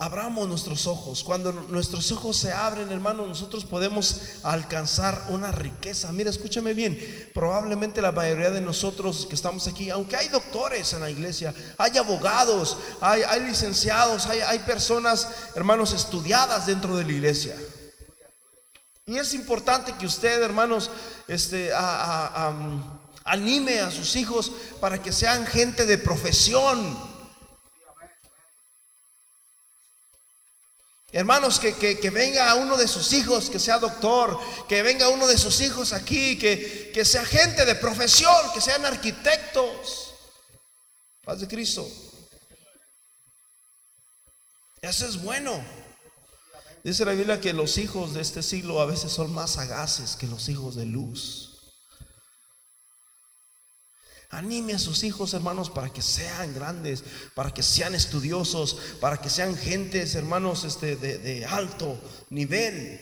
Abramos 0.00 0.46
nuestros 0.46 0.86
ojos. 0.86 1.24
Cuando 1.24 1.50
nuestros 1.50 2.12
ojos 2.12 2.36
se 2.36 2.52
abren, 2.52 2.92
hermano, 2.92 3.26
nosotros 3.26 3.64
podemos 3.64 4.20
alcanzar 4.44 5.24
una 5.30 5.50
riqueza. 5.50 6.12
Mira, 6.12 6.30
escúchame 6.30 6.72
bien. 6.72 6.96
Probablemente 7.34 8.00
la 8.00 8.12
mayoría 8.12 8.52
de 8.52 8.60
nosotros 8.60 9.26
que 9.28 9.34
estamos 9.34 9.66
aquí, 9.66 9.90
aunque 9.90 10.14
hay 10.14 10.28
doctores 10.28 10.92
en 10.92 11.00
la 11.00 11.10
iglesia, 11.10 11.52
hay 11.78 11.98
abogados, 11.98 12.76
hay, 13.00 13.40
licenciados, 13.40 14.26
hay, 14.26 14.60
personas, 14.60 15.26
hermanos, 15.56 15.92
estudiadas 15.92 16.66
dentro 16.66 16.96
de 16.96 17.02
la 17.02 17.10
iglesia. 17.10 17.56
Y 19.04 19.18
es 19.18 19.34
importante 19.34 19.94
que 19.98 20.06
usted, 20.06 20.40
hermanos, 20.44 20.92
este, 21.26 21.72
anime 23.24 23.80
a 23.80 23.90
sus 23.90 24.14
hijos 24.14 24.52
para 24.80 25.02
que 25.02 25.10
sean 25.10 25.44
gente 25.44 25.86
de 25.86 25.98
profesión 25.98 27.17
Hermanos, 31.10 31.58
que, 31.58 31.74
que, 31.74 32.10
venga 32.10 32.54
uno 32.56 32.76
de 32.76 32.86
sus 32.86 33.14
hijos, 33.14 33.48
que 33.48 33.58
sea 33.58 33.78
doctor, 33.78 34.38
que 34.68 34.82
venga 34.82 35.08
uno 35.08 35.26
de 35.26 35.38
sus 35.38 35.60
hijos 35.62 35.94
aquí, 35.94 36.38
que, 36.38 36.90
que 36.92 37.04
sea 37.04 37.24
gente 37.24 37.64
de 37.64 37.74
profesión, 37.76 38.34
que 38.52 38.60
sean 38.60 38.84
arquitectos. 38.84 40.12
Paz 41.24 41.40
de 41.40 41.48
Cristo. 41.48 41.88
Eso 44.82 45.06
es 45.06 45.22
bueno. 45.22 45.64
Dice 46.84 47.06
la 47.06 47.12
Biblia 47.12 47.40
que 47.40 47.54
los 47.54 47.78
hijos 47.78 48.12
de 48.12 48.20
este 48.20 48.42
siglo 48.42 48.80
a 48.80 48.86
veces 48.86 49.10
son 49.10 49.32
más 49.32 49.52
sagaces 49.52 50.14
que 50.14 50.26
los 50.26 50.48
hijos 50.50 50.76
de 50.76 50.84
luz. 50.84 51.47
Anime 54.30 54.74
a 54.74 54.78
sus 54.78 55.04
hijos, 55.04 55.32
hermanos, 55.32 55.70
para 55.70 55.90
que 55.90 56.02
sean 56.02 56.52
grandes, 56.52 57.02
para 57.34 57.50
que 57.50 57.62
sean 57.62 57.94
estudiosos, 57.94 58.76
para 59.00 59.16
que 59.16 59.30
sean 59.30 59.56
gentes, 59.56 60.14
hermanos, 60.14 60.64
este, 60.64 60.96
de, 60.96 61.46
alto 61.46 61.98
nivel. 62.28 63.00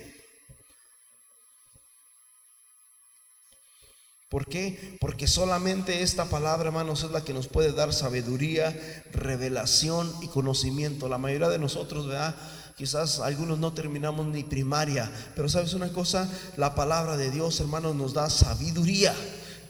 ¿Por 4.28 4.46
qué? 4.46 4.96
Porque 5.00 5.26
solamente 5.26 6.02
esta 6.02 6.26
palabra, 6.26 6.68
hermanos, 6.68 7.02
es 7.02 7.10
la 7.10 7.24
que 7.24 7.34
nos 7.34 7.48
puede 7.48 7.72
dar 7.72 7.92
sabiduría, 7.92 9.04
revelación 9.12 10.12
y 10.22 10.28
conocimiento. 10.28 11.08
La 11.08 11.18
mayoría 11.18 11.48
de 11.48 11.58
nosotros, 11.58 12.06
¿verdad? 12.06 12.36
Quizás 12.76 13.18
algunos 13.18 13.58
no 13.58 13.72
terminamos 13.72 14.26
ni 14.26 14.44
primaria, 14.44 15.10
pero 15.34 15.48
sabes 15.48 15.74
una 15.74 15.92
cosa, 15.92 16.30
la 16.56 16.76
palabra 16.76 17.16
de 17.16 17.32
Dios, 17.32 17.58
hermanos, 17.58 17.96
nos 17.96 18.12
da 18.12 18.30
sabiduría 18.30 19.12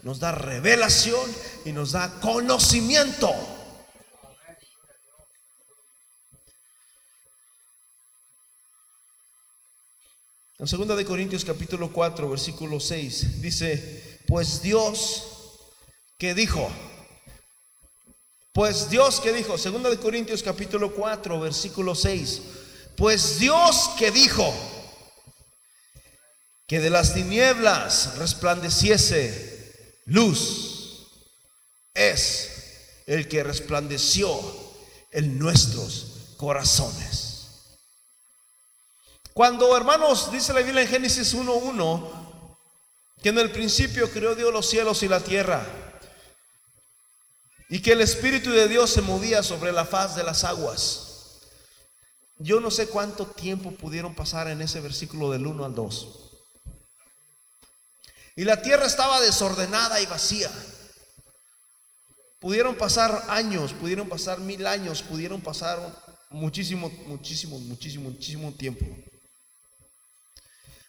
nos 0.07 0.21
da 0.21 0.31
revelación 0.31 1.29
y 1.65 1.73
nos 1.73 1.91
da 1.91 2.21
conocimiento. 2.21 3.29
En 10.59 10.65
2 10.65 10.95
de 10.95 11.05
Corintios 11.05 11.43
capítulo 11.43 11.91
4, 11.91 12.29
versículo 12.29 12.79
6 12.79 13.41
dice, 13.41 14.21
pues 14.29 14.61
Dios 14.61 15.25
que 16.17 16.33
dijo, 16.33 16.71
pues 18.53 18.89
Dios 18.89 19.19
que 19.19 19.33
dijo, 19.33 19.57
segunda 19.57 19.89
de 19.89 19.99
Corintios 19.99 20.41
capítulo 20.41 20.93
4, 20.93 21.37
versículo 21.37 21.93
6, 21.93 22.41
pues 22.95 23.39
Dios 23.39 23.89
que 23.99 24.09
dijo 24.11 24.53
que 26.65 26.79
de 26.79 26.91
las 26.91 27.13
tinieblas 27.13 28.17
resplandeciese 28.17 29.46
luz, 30.07 31.07
es 31.93 33.03
el 33.05 33.27
que 33.27 33.43
resplandeció 33.43 34.39
en 35.11 35.37
nuestros 35.37 36.33
corazones. 36.37 37.37
Cuando, 39.33 39.75
hermanos, 39.77 40.31
dice 40.31 40.53
la 40.53 40.61
Biblia 40.61 40.81
en 40.81 40.87
Génesis 40.87 41.35
1.1, 41.35 42.57
que 43.21 43.29
en 43.29 43.37
el 43.37 43.51
principio 43.51 44.09
creó 44.11 44.35
Dios 44.35 44.51
los 44.51 44.67
cielos 44.67 45.03
y 45.03 45.07
la 45.07 45.19
tierra, 45.19 45.65
y 47.69 47.81
que 47.81 47.91
el 47.91 48.01
Espíritu 48.01 48.51
de 48.51 48.67
Dios 48.67 48.89
se 48.89 49.01
movía 49.01 49.43
sobre 49.43 49.71
la 49.71 49.85
faz 49.85 50.15
de 50.15 50.23
las 50.23 50.43
aguas. 50.43 51.41
Yo 52.39 52.59
no 52.59 52.71
sé 52.71 52.87
cuánto 52.87 53.25
tiempo 53.25 53.71
pudieron 53.71 54.15
pasar 54.15 54.47
en 54.47 54.61
ese 54.61 54.79
versículo 54.79 55.31
del 55.31 55.45
1 55.45 55.65
al 55.65 55.75
2. 55.75 56.26
Y 58.37 58.43
la 58.43 58.61
tierra 58.61 58.85
estaba 58.85 59.19
desordenada 59.19 59.99
y 59.99 60.05
vacía. 60.05 60.51
Pudieron 62.39 62.75
pasar 62.75 63.25
años, 63.29 63.73
pudieron 63.73 64.07
pasar 64.07 64.39
mil 64.39 64.67
años, 64.67 65.01
pudieron 65.01 65.41
pasar 65.41 65.79
muchísimo, 66.29 66.87
muchísimo, 67.07 67.57
muchísimo, 67.57 68.11
muchísimo 68.11 68.53
tiempo. 68.53 68.85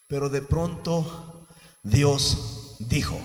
Pero 0.07 0.29
de 0.29 0.43
pronto 0.43 1.49
Dios 1.83 2.77
dijo, 2.81 3.19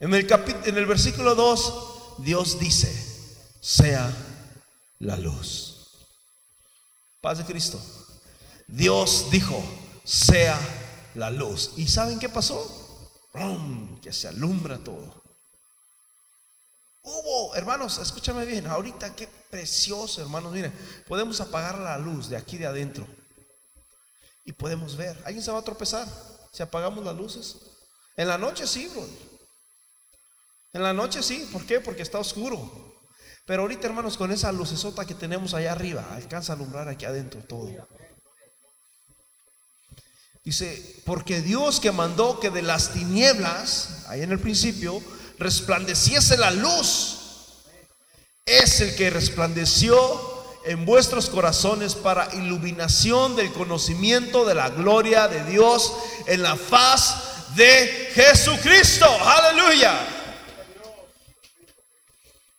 en 0.00 0.12
el, 0.12 0.28
en 0.64 0.76
el 0.76 0.86
versículo 0.86 1.36
2, 1.36 2.18
Dios 2.18 2.58
dice, 2.58 2.92
sea 3.60 4.12
la 4.98 5.16
luz. 5.16 6.08
Paz 7.20 7.38
de 7.38 7.44
Cristo. 7.44 7.80
Dios 8.66 9.28
dijo, 9.30 9.62
sea 10.02 10.58
la 11.16 11.30
luz. 11.30 11.72
¿Y 11.76 11.88
saben 11.88 12.18
qué 12.18 12.28
pasó? 12.28 12.82
Que 14.02 14.12
se 14.12 14.28
alumbra 14.28 14.78
todo. 14.78 15.22
Hubo, 17.02 17.54
hermanos, 17.54 17.98
escúchame 17.98 18.44
bien, 18.44 18.66
ahorita 18.66 19.14
qué 19.14 19.28
precioso, 19.50 20.22
hermanos, 20.22 20.52
miren, 20.52 20.72
podemos 21.06 21.40
apagar 21.40 21.78
la 21.78 21.98
luz 21.98 22.28
de 22.28 22.36
aquí 22.36 22.58
de 22.58 22.66
adentro 22.66 23.06
y 24.44 24.52
podemos 24.52 24.96
ver. 24.96 25.20
¿Alguien 25.24 25.42
se 25.42 25.50
va 25.50 25.58
a 25.58 25.64
tropezar 25.64 26.08
si 26.52 26.62
apagamos 26.62 27.04
las 27.04 27.14
luces? 27.14 27.56
En 28.16 28.28
la 28.28 28.38
noche 28.38 28.66
sí, 28.66 28.88
bro. 28.88 29.06
En 30.72 30.82
la 30.82 30.92
noche 30.92 31.22
sí, 31.22 31.48
¿por 31.52 31.64
qué? 31.66 31.80
Porque 31.80 32.02
está 32.02 32.18
oscuro. 32.18 32.96
Pero 33.44 33.62
ahorita, 33.62 33.86
hermanos, 33.86 34.16
con 34.16 34.32
esa 34.32 34.50
lucesota 34.50 35.04
que 35.04 35.14
tenemos 35.14 35.54
allá 35.54 35.72
arriba, 35.72 36.04
alcanza 36.12 36.52
a 36.52 36.56
alumbrar 36.56 36.88
aquí 36.88 37.04
adentro 37.04 37.42
todo. 37.44 37.70
Dice, 40.46 41.02
porque 41.04 41.42
Dios 41.42 41.80
que 41.80 41.90
mandó 41.90 42.38
que 42.38 42.50
de 42.50 42.62
las 42.62 42.92
tinieblas, 42.92 44.04
ahí 44.06 44.22
en 44.22 44.30
el 44.30 44.38
principio, 44.38 45.02
resplandeciese 45.40 46.36
la 46.36 46.52
luz, 46.52 47.18
es 48.44 48.80
el 48.80 48.94
que 48.94 49.10
resplandeció 49.10 49.98
en 50.64 50.86
vuestros 50.86 51.30
corazones 51.30 51.96
para 51.96 52.32
iluminación 52.36 53.34
del 53.34 53.52
conocimiento 53.52 54.44
de 54.44 54.54
la 54.54 54.70
gloria 54.70 55.26
de 55.26 55.42
Dios 55.50 55.92
en 56.28 56.44
la 56.44 56.54
faz 56.54 57.56
de 57.56 58.12
Jesucristo. 58.14 59.04
Aleluya. 59.04 60.15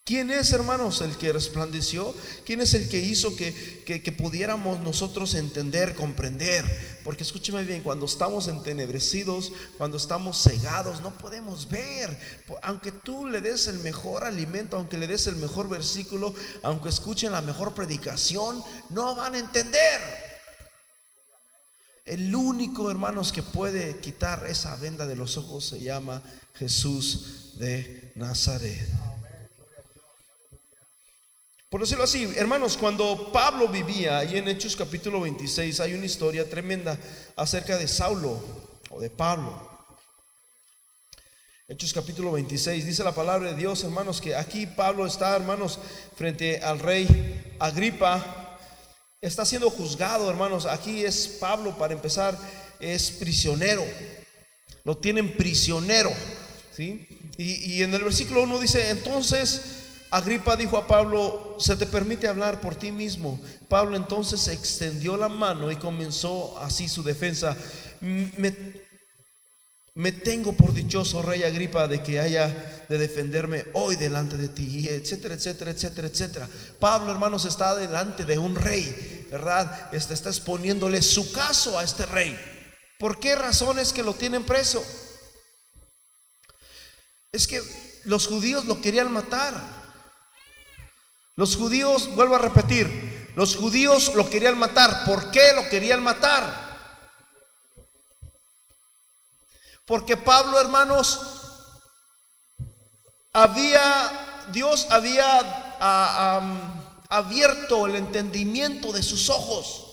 ¿Quién 0.07 0.31
es, 0.31 0.53
hermanos, 0.53 1.01
el 1.01 1.17
que 1.17 1.33
resplandeció? 1.33 2.15
¿Quién 2.45 2.61
es 2.61 2.73
el 2.73 2.87
que 2.87 2.99
hizo 2.99 3.35
que, 3.35 4.15
pudiéramos 4.17 4.79
nosotros 4.79 5.33
entender, 5.33 5.95
comprender? 5.95 6.63
Porque 7.03 7.23
escúcheme 7.23 7.65
bien, 7.65 7.83
cuando 7.83 8.05
estamos 8.05 8.47
entenebrecidos, 8.47 9.51
cuando 9.77 9.97
estamos 9.97 10.41
cegados, 10.41 11.01
no 11.01 11.11
podemos 11.17 11.67
ver. 11.67 12.17
Aunque 12.61 12.93
tú 12.93 13.27
le 13.27 13.41
des 13.41 13.67
el 13.67 13.79
mejor 13.79 14.23
alimento, 14.23 14.77
aunque 14.77 14.97
le 14.97 15.07
des 15.07 15.27
el 15.27 15.35
mejor 15.35 15.67
versículo, 15.67 16.33
aunque 16.63 16.87
escuchen 16.87 17.33
la 17.33 17.41
mejor 17.41 17.73
predicación, 17.73 18.63
no 18.89 19.13
van 19.13 19.35
a 19.35 19.39
entender. 19.39 19.99
El 22.05 22.33
único, 22.33 22.89
hermanos, 22.89 23.33
que 23.33 23.43
puede 23.43 23.97
quitar 23.97 24.47
esa 24.47 24.73
venda 24.77 25.05
de 25.05 25.17
los 25.17 25.35
ojos 25.35 25.65
se 25.65 25.81
llama 25.81 26.23
Jesús 26.53 27.55
de 27.59 28.13
Nazaret. 28.15 28.87
Por 31.69 31.81
decirlo 31.81 32.05
así, 32.05 32.23
hermanos, 32.37 32.77
cuando 32.77 33.29
Pablo 33.33 33.67
vivía 33.67 34.19
ahí 34.19 34.37
en 34.37 34.47
Hechos 34.47 34.73
capítulo 34.77 35.19
26, 35.19 35.81
hay 35.81 35.95
una 35.95 36.05
historia 36.05 36.49
tremenda 36.49 36.97
acerca 37.35 37.77
de 37.77 37.89
Saulo 37.89 38.41
o 38.89 39.01
de 39.01 39.09
Pablo. 39.09 39.69
Hechos 41.67 41.91
capítulo 41.91 42.31
26, 42.31 42.85
dice 42.85 43.03
la 43.03 43.13
palabra 43.13 43.51
de 43.51 43.57
Dios, 43.57 43.83
hermanos, 43.83 44.21
que 44.21 44.33
aquí 44.33 44.65
Pablo 44.65 45.05
está, 45.05 45.35
hermanos, 45.35 45.77
frente 46.15 46.59
al 46.59 46.79
rey 46.79 47.05
Agripa, 47.59 48.57
está 49.19 49.43
siendo 49.43 49.69
juzgado, 49.69 50.29
hermanos. 50.29 50.65
Aquí 50.65 51.03
es 51.03 51.27
Pablo, 51.27 51.77
para 51.77 51.93
empezar, 51.93 52.39
es 52.79 53.11
prisionero, 53.11 53.83
lo 54.85 54.95
tienen 54.95 55.35
prisionero, 55.35 56.13
¿sí? 56.73 57.05
Y, 57.37 57.73
y 57.73 57.83
en 57.83 57.93
el 57.93 58.05
versículo 58.05 58.43
1 58.43 58.57
dice, 58.57 58.89
entonces 58.89 59.76
Agripa 60.09 60.55
dijo 60.55 60.77
a 60.77 60.87
Pablo, 60.87 61.57
se 61.59 61.75
te 61.75 61.85
permite 61.85 62.27
hablar 62.27 62.61
por 62.61 62.75
ti 62.75 62.91
mismo. 62.91 63.39
Pablo 63.67 63.97
entonces 63.97 64.47
extendió 64.47 65.17
la 65.17 65.27
mano 65.27 65.71
y 65.71 65.75
comenzó 65.75 66.57
así 66.59 66.87
su 66.87 67.03
defensa. 67.03 67.57
Me, 67.99 68.51
tengo 70.11 70.53
por 70.53 70.73
dichoso, 70.73 71.21
rey 71.21 71.43
Agripa, 71.43 71.87
de 71.87 72.01
que 72.01 72.19
haya 72.19 72.85
de 72.87 72.97
defenderme 72.97 73.65
hoy 73.73 73.97
delante 73.97 74.37
de 74.37 74.47
ti, 74.47 74.87
etcétera, 74.87 75.35
etcétera, 75.35 75.71
etcétera, 75.71 76.07
etcétera. 76.07 76.49
Pablo, 76.79 77.11
hermanos, 77.11 77.45
está 77.45 77.75
delante 77.75 78.23
de 78.23 78.37
un 78.37 78.55
rey, 78.55 79.27
¿verdad? 79.29 79.89
Este 79.91 80.13
está 80.13 80.29
exponiéndole 80.29 81.01
su 81.01 81.31
caso 81.33 81.77
a 81.77 81.83
este 81.83 82.05
rey. 82.05 82.37
¿Por 82.97 83.19
qué 83.19 83.35
razones 83.35 83.91
que 83.91 84.03
lo 84.03 84.13
tienen 84.13 84.45
preso? 84.45 84.83
Es 87.31 87.45
que 87.45 87.61
los 88.05 88.27
judíos 88.27 88.65
lo 88.65 88.81
querían 88.81 89.11
matar. 89.11 89.76
Los 91.37 91.55
judíos, 91.55 92.13
vuelvo 92.15 92.35
a 92.35 92.39
repetir, 92.39 93.31
los 93.35 93.55
judíos 93.55 94.15
lo 94.15 94.27
querían 94.27 94.57
matar. 94.57 95.05
¿Por 95.05 95.29
qué 95.29 95.53
lo 95.53 95.69
querían 95.69 96.01
matar? 96.01 96.65
Porque 99.85 100.17
Pablo, 100.17 100.59
hermanos, 100.59 101.21
había, 103.31 104.47
Dios 104.51 104.87
había 104.89 105.77
abierto 107.07 107.85
el 107.85 107.97
entendimiento 107.97 108.91
de 108.91 109.03
sus 109.03 109.29
ojos. 109.29 109.83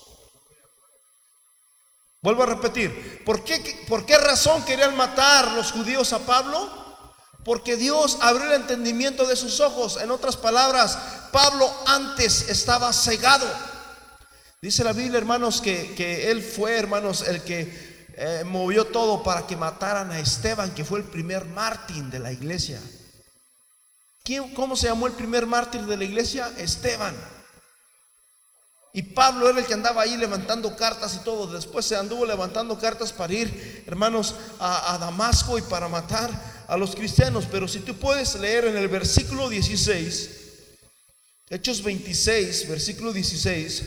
Vuelvo 2.21 2.41
a 2.41 2.47
repetir, 2.47 3.23
¿por 3.23 3.43
qué, 3.43 3.85
¿por 3.87 4.03
qué 4.03 4.17
razón 4.17 4.65
querían 4.65 4.97
matar 4.97 5.51
los 5.51 5.71
judíos 5.71 6.11
a 6.11 6.25
Pablo? 6.25 6.84
Porque 7.45 7.77
Dios 7.77 8.17
abrió 8.21 8.47
el 8.47 8.61
entendimiento 8.61 9.27
de 9.27 9.35
sus 9.35 9.59
ojos. 9.59 9.99
En 10.01 10.09
otras 10.09 10.35
palabras, 10.35 10.97
Pablo 11.31 11.71
antes 11.85 12.49
estaba 12.49 12.91
cegado. 12.91 13.45
Dice 14.63 14.83
la 14.83 14.93
Biblia, 14.93 15.19
hermanos, 15.19 15.61
que, 15.61 16.31
él 16.31 16.41
fue, 16.41 16.75
hermanos, 16.75 17.21
el 17.21 17.43
que 17.43 18.07
eh, 18.17 18.43
movió 18.45 18.85
todo 18.85 19.21
para 19.21 19.45
que 19.45 19.55
mataran 19.55 20.11
a 20.11 20.19
Esteban, 20.19 20.73
que 20.73 20.83
fue 20.83 20.97
el 20.97 21.05
primer 21.05 21.45
mártir 21.45 22.05
de 22.05 22.17
la 22.17 22.31
iglesia. 22.31 22.81
¿Cómo 24.55 24.75
se 24.75 24.87
llamó 24.87 25.05
el 25.05 25.13
primer 25.13 25.45
mártir 25.45 25.81
de 25.81 25.97
la 25.97 26.03
iglesia? 26.03 26.51
Esteban. 26.57 27.15
Y 28.91 29.03
Pablo 29.03 29.47
era 29.47 29.59
el 29.59 29.67
que 29.67 29.73
andaba 29.75 30.01
ahí 30.01 30.17
levantando 30.17 30.75
cartas 30.75 31.13
y 31.13 31.19
todo. 31.19 31.45
Después 31.45 31.85
se 31.85 31.95
anduvo 31.95 32.25
levantando 32.25 32.79
cartas 32.79 33.13
para 33.13 33.33
ir, 33.33 33.83
hermanos, 33.85 34.33
a 34.57 34.97
Damasco 34.99 35.59
y 35.59 35.61
para 35.61 35.87
matar 35.87 36.54
a 36.67 36.77
los 36.77 36.95
cristianos, 36.95 37.45
pero 37.51 37.67
si 37.67 37.79
tú 37.79 37.95
puedes 37.95 38.35
leer 38.35 38.65
en 38.65 38.77
el 38.77 38.87
versículo 38.87 39.49
16, 39.49 40.29
Hechos 41.49 41.83
26, 41.83 42.67
versículo 42.69 43.13
16, 43.13 43.83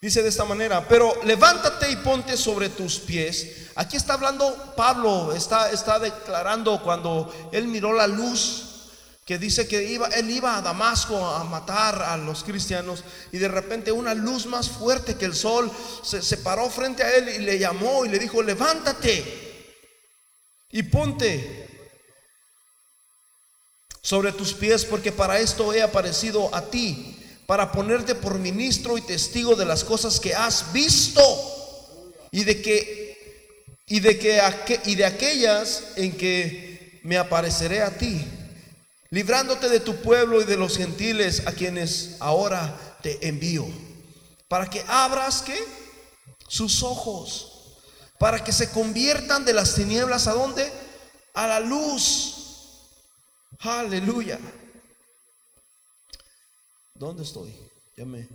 dice 0.00 0.22
de 0.22 0.28
esta 0.28 0.44
manera, 0.44 0.88
pero 0.88 1.14
levántate 1.24 1.90
y 1.90 1.96
ponte 1.96 2.36
sobre 2.36 2.70
tus 2.70 2.98
pies. 2.98 3.68
Aquí 3.74 3.96
está 3.96 4.14
hablando 4.14 4.74
Pablo, 4.74 5.32
está, 5.34 5.70
está 5.70 5.98
declarando 5.98 6.82
cuando 6.82 7.32
él 7.52 7.68
miró 7.68 7.92
la 7.92 8.06
luz 8.06 8.68
que 9.24 9.38
dice 9.38 9.68
que 9.68 9.84
iba, 9.84 10.08
él 10.08 10.30
iba 10.30 10.56
a 10.56 10.62
Damasco 10.62 11.24
a 11.24 11.44
matar 11.44 12.02
a 12.02 12.16
los 12.16 12.42
cristianos 12.42 13.04
y 13.30 13.38
de 13.38 13.48
repente 13.48 13.92
una 13.92 14.14
luz 14.14 14.46
más 14.46 14.68
fuerte 14.68 15.14
que 15.14 15.26
el 15.26 15.34
sol 15.34 15.70
se, 16.02 16.22
se 16.22 16.38
paró 16.38 16.68
frente 16.68 17.04
a 17.04 17.14
él 17.14 17.28
y 17.28 17.38
le 17.38 17.58
llamó 17.58 18.04
y 18.04 18.08
le 18.08 18.18
dijo, 18.18 18.42
levántate 18.42 19.41
y 20.72 20.82
ponte 20.82 21.68
sobre 24.00 24.32
tus 24.32 24.54
pies, 24.54 24.84
porque 24.84 25.12
para 25.12 25.38
esto 25.38 25.72
he 25.72 25.82
aparecido 25.82 26.52
a 26.54 26.70
ti, 26.70 27.16
para 27.46 27.70
ponerte 27.70 28.14
por 28.14 28.38
ministro 28.38 28.96
y 28.96 29.02
testigo 29.02 29.54
de 29.54 29.66
las 29.66 29.84
cosas 29.84 30.18
que 30.18 30.34
has 30.34 30.72
visto 30.72 31.22
y 32.32 32.44
de 32.44 32.62
que 32.62 33.12
y 33.86 34.00
de 34.00 34.18
que 34.18 34.40
y 34.86 34.94
de 34.94 35.04
aquellas 35.04 35.84
en 35.96 36.12
que 36.12 37.00
me 37.04 37.18
apareceré 37.18 37.82
a 37.82 37.96
ti, 37.96 38.24
librándote 39.10 39.68
de 39.68 39.80
tu 39.80 39.96
pueblo 39.96 40.40
y 40.40 40.44
de 40.44 40.56
los 40.56 40.78
gentiles 40.78 41.42
a 41.46 41.52
quienes 41.52 42.16
ahora 42.20 42.98
te 43.02 43.28
envío, 43.28 43.66
para 44.48 44.70
que 44.70 44.82
abras 44.88 45.42
que 45.42 45.58
sus 46.48 46.82
ojos 46.82 47.51
para 48.22 48.44
que 48.44 48.52
se 48.52 48.70
conviertan 48.70 49.44
de 49.44 49.52
las 49.52 49.74
tinieblas 49.74 50.28
a 50.28 50.32
dónde? 50.32 50.72
A 51.34 51.48
la 51.48 51.58
luz. 51.58 52.36
Aleluya. 53.58 54.38
¿Dónde 56.94 57.24
estoy? 57.24 57.52
Ya 57.96 58.04
me 58.04 58.28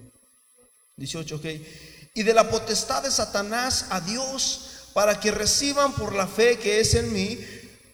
18, 0.97 1.37
ok. 1.37 1.45
Y 2.15 2.23
de 2.23 2.33
la 2.33 2.49
potestad 2.49 3.01
de 3.01 3.09
Satanás 3.09 3.85
a 3.89 4.01
Dios, 4.01 4.89
para 4.93 5.21
que 5.21 5.31
reciban 5.31 5.93
por 5.93 6.13
la 6.13 6.27
fe 6.27 6.59
que 6.59 6.81
es 6.81 6.93
en 6.93 7.13
mí 7.13 7.39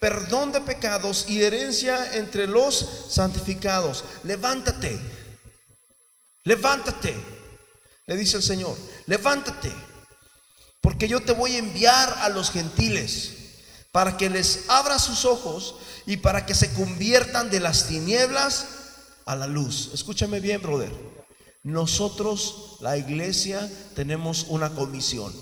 perdón 0.00 0.50
de 0.50 0.62
pecados 0.62 1.26
y 1.28 1.44
herencia 1.44 2.16
entre 2.16 2.48
los 2.48 3.04
santificados. 3.08 4.02
Levántate, 4.24 4.98
levántate, 6.42 7.14
le 8.06 8.16
dice 8.16 8.38
el 8.38 8.42
Señor, 8.42 8.76
levántate 9.06 9.93
porque 10.84 11.08
yo 11.08 11.22
te 11.22 11.32
voy 11.32 11.52
a 11.54 11.60
enviar 11.60 12.14
a 12.18 12.28
los 12.28 12.50
gentiles 12.50 13.30
para 13.90 14.18
que 14.18 14.28
les 14.28 14.68
abra 14.68 14.98
sus 14.98 15.24
ojos 15.24 15.76
y 16.04 16.18
para 16.18 16.44
que 16.44 16.54
se 16.54 16.74
conviertan 16.74 17.48
de 17.48 17.58
las 17.58 17.88
tinieblas 17.88 18.66
a 19.24 19.34
la 19.34 19.46
luz. 19.46 19.92
Escúchame 19.94 20.40
bien, 20.40 20.60
brother. 20.60 20.92
Nosotros, 21.62 22.76
la 22.80 22.98
iglesia, 22.98 23.66
tenemos 23.94 24.44
una 24.50 24.74
comisión. 24.74 25.32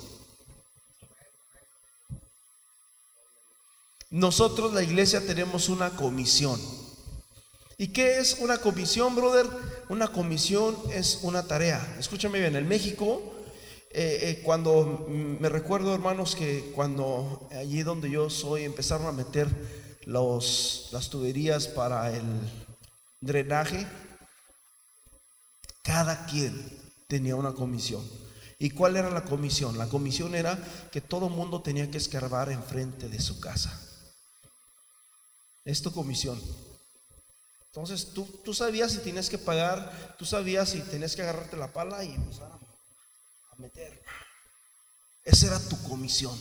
Nosotros, 4.11 4.73
la 4.73 4.85
iglesia, 4.85 5.27
tenemos 5.27 5.69
una 5.69 5.91
comisión. 5.91 6.61
¿Y 7.79 7.89
qué 7.89 8.21
es 8.21 8.37
una 8.39 8.59
comisión, 8.59 9.17
brother? 9.17 9.49
Una 9.89 10.07
comisión 10.07 10.79
es 10.93 11.19
una 11.23 11.49
tarea. 11.49 11.97
Escúchame 11.99 12.39
bien, 12.39 12.55
en 12.55 12.69
México 12.69 13.42
eh, 13.95 14.19
eh, 14.23 14.43
cuando 14.43 15.07
me 15.09 15.51
recuerdo, 15.51 15.95
hermanos, 15.95 16.35
que 16.35 16.73
cuando 16.75 17.47
allí 17.53 17.83
donde 17.83 18.11
yo 18.11 18.31
soy 18.31 18.65
empezaron 18.65 19.07
a 19.07 19.13
meter 19.13 19.49
los, 20.07 20.89
las 20.93 21.11
tuberías 21.11 21.69
para 21.69 22.11
el 22.11 22.25
drenaje, 23.21 23.87
cada 25.83 26.25
quien 26.25 26.55
tenía 27.07 27.37
una 27.37 27.53
comisión. 27.53 28.03
¿Y 28.59 28.71
cuál 28.71 28.97
era 28.97 29.11
la 29.11 29.25
comisión? 29.25 29.77
La 29.77 29.89
comisión 29.89 30.35
era 30.35 30.59
que 30.91 31.03
todo 31.03 31.29
mundo 31.29 31.61
tenía 31.61 31.91
que 31.91 31.99
escarbar 31.99 32.51
enfrente 32.51 33.11
de 33.11 33.21
su 33.21 33.41
casa. 33.41 33.79
Es 35.67 35.83
tu 35.83 35.93
comisión. 35.93 36.41
Entonces 37.67 38.15
tú, 38.15 38.25
tú 38.43 38.55
sabías 38.55 38.93
si 38.93 38.99
tienes 38.99 39.29
que 39.29 39.39
pagar, 39.39 40.17
tú 40.19 40.25
sabías 40.25 40.71
si 40.71 40.81
tenías 40.81 41.15
que 41.15 41.23
agarrarte 41.23 41.59
la 41.59 41.73
pala 41.73 42.03
y 42.05 42.15
empezar 42.15 42.63
meter. 43.59 44.03
Esa 45.25 45.47
era 45.47 45.59
tu 45.69 45.81
comisión. 45.83 46.39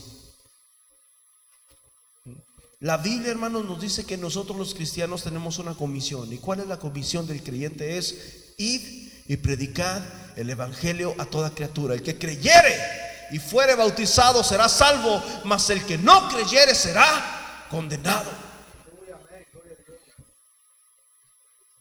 La 2.79 2.97
Biblia, 2.97 3.31
hermanos, 3.31 3.65
nos 3.65 3.79
dice 3.79 4.05
que 4.05 4.17
nosotros 4.17 4.57
los 4.57 4.73
cristianos 4.73 5.23
tenemos 5.23 5.59
una 5.59 5.75
comisión. 5.75 6.33
¿Y 6.33 6.37
cuál 6.37 6.61
es 6.61 6.67
la 6.67 6.79
comisión 6.79 7.27
del 7.27 7.43
creyente? 7.43 7.97
Es 7.97 8.53
ir 8.57 9.23
y 9.27 9.37
predicar 9.37 10.33
el 10.35 10.49
Evangelio 10.49 11.13
a 11.19 11.25
toda 11.25 11.53
criatura. 11.53 11.93
El 11.93 12.01
que 12.01 12.17
creyere 12.17 12.75
y 13.31 13.37
fuere 13.37 13.75
bautizado 13.75 14.43
será 14.43 14.67
salvo, 14.67 15.21
mas 15.45 15.69
el 15.69 15.85
que 15.85 15.99
no 15.99 16.27
creyere 16.29 16.73
será 16.73 17.67
condenado. 17.69 18.31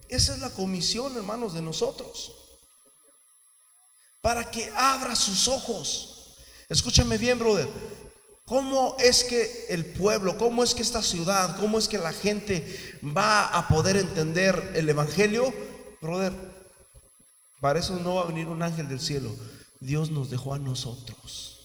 Esa 0.09 0.35
es 0.35 0.41
la 0.41 0.51
comisión, 0.51 1.17
hermanos, 1.17 1.55
de 1.55 1.63
nosotros 1.63 2.50
para 4.21 4.51
que 4.51 4.71
abra 4.77 5.17
sus 5.17 5.49
ojos. 5.49 6.37
Escúchame 6.69 7.19
bien, 7.19 7.39
brother. 7.39 7.69
¿Cómo 8.45 8.97
es 8.99 9.23
que 9.23 9.67
el 9.69 9.85
pueblo, 9.85 10.37
cómo 10.37 10.65
es 10.65 10.75
que 10.75 10.83
esta 10.83 11.03
ciudad, 11.03 11.57
cómo 11.61 11.79
es 11.79 11.87
que 11.87 11.99
la 11.99 12.13
gente 12.13 12.99
va 13.17 13.47
a 13.47 13.69
poder 13.69 13.97
entender 13.97 14.73
el 14.75 14.89
Evangelio? 14.89 15.55
Brother, 16.03 16.33
para 17.61 17.79
eso 17.79 17.97
no 18.01 18.17
va 18.17 18.23
a 18.23 18.27
venir 18.27 18.49
un 18.49 18.63
ángel 18.63 18.89
del 18.89 19.01
cielo. 19.01 19.31
Dios 19.79 20.11
nos 20.11 20.31
dejó 20.31 20.55
a 20.55 20.59
nosotros. 20.59 21.60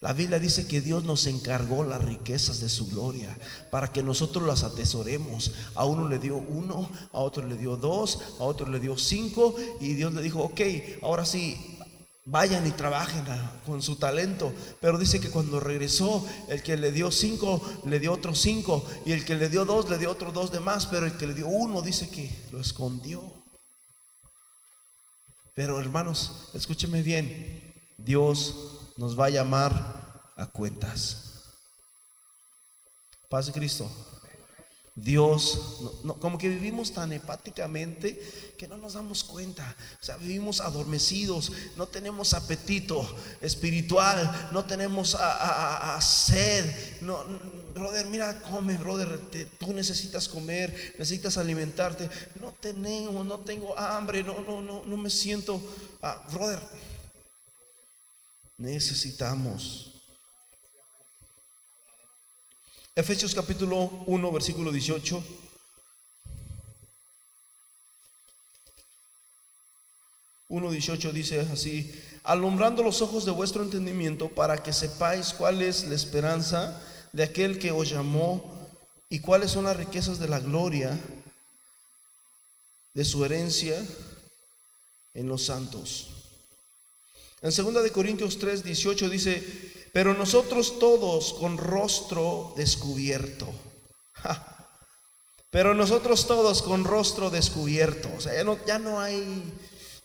La 0.00 0.12
Biblia 0.12 0.38
dice 0.38 0.68
que 0.68 0.80
Dios 0.80 1.02
nos 1.02 1.26
encargó 1.26 1.82
las 1.82 2.04
riquezas 2.04 2.60
de 2.60 2.68
su 2.68 2.86
gloria 2.86 3.36
para 3.72 3.92
que 3.92 4.04
nosotros 4.04 4.46
las 4.46 4.62
atesoremos. 4.62 5.52
A 5.74 5.86
uno 5.86 6.08
le 6.08 6.20
dio 6.20 6.36
uno, 6.36 6.88
a 7.12 7.18
otro 7.18 7.44
le 7.44 7.56
dio 7.56 7.76
dos, 7.76 8.20
a 8.38 8.44
otro 8.44 8.68
le 8.68 8.78
dio 8.78 8.96
cinco 8.96 9.56
y 9.80 9.94
Dios 9.94 10.14
le 10.14 10.22
dijo, 10.22 10.40
ok, 10.40 10.60
ahora 11.02 11.26
sí, 11.26 11.78
vayan 12.26 12.64
y 12.64 12.70
trabajen 12.70 13.24
con 13.66 13.82
su 13.82 13.96
talento. 13.96 14.52
Pero 14.80 14.98
dice 14.98 15.18
que 15.18 15.30
cuando 15.30 15.58
regresó, 15.58 16.24
el 16.48 16.62
que 16.62 16.76
le 16.76 16.92
dio 16.92 17.10
cinco, 17.10 17.60
le 17.84 17.98
dio 17.98 18.12
otros 18.12 18.38
cinco 18.38 18.86
y 19.04 19.10
el 19.10 19.24
que 19.24 19.34
le 19.34 19.48
dio 19.48 19.64
dos, 19.64 19.90
le 19.90 19.98
dio 19.98 20.12
otros 20.12 20.32
dos 20.32 20.52
de 20.52 20.60
más, 20.60 20.86
pero 20.86 21.06
el 21.06 21.16
que 21.16 21.26
le 21.26 21.34
dio 21.34 21.48
uno 21.48 21.82
dice 21.82 22.08
que 22.08 22.30
lo 22.52 22.60
escondió. 22.60 23.20
Pero 25.56 25.80
hermanos, 25.80 26.50
escúcheme 26.54 27.02
bien, 27.02 27.74
Dios 27.96 28.77
nos 28.98 29.18
va 29.18 29.26
a 29.26 29.30
llamar 29.30 29.72
a 30.36 30.46
cuentas. 30.46 31.24
Paz 33.28 33.46
de 33.46 33.52
Cristo. 33.52 33.88
Dios, 34.94 35.80
como 36.18 36.38
que 36.38 36.48
vivimos 36.48 36.92
tan 36.92 37.12
hepáticamente 37.12 38.20
que 38.58 38.66
no 38.66 38.76
nos 38.76 38.94
damos 38.94 39.22
cuenta. 39.22 39.76
O 40.02 40.04
sea, 40.04 40.16
vivimos 40.16 40.60
adormecidos, 40.60 41.52
no 41.76 41.86
tenemos 41.86 42.34
apetito 42.34 43.08
espiritual, 43.40 44.50
no 44.50 44.64
tenemos 44.64 45.14
a, 45.14 45.96
sed. 46.02 47.00
No, 47.00 47.24
brother, 47.74 48.06
mira, 48.06 48.40
come, 48.42 48.76
brother, 48.76 49.20
tú 49.60 49.72
necesitas 49.72 50.26
comer, 50.26 50.94
necesitas 50.98 51.38
alimentarte. 51.38 52.10
No 52.40 52.52
tenemos, 52.60 53.24
no 53.24 53.38
tengo 53.38 53.78
hambre, 53.78 54.24
no, 54.24 54.40
no, 54.40 54.60
no, 54.60 54.82
no 54.84 54.96
me 54.96 55.10
siento, 55.10 55.62
ah, 56.02 56.26
brother 56.32 56.58
necesitamos. 58.58 59.92
Efesios 62.94 63.32
capítulo 63.34 63.84
1, 64.06 64.32
versículo 64.32 64.72
18. 64.72 65.24
Uno 70.48 70.70
dice 70.70 71.40
así, 71.52 71.94
alumbrando 72.24 72.82
los 72.82 73.00
ojos 73.02 73.24
de 73.24 73.30
vuestro 73.30 73.62
entendimiento 73.62 74.28
para 74.28 74.62
que 74.62 74.72
sepáis 74.72 75.32
cuál 75.32 75.62
es 75.62 75.84
la 75.84 75.94
esperanza 75.94 76.82
de 77.12 77.22
aquel 77.22 77.58
que 77.58 77.70
os 77.70 77.88
llamó 77.88 78.58
y 79.08 79.20
cuáles 79.20 79.52
son 79.52 79.64
las 79.64 79.76
riquezas 79.76 80.18
de 80.18 80.28
la 80.28 80.40
gloria 80.40 80.98
de 82.94 83.04
su 83.04 83.24
herencia 83.24 83.80
en 85.14 85.28
los 85.28 85.44
santos. 85.44 86.17
En 87.40 87.50
2 87.50 87.82
de 87.82 87.92
Corintios 87.92 88.38
3, 88.38 88.64
18 88.64 89.08
dice, 89.08 89.68
pero 89.92 90.14
nosotros 90.14 90.78
todos 90.78 91.34
con 91.34 91.56
rostro 91.56 92.52
descubierto. 92.56 93.46
Pero 95.50 95.72
nosotros 95.72 96.26
todos 96.26 96.60
con 96.60 96.84
rostro 96.84 97.30
descubierto. 97.30 98.10
O 98.14 98.20
sea, 98.20 98.34
ya 98.34 98.44
no, 98.44 98.58
ya 98.66 98.78
no 98.78 99.00
hay 99.00 99.50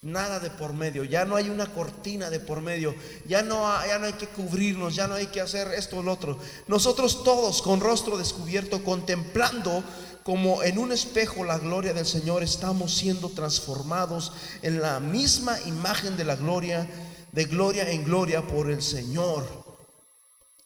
nada 0.00 0.40
de 0.40 0.50
por 0.50 0.72
medio, 0.72 1.04
ya 1.04 1.24
no 1.24 1.36
hay 1.36 1.50
una 1.50 1.66
cortina 1.66 2.30
de 2.30 2.40
por 2.40 2.60
medio, 2.60 2.94
ya 3.26 3.42
no, 3.42 3.64
ya 3.86 3.98
no 3.98 4.06
hay 4.06 4.14
que 4.14 4.26
cubrirnos, 4.26 4.94
ya 4.94 5.06
no 5.06 5.14
hay 5.14 5.26
que 5.26 5.40
hacer 5.42 5.68
esto 5.74 5.98
o 5.98 6.02
lo 6.02 6.12
otro. 6.12 6.38
Nosotros 6.66 7.24
todos 7.24 7.60
con 7.60 7.80
rostro 7.80 8.16
descubierto, 8.16 8.82
contemplando 8.82 9.84
como 10.22 10.62
en 10.62 10.78
un 10.78 10.92
espejo 10.92 11.44
la 11.44 11.58
gloria 11.58 11.92
del 11.92 12.06
Señor, 12.06 12.42
estamos 12.42 12.94
siendo 12.94 13.28
transformados 13.28 14.32
en 14.62 14.80
la 14.80 14.98
misma 14.98 15.60
imagen 15.66 16.16
de 16.16 16.24
la 16.24 16.36
gloria 16.36 16.88
de 17.34 17.46
gloria 17.46 17.90
en 17.90 18.04
gloria 18.04 18.46
por 18.46 18.70
el 18.70 18.80
Señor 18.80 19.44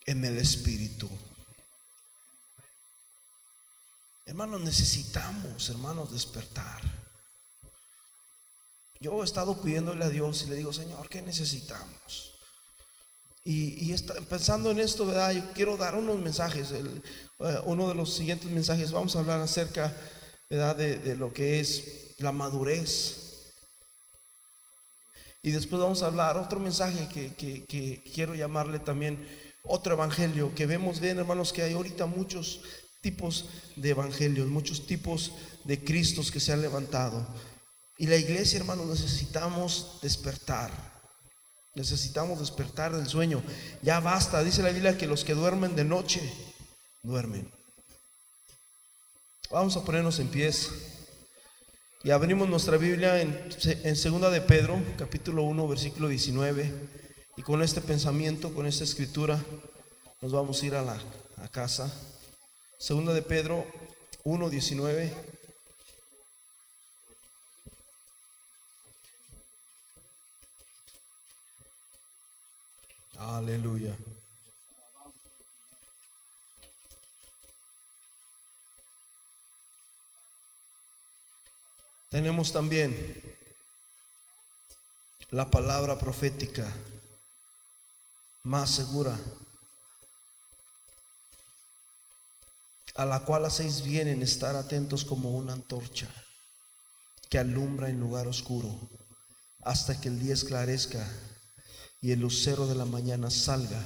en 0.05 0.23
el 0.23 0.37
Espíritu. 0.37 1.09
Hermanos, 4.27 4.61
necesitamos, 4.61 5.71
hermanos, 5.71 6.13
despertar. 6.13 6.83
Yo 9.01 9.23
he 9.23 9.25
estado 9.25 9.63
pidiéndole 9.63 10.05
a 10.05 10.11
Dios 10.11 10.43
y 10.43 10.51
le 10.51 10.57
digo, 10.57 10.75
Señor, 10.75 11.09
¿qué 11.09 11.23
necesitamos? 11.23 12.35
Y, 13.45 13.95
pensando 14.29 14.71
en 14.71 14.81
esto, 14.81 15.07
¿verdad? 15.07 15.33
Yo 15.33 15.53
quiero 15.55 15.79
dar 15.79 15.95
unos 15.95 16.19
mensajes. 16.19 16.71
Eh, 16.73 17.61
uno 17.65 17.89
de 17.89 17.95
los 17.95 18.13
siguientes 18.13 18.51
mensajes, 18.51 18.93
vamos 18.93 19.17
a 19.17 19.21
hablar 19.21 19.41
acerca, 19.41 19.97
¿verdad? 20.51 20.77
De, 20.77 21.17
lo 21.17 21.33
que 21.33 21.61
es 21.61 22.15
la 22.19 22.31
madurez. 22.31 23.18
Y 25.49 25.51
después 25.51 25.81
vamos 25.81 26.03
a 26.03 26.09
hablar 26.09 26.37
otro 26.37 26.61
mensaje 26.61 27.09
que, 27.09 27.65
que 27.65 28.03
quiero 28.15 28.35
llamarle 28.35 28.79
también 28.79 29.27
otro 29.63 29.95
evangelio, 29.95 30.55
que 30.55 30.67
vemos 30.67 31.01
bien, 31.01 31.19
hermanos, 31.19 31.55
que 31.55 31.63
hay 31.63 31.73
ahorita 31.73 32.05
muchos 32.05 32.61
tipos 33.01 33.47
de 33.75 33.89
evangelios, 33.89 34.47
muchos 34.47 34.87
tipos 34.87 35.33
de 35.65 35.83
Cristos 35.83 36.31
que 36.31 36.39
se 36.39 36.53
han 36.53 36.61
levantado. 36.61 37.27
Y 37.97 38.09
la 38.09 38.17
iglesia, 38.17 38.59
hermanos, 38.59 38.89
necesitamos 38.89 39.99
despertar. 40.03 40.71
Necesitamos 41.75 42.41
despertar 42.41 42.95
del 42.95 43.07
sueño. 43.07 43.43
Ya 43.81 44.01
basta, 44.01 44.45
dice 44.45 44.63
la 44.63 44.69
Biblia 44.69 44.99
que 44.99 45.07
los 45.07 45.25
que 45.25 45.33
duermen 45.33 45.75
de 45.75 45.85
noche, 45.85 46.21
duermen. 47.03 47.51
Vamos 49.51 49.79
a 49.79 49.83
ponernos 49.83 50.19
en 50.19 50.29
pies. 50.29 50.98
Y 52.05 52.11
abrimos 52.11 52.49
nuestra 52.49 52.77
Biblia 52.77 53.21
en, 53.21 53.49
en 53.83 53.97
segunda 53.97 54.31
de 54.31 54.41
Pedro, 54.41 54.81
capítulo 54.97 55.43
1, 55.43 55.67
versículo 55.67 56.07
19. 56.07 56.73
Y 57.37 57.43
con 57.43 57.61
este 57.61 57.81
pensamiento, 57.81 58.55
con 58.55 58.67
esta 58.67 58.85
escritura, 58.85 59.43
nos 60.21 60.31
vamos 60.31 60.63
a 60.63 60.67
ir 60.67 60.75
a 60.77 60.83
la 60.83 61.49
casa. 61.51 61.93
Segunda 62.79 63.13
de 63.13 63.23
Pedro 63.23 63.67
1, 64.23 64.49
19. 64.49 65.13
Aleluya. 73.17 73.97
Tenemos 82.09 82.53
también 82.53 82.95
la 85.31 85.51
palabra 85.51 85.99
profética 85.99 86.67
más 88.45 88.71
segura, 88.71 89.19
a 92.95 93.05
la 93.05 93.21
cual 93.21 93.45
hacéis 93.45 93.83
bien 93.83 94.09
en 94.09 94.23
estar 94.23 94.57
atentos 94.57 95.05
como 95.05 95.33
una 95.33 95.53
antorcha 95.53 96.09
que 97.29 97.39
alumbra 97.39 97.91
en 97.91 98.01
lugar 98.01 98.27
oscuro 98.27 98.75
hasta 99.63 100.01
que 100.01 100.09
el 100.09 100.19
día 100.19 100.33
esclarezca 100.33 101.07
y 102.01 102.13
el 102.13 102.21
lucero 102.21 102.67
de 102.67 102.75
la 102.75 102.87
mañana 102.87 103.31
salga 103.31 103.85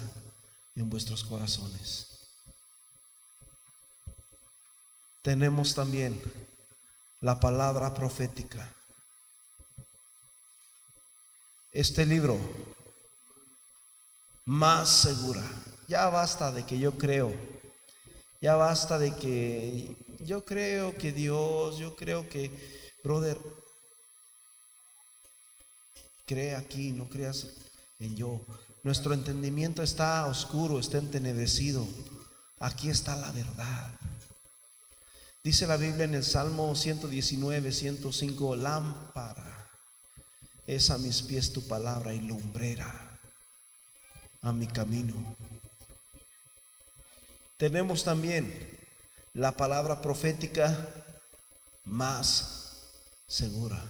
en 0.76 0.88
vuestros 0.88 1.24
corazones. 1.24 2.06
Tenemos 5.22 5.74
también 5.74 6.20
la 7.22 7.38
palabra 7.38 7.94
profética. 7.94 8.68
Este 11.70 12.04
libro 12.04 12.38
más 14.44 14.88
segura. 14.88 15.42
Ya 15.88 16.08
basta 16.08 16.52
de 16.52 16.64
que 16.66 16.78
yo 16.78 16.98
creo. 16.98 17.32
Ya 18.40 18.56
basta 18.56 18.98
de 18.98 19.14
que 19.14 19.96
yo 20.20 20.44
creo 20.44 20.96
que 20.96 21.12
Dios, 21.12 21.78
yo 21.78 21.94
creo 21.94 22.28
que, 22.28 22.50
brother, 23.04 23.38
cree 26.26 26.56
aquí, 26.56 26.90
no 26.90 27.08
creas 27.08 27.46
en 28.00 28.16
yo. 28.16 28.40
Nuestro 28.82 29.14
entendimiento 29.14 29.82
está 29.84 30.26
oscuro, 30.26 30.80
está 30.80 30.98
entenebrecido. 30.98 31.86
Aquí 32.58 32.90
está 32.90 33.14
la 33.14 33.30
verdad. 33.30 34.01
Dice 35.44 35.66
la 35.66 35.76
Biblia 35.76 36.04
en 36.04 36.14
el 36.14 36.22
Salmo 36.22 36.72
119, 36.72 37.72
105, 37.72 38.54
lámpara 38.54 39.68
es 40.68 40.88
a 40.90 40.98
mis 40.98 41.22
pies 41.22 41.52
tu 41.52 41.66
palabra 41.66 42.14
y 42.14 42.20
lumbrera 42.20 43.18
a 44.42 44.52
mi 44.52 44.68
camino. 44.68 45.14
Tenemos 47.56 48.04
también 48.04 48.70
la 49.34 49.50
palabra 49.50 50.00
profética 50.00 50.88
más 51.86 52.76
segura, 53.26 53.82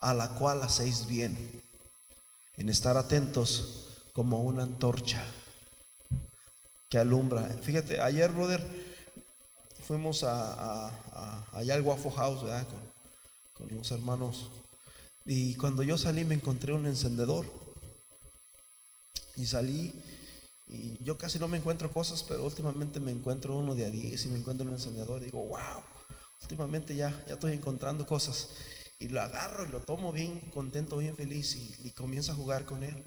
a 0.00 0.12
la 0.12 0.28
cual 0.34 0.62
hacéis 0.62 1.06
bien 1.06 1.62
en 2.58 2.68
estar 2.68 2.98
atentos 2.98 3.86
como 4.12 4.42
una 4.42 4.64
antorcha 4.64 5.24
que 6.90 6.98
alumbra. 6.98 7.48
Fíjate, 7.62 8.02
ayer, 8.02 8.30
brother, 8.32 8.91
fuimos 9.92 10.24
a, 10.24 10.88
allá 11.52 11.74
al 11.74 11.82
Waffle 11.82 12.12
House, 12.12 12.40
Con, 12.40 13.68
con 13.68 13.76
los 13.76 13.90
hermanos. 13.90 14.48
Y 15.26 15.54
cuando 15.56 15.82
yo 15.82 15.98
salí 15.98 16.24
me 16.24 16.34
encontré 16.34 16.72
un 16.72 16.86
encendedor. 16.86 17.44
Y 19.36 19.44
salí 19.44 19.92
y 20.66 20.96
yo 21.04 21.18
casi 21.18 21.38
no 21.38 21.46
me 21.46 21.58
encuentro 21.58 21.92
cosas, 21.92 22.22
pero 22.22 22.42
últimamente 22.44 23.00
me 23.00 23.10
encuentro 23.10 23.54
uno 23.58 23.74
de 23.74 23.84
a 23.84 23.90
10 23.90 24.24
y 24.24 24.28
me 24.28 24.38
encuentro 24.38 24.66
un 24.66 24.72
encendedor 24.72 25.20
y 25.20 25.26
digo, 25.26 25.44
wow, 25.44 25.82
últimamente 26.40 26.96
ya, 26.96 27.10
ya 27.28 27.34
estoy 27.34 27.52
encontrando 27.52 28.06
cosas 28.06 28.48
y 28.98 29.08
lo 29.08 29.20
agarro 29.20 29.66
y 29.66 29.68
lo 29.68 29.80
tomo 29.80 30.10
bien 30.10 30.40
contento, 30.54 30.96
bien 30.96 31.16
feliz 31.16 31.54
y, 31.56 31.88
y 31.88 31.90
comienzo 31.90 32.32
a 32.32 32.34
jugar 32.34 32.64
con 32.64 32.82
él. 32.82 33.04